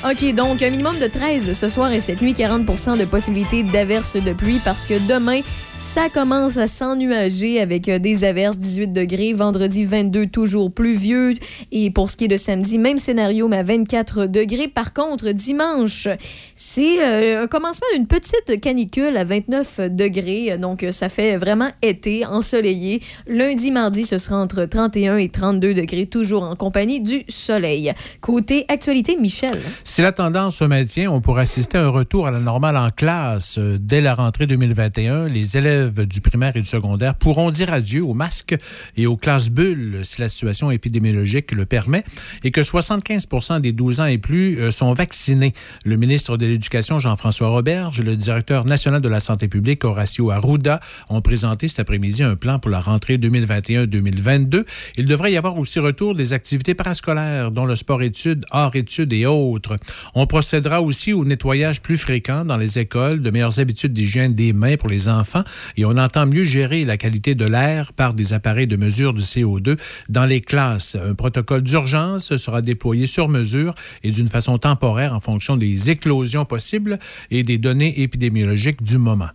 [0.10, 4.16] OK, donc un minimum de 13 ce soir et cette nuit, 40% de possibilité d'averses
[4.16, 5.42] de pluie parce que demain,
[5.74, 9.34] ça commence à s'ennuager avec euh, des averses, 18 degrés.
[9.34, 11.34] Vendredi, 22, toujours pluvieux.
[11.74, 14.70] Et pour ce qui est de samedi, même scénario, mais à 24 degrés.
[14.70, 16.08] Par contre, dimanche,
[16.54, 20.58] c'est euh, un commencement d'une petite canicule à 29 degrés.
[20.58, 23.02] Donc, euh, ça fait vraiment été, ensoleillé.
[23.28, 27.92] Lundi, mardi, ce sera entre 31 et 32 degrés, toujours en compagnie du soleil.
[28.22, 29.60] Côté actualité, Michel.
[29.98, 32.92] Si la tendance se maintient, on pourrait assister à un retour à la normale en
[32.92, 35.28] classe euh, dès la rentrée 2021.
[35.28, 38.56] Les élèves du primaire et du secondaire pourront dire adieu aux masques
[38.96, 42.04] et aux classes bulles si la situation épidémiologique le permet
[42.44, 45.52] et que 75% des 12 ans et plus euh, sont vaccinés.
[45.84, 50.80] Le ministre de l'Éducation, Jean-François Roberge, le directeur national de la santé publique, Horacio Arruda,
[51.10, 54.64] ont présenté cet après-midi un plan pour la rentrée 2021-2022.
[54.98, 59.77] Il devrait y avoir aussi retour des activités parascolaires, dont le sport-études, art-études et autres.
[60.16, 64.54] On procédera aussi au nettoyage plus fréquent dans les écoles, de meilleures habitudes d'hygiène des
[64.54, 65.44] mains pour les enfants
[65.76, 69.22] et on entend mieux gérer la qualité de l'air par des appareils de mesure du
[69.22, 69.78] CO2
[70.10, 70.96] dans les classes.
[70.96, 73.74] Un protocole d'urgence sera déployé sur mesure
[74.04, 77.00] et d'une façon temporaire en fonction des éclosions possibles
[77.32, 79.30] et des données épidémiologiques du moment.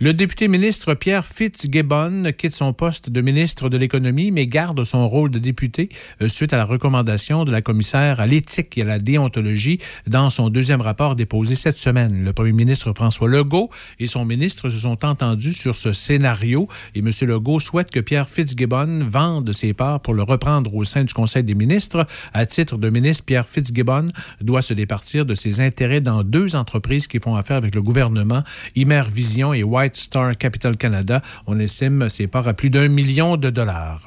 [0.00, 5.08] Le député ministre Pierre Fitzgibbon quitte son poste de ministre de l'Économie, mais garde son
[5.08, 5.88] rôle de député
[6.20, 10.30] euh, suite à la recommandation de la commissaire à l'éthique et à la déontologie dans
[10.30, 12.24] son deuxième rapport déposé cette semaine.
[12.24, 13.70] Le premier ministre François Legault
[14.00, 17.10] et son ministre se sont entendus sur ce scénario et M.
[17.22, 21.44] Legault souhaite que Pierre Fitzgibbon vende ses parts pour le reprendre au sein du Conseil
[21.44, 22.06] des ministres.
[22.32, 24.08] À titre de ministre, Pierre Fitzgibbon
[24.40, 28.42] doit se départir de ses intérêts dans deux entreprises qui font affaire avec le gouvernement,
[28.74, 31.22] Imer Vision et White Star Capital Canada.
[31.46, 34.04] On estime ses parts à plus d'un million de dollars.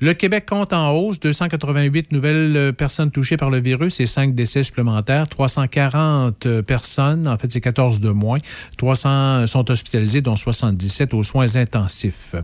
[0.00, 4.34] Le Québec compte en hausse 288 nouvelles euh, personnes touchées par le virus et 5
[4.34, 5.28] décès supplémentaires.
[5.28, 8.38] 340 euh, personnes, en fait c'est 14 de moins.
[8.78, 12.34] 300 sont hospitalisées, dont 77 aux soins intensifs.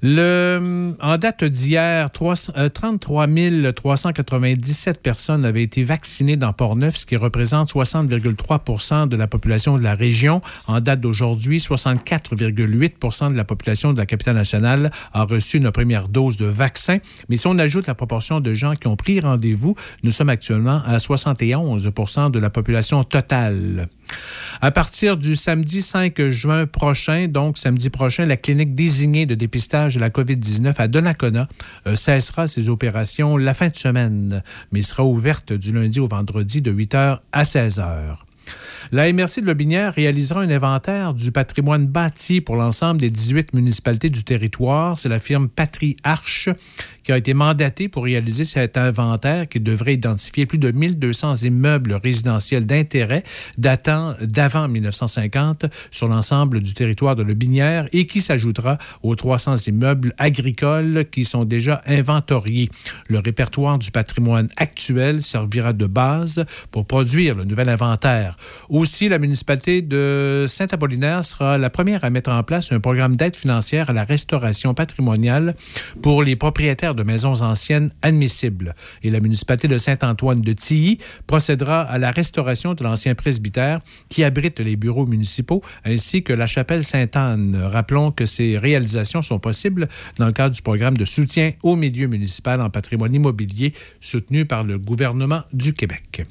[0.00, 3.26] Le, en date d'hier, 300 euh, 33
[3.74, 9.82] 397 personnes avaient été vaccinées dans Port-Neuf, ce qui représente 60,3 de la population de
[9.82, 10.40] la région.
[10.68, 16.08] En date d'aujourd'hui, 64,8% de la population de la capitale nationale a reçu une première
[16.08, 16.98] dose de vaccin.
[17.28, 20.80] Mais si on ajoute la proportion de gens qui ont pris rendez-vous, nous sommes actuellement
[20.86, 21.90] à 71
[22.32, 23.88] de la population totale.
[24.60, 29.94] À partir du samedi 5 juin prochain, donc samedi prochain, la clinique désignée de dépistage
[29.94, 31.48] de la COVID-19 à Donnacona
[31.86, 36.60] euh, cessera ses opérations la fin de semaine, mais sera ouverte du lundi au vendredi
[36.62, 38.14] de 8h à 16h.
[38.92, 44.10] La MRC de Lobinière réalisera un inventaire du patrimoine bâti pour l'ensemble des 18 municipalités
[44.10, 44.98] du territoire.
[44.98, 46.48] C'est la firme Patrie Arche
[47.02, 51.94] qui a été mandatée pour réaliser cet inventaire qui devrait identifier plus de 1200 immeubles
[51.94, 53.22] résidentiels d'intérêt
[53.56, 60.12] datant d'avant 1950 sur l'ensemble du territoire de Lobinière et qui s'ajoutera aux 300 immeubles
[60.18, 62.68] agricoles qui sont déjà inventoriés.
[63.08, 68.36] Le répertoire du patrimoine actuel servira de base pour produire le nouvel inventaire.
[68.68, 73.34] Aussi, la municipalité de Saint-Apollinaire sera la première à mettre en place un programme d'aide
[73.34, 75.54] financière à la restauration patrimoniale
[76.02, 78.74] pour les propriétaires de maisons anciennes admissibles.
[79.02, 83.80] Et la municipalité de Saint-Antoine de Tilly procédera à la restauration de l'ancien presbytère
[84.10, 87.56] qui abrite les bureaux municipaux ainsi que la chapelle Sainte-Anne.
[87.56, 89.88] Rappelons que ces réalisations sont possibles
[90.18, 94.64] dans le cadre du programme de soutien au milieu municipal en patrimoine immobilier soutenu par
[94.64, 96.26] le gouvernement du Québec.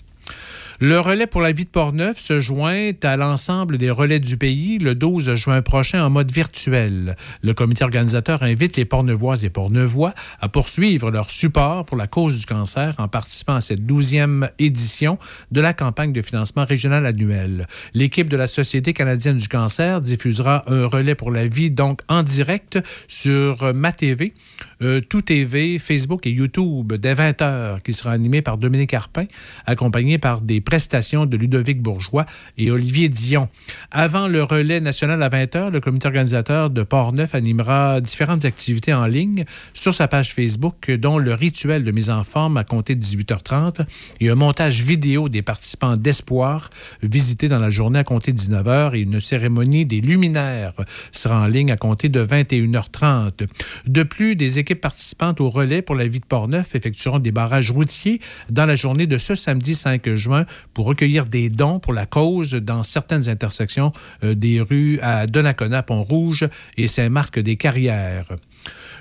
[0.80, 4.78] Le relais pour la vie de Portneuf se joint à l'ensemble des relais du pays
[4.78, 7.16] le 12 juin prochain en mode virtuel.
[7.42, 12.38] Le comité organisateur invite les Portneuvoises et Portneuvois à poursuivre leur support pour la cause
[12.38, 15.18] du cancer en participant à cette douzième édition
[15.52, 17.66] de la campagne de financement régional annuel.
[17.96, 22.22] L'équipe de la Société canadienne du cancer diffusera un relais pour la vie donc en
[22.22, 22.78] direct
[23.08, 24.36] sur ma TV,
[24.84, 29.26] euh, Tout TV, Facebook et YouTube dès 20 heures qui sera animé par Dominique Arpin,
[29.66, 32.26] accompagné par des prestations de Ludovic Bourgeois
[32.58, 33.48] et Olivier Dion.
[33.90, 39.06] Avant le relais national à 20h, le comité organisateur de Port-Neuf animera différentes activités en
[39.06, 43.02] ligne sur sa page Facebook, dont le rituel de mise en forme à compter de
[43.02, 43.86] 18h30
[44.20, 46.70] et un montage vidéo des participants d'Espoir
[47.02, 50.74] visités dans la journée à compter de 19h et une cérémonie des luminaires
[51.14, 53.48] sera en ligne à compter de 21h30.
[53.88, 57.72] De plus, des équipes participantes au relais pour la vie de Port-Neuf effectueront des barrages
[57.72, 58.20] routiers
[58.50, 62.52] dans la journée de ce samedi 5 juin pour recueillir des dons pour la cause
[62.52, 63.92] dans certaines intersections
[64.24, 66.48] euh, des rues à Donnacona, Pont-Rouge
[66.78, 68.28] et Saint-Marc-des-Carrières.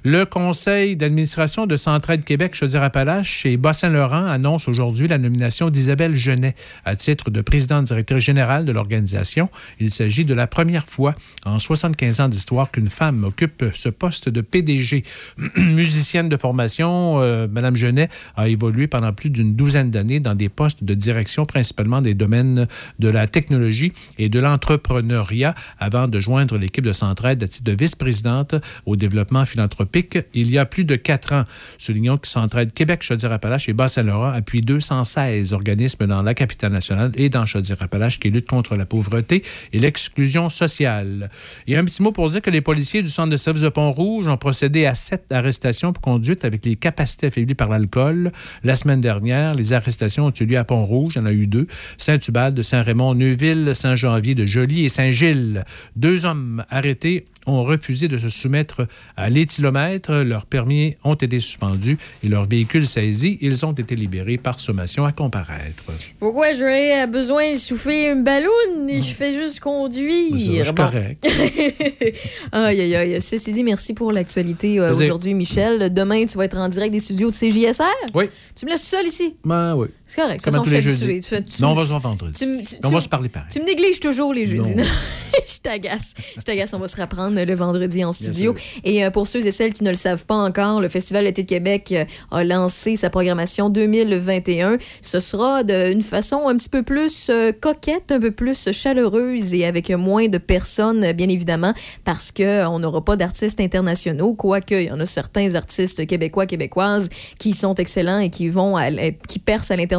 [0.08, 6.54] Le conseil d'administration de Centraide Québec Chaudière-Appalaches et Bas-Saint-Laurent annonce aujourd'hui la nomination d'Isabelle Genet
[6.84, 9.48] à titre de présidente directrice générale de l'organisation.
[9.80, 14.28] Il s'agit de la première fois en 75 ans d'histoire qu'une femme occupe ce poste
[14.28, 15.02] de PDG.
[15.56, 20.48] Musicienne de formation, euh, Madame Genet a évolué pendant plus d'une douzaine d'années dans des
[20.48, 22.68] postes de direction, principalement des domaines
[23.00, 27.76] de la technologie et de l'entrepreneuriat, avant de joindre l'équipe de Centraide à titre de
[27.76, 28.54] vice-présidente
[28.84, 29.95] au développement philanthropique
[30.34, 31.44] il y a plus de quatre ans.
[31.78, 37.28] Soulignons que Centraide Québec, Chaudière-Appalaches et Bas-Saint-Laurent appuient 216 organismes dans la capitale nationale et
[37.28, 39.42] dans Chaudière-Appalaches qui luttent contre la pauvreté
[39.72, 41.30] et l'exclusion sociale.
[41.66, 44.26] Et un petit mot pour dire que les policiers du centre de service de Pont-Rouge
[44.26, 48.32] ont procédé à sept arrestations pour conduite avec les capacités affaiblies par l'alcool.
[48.64, 51.14] La semaine dernière, les arrestations ont eu lieu à Pont-Rouge.
[51.16, 51.66] Il y en a eu deux.
[51.96, 55.64] Saint-Hubald, Saint-Raymond, Neuville, Saint-Janvier de Joly et Saint-Gilles.
[55.96, 58.86] Deux hommes arrêtés ont refusé de se soumettre
[59.16, 60.12] à l'éthylomètre.
[60.12, 63.38] Leurs permis ont été suspendus et leurs véhicules saisis.
[63.40, 65.84] Ils ont été libérés par sommation à comparaître.
[66.18, 70.64] Pourquoi j'aurais besoin de souffler une ballonne et je fais juste conduire?
[70.64, 71.26] C'est correct.
[72.52, 73.20] aïe, aïe, aïe.
[73.20, 75.92] Ceci dit, merci pour l'actualité euh, aujourd'hui, Michel.
[75.92, 77.84] Demain, tu vas être en direct des studios de CJSR?
[78.14, 78.28] Oui.
[78.54, 79.36] Tu me laisses seul ici?
[79.44, 79.88] Ben oui.
[80.08, 80.40] C'est correct.
[80.44, 81.12] Comme De toute façon, tous les je suis jeudis.
[81.14, 81.20] habituée.
[81.42, 82.30] Tu fais- tu- Non, on va se entendre.
[82.32, 83.48] tu me- tu- On va se parler pareil.
[83.52, 84.76] Tu me négliges toujours les jeudis.
[84.76, 84.82] Non.
[84.84, 84.88] non?
[85.46, 86.14] je t'agace.
[86.36, 86.72] Je t'agace.
[86.74, 88.54] On va se reprendre le vendredi en studio.
[88.84, 91.42] Et euh, pour ceux et celles qui ne le savent pas encore, le Festival d'été
[91.42, 94.78] de Québec euh, a lancé sa programmation 2021.
[95.02, 99.64] Ce sera d'une façon un petit peu plus euh, coquette, un peu plus chaleureuse et
[99.66, 101.74] avec moins de personnes, bien évidemment,
[102.04, 107.08] parce qu'on n'aura pas d'artistes internationaux, quoique il y en a certains artistes québécois, québécoises
[107.40, 108.90] qui sont excellents et qui vont à
[109.26, 109.95] qui percent à l'international.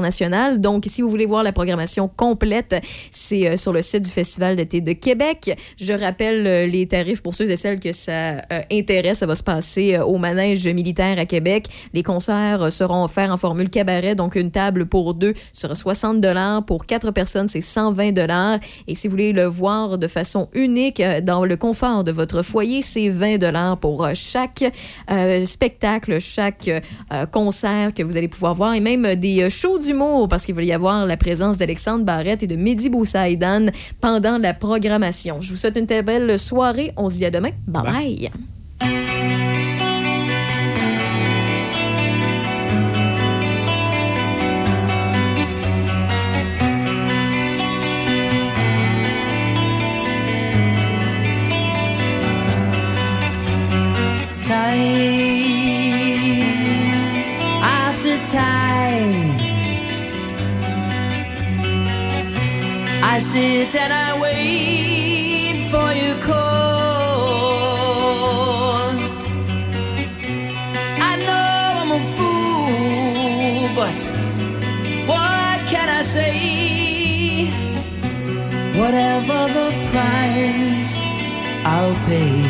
[0.59, 2.75] Donc, si vous voulez voir la programmation complète,
[3.11, 5.57] c'est euh, sur le site du Festival d'été de Québec.
[5.79, 9.19] Je rappelle euh, les tarifs pour ceux et celles que ça euh, intéresse.
[9.19, 11.65] Ça va se passer au manège militaire à Québec.
[11.93, 16.63] Les concerts seront offerts en formule cabaret, donc une table pour deux sera 60 dollars.
[16.65, 18.59] Pour quatre personnes, c'est 120 dollars.
[18.87, 22.81] Et si vous voulez le voir de façon unique dans le confort de votre foyer,
[22.81, 24.63] c'est 20 dollars pour chaque
[25.45, 26.69] spectacle, chaque
[27.31, 29.79] concert que vous allez pouvoir voir et même des shows
[30.29, 33.67] parce qu'il va y avoir la présence d'Alexandre Barrette et de Mehdi Boussaïdan
[34.01, 35.39] pendant la programmation.
[35.41, 36.93] Je vous souhaite une très belle soirée.
[36.97, 37.51] On se dit à demain.
[37.67, 38.29] bye.
[54.49, 55.16] bye.
[63.19, 66.37] Sit and I wait for your call.
[71.09, 73.99] I know I'm a fool, but
[75.07, 77.47] what can I say?
[78.79, 80.93] Whatever the price,
[81.65, 82.43] I'll pay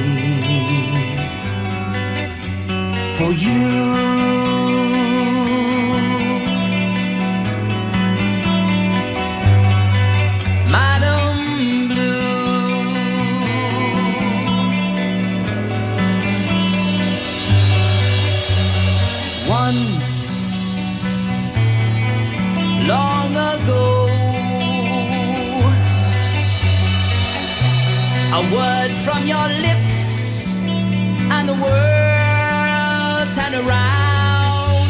[3.17, 3.86] for you.
[29.05, 30.57] From your lips,
[31.35, 34.89] and the world turned around.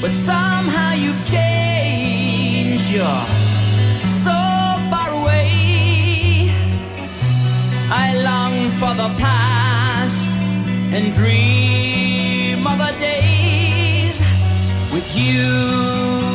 [0.00, 2.90] But somehow you've changed.
[2.90, 3.26] You're
[4.24, 4.38] so
[4.90, 6.50] far away.
[7.90, 10.30] I long for the past
[10.94, 14.20] and dream of the days
[14.92, 16.25] with you.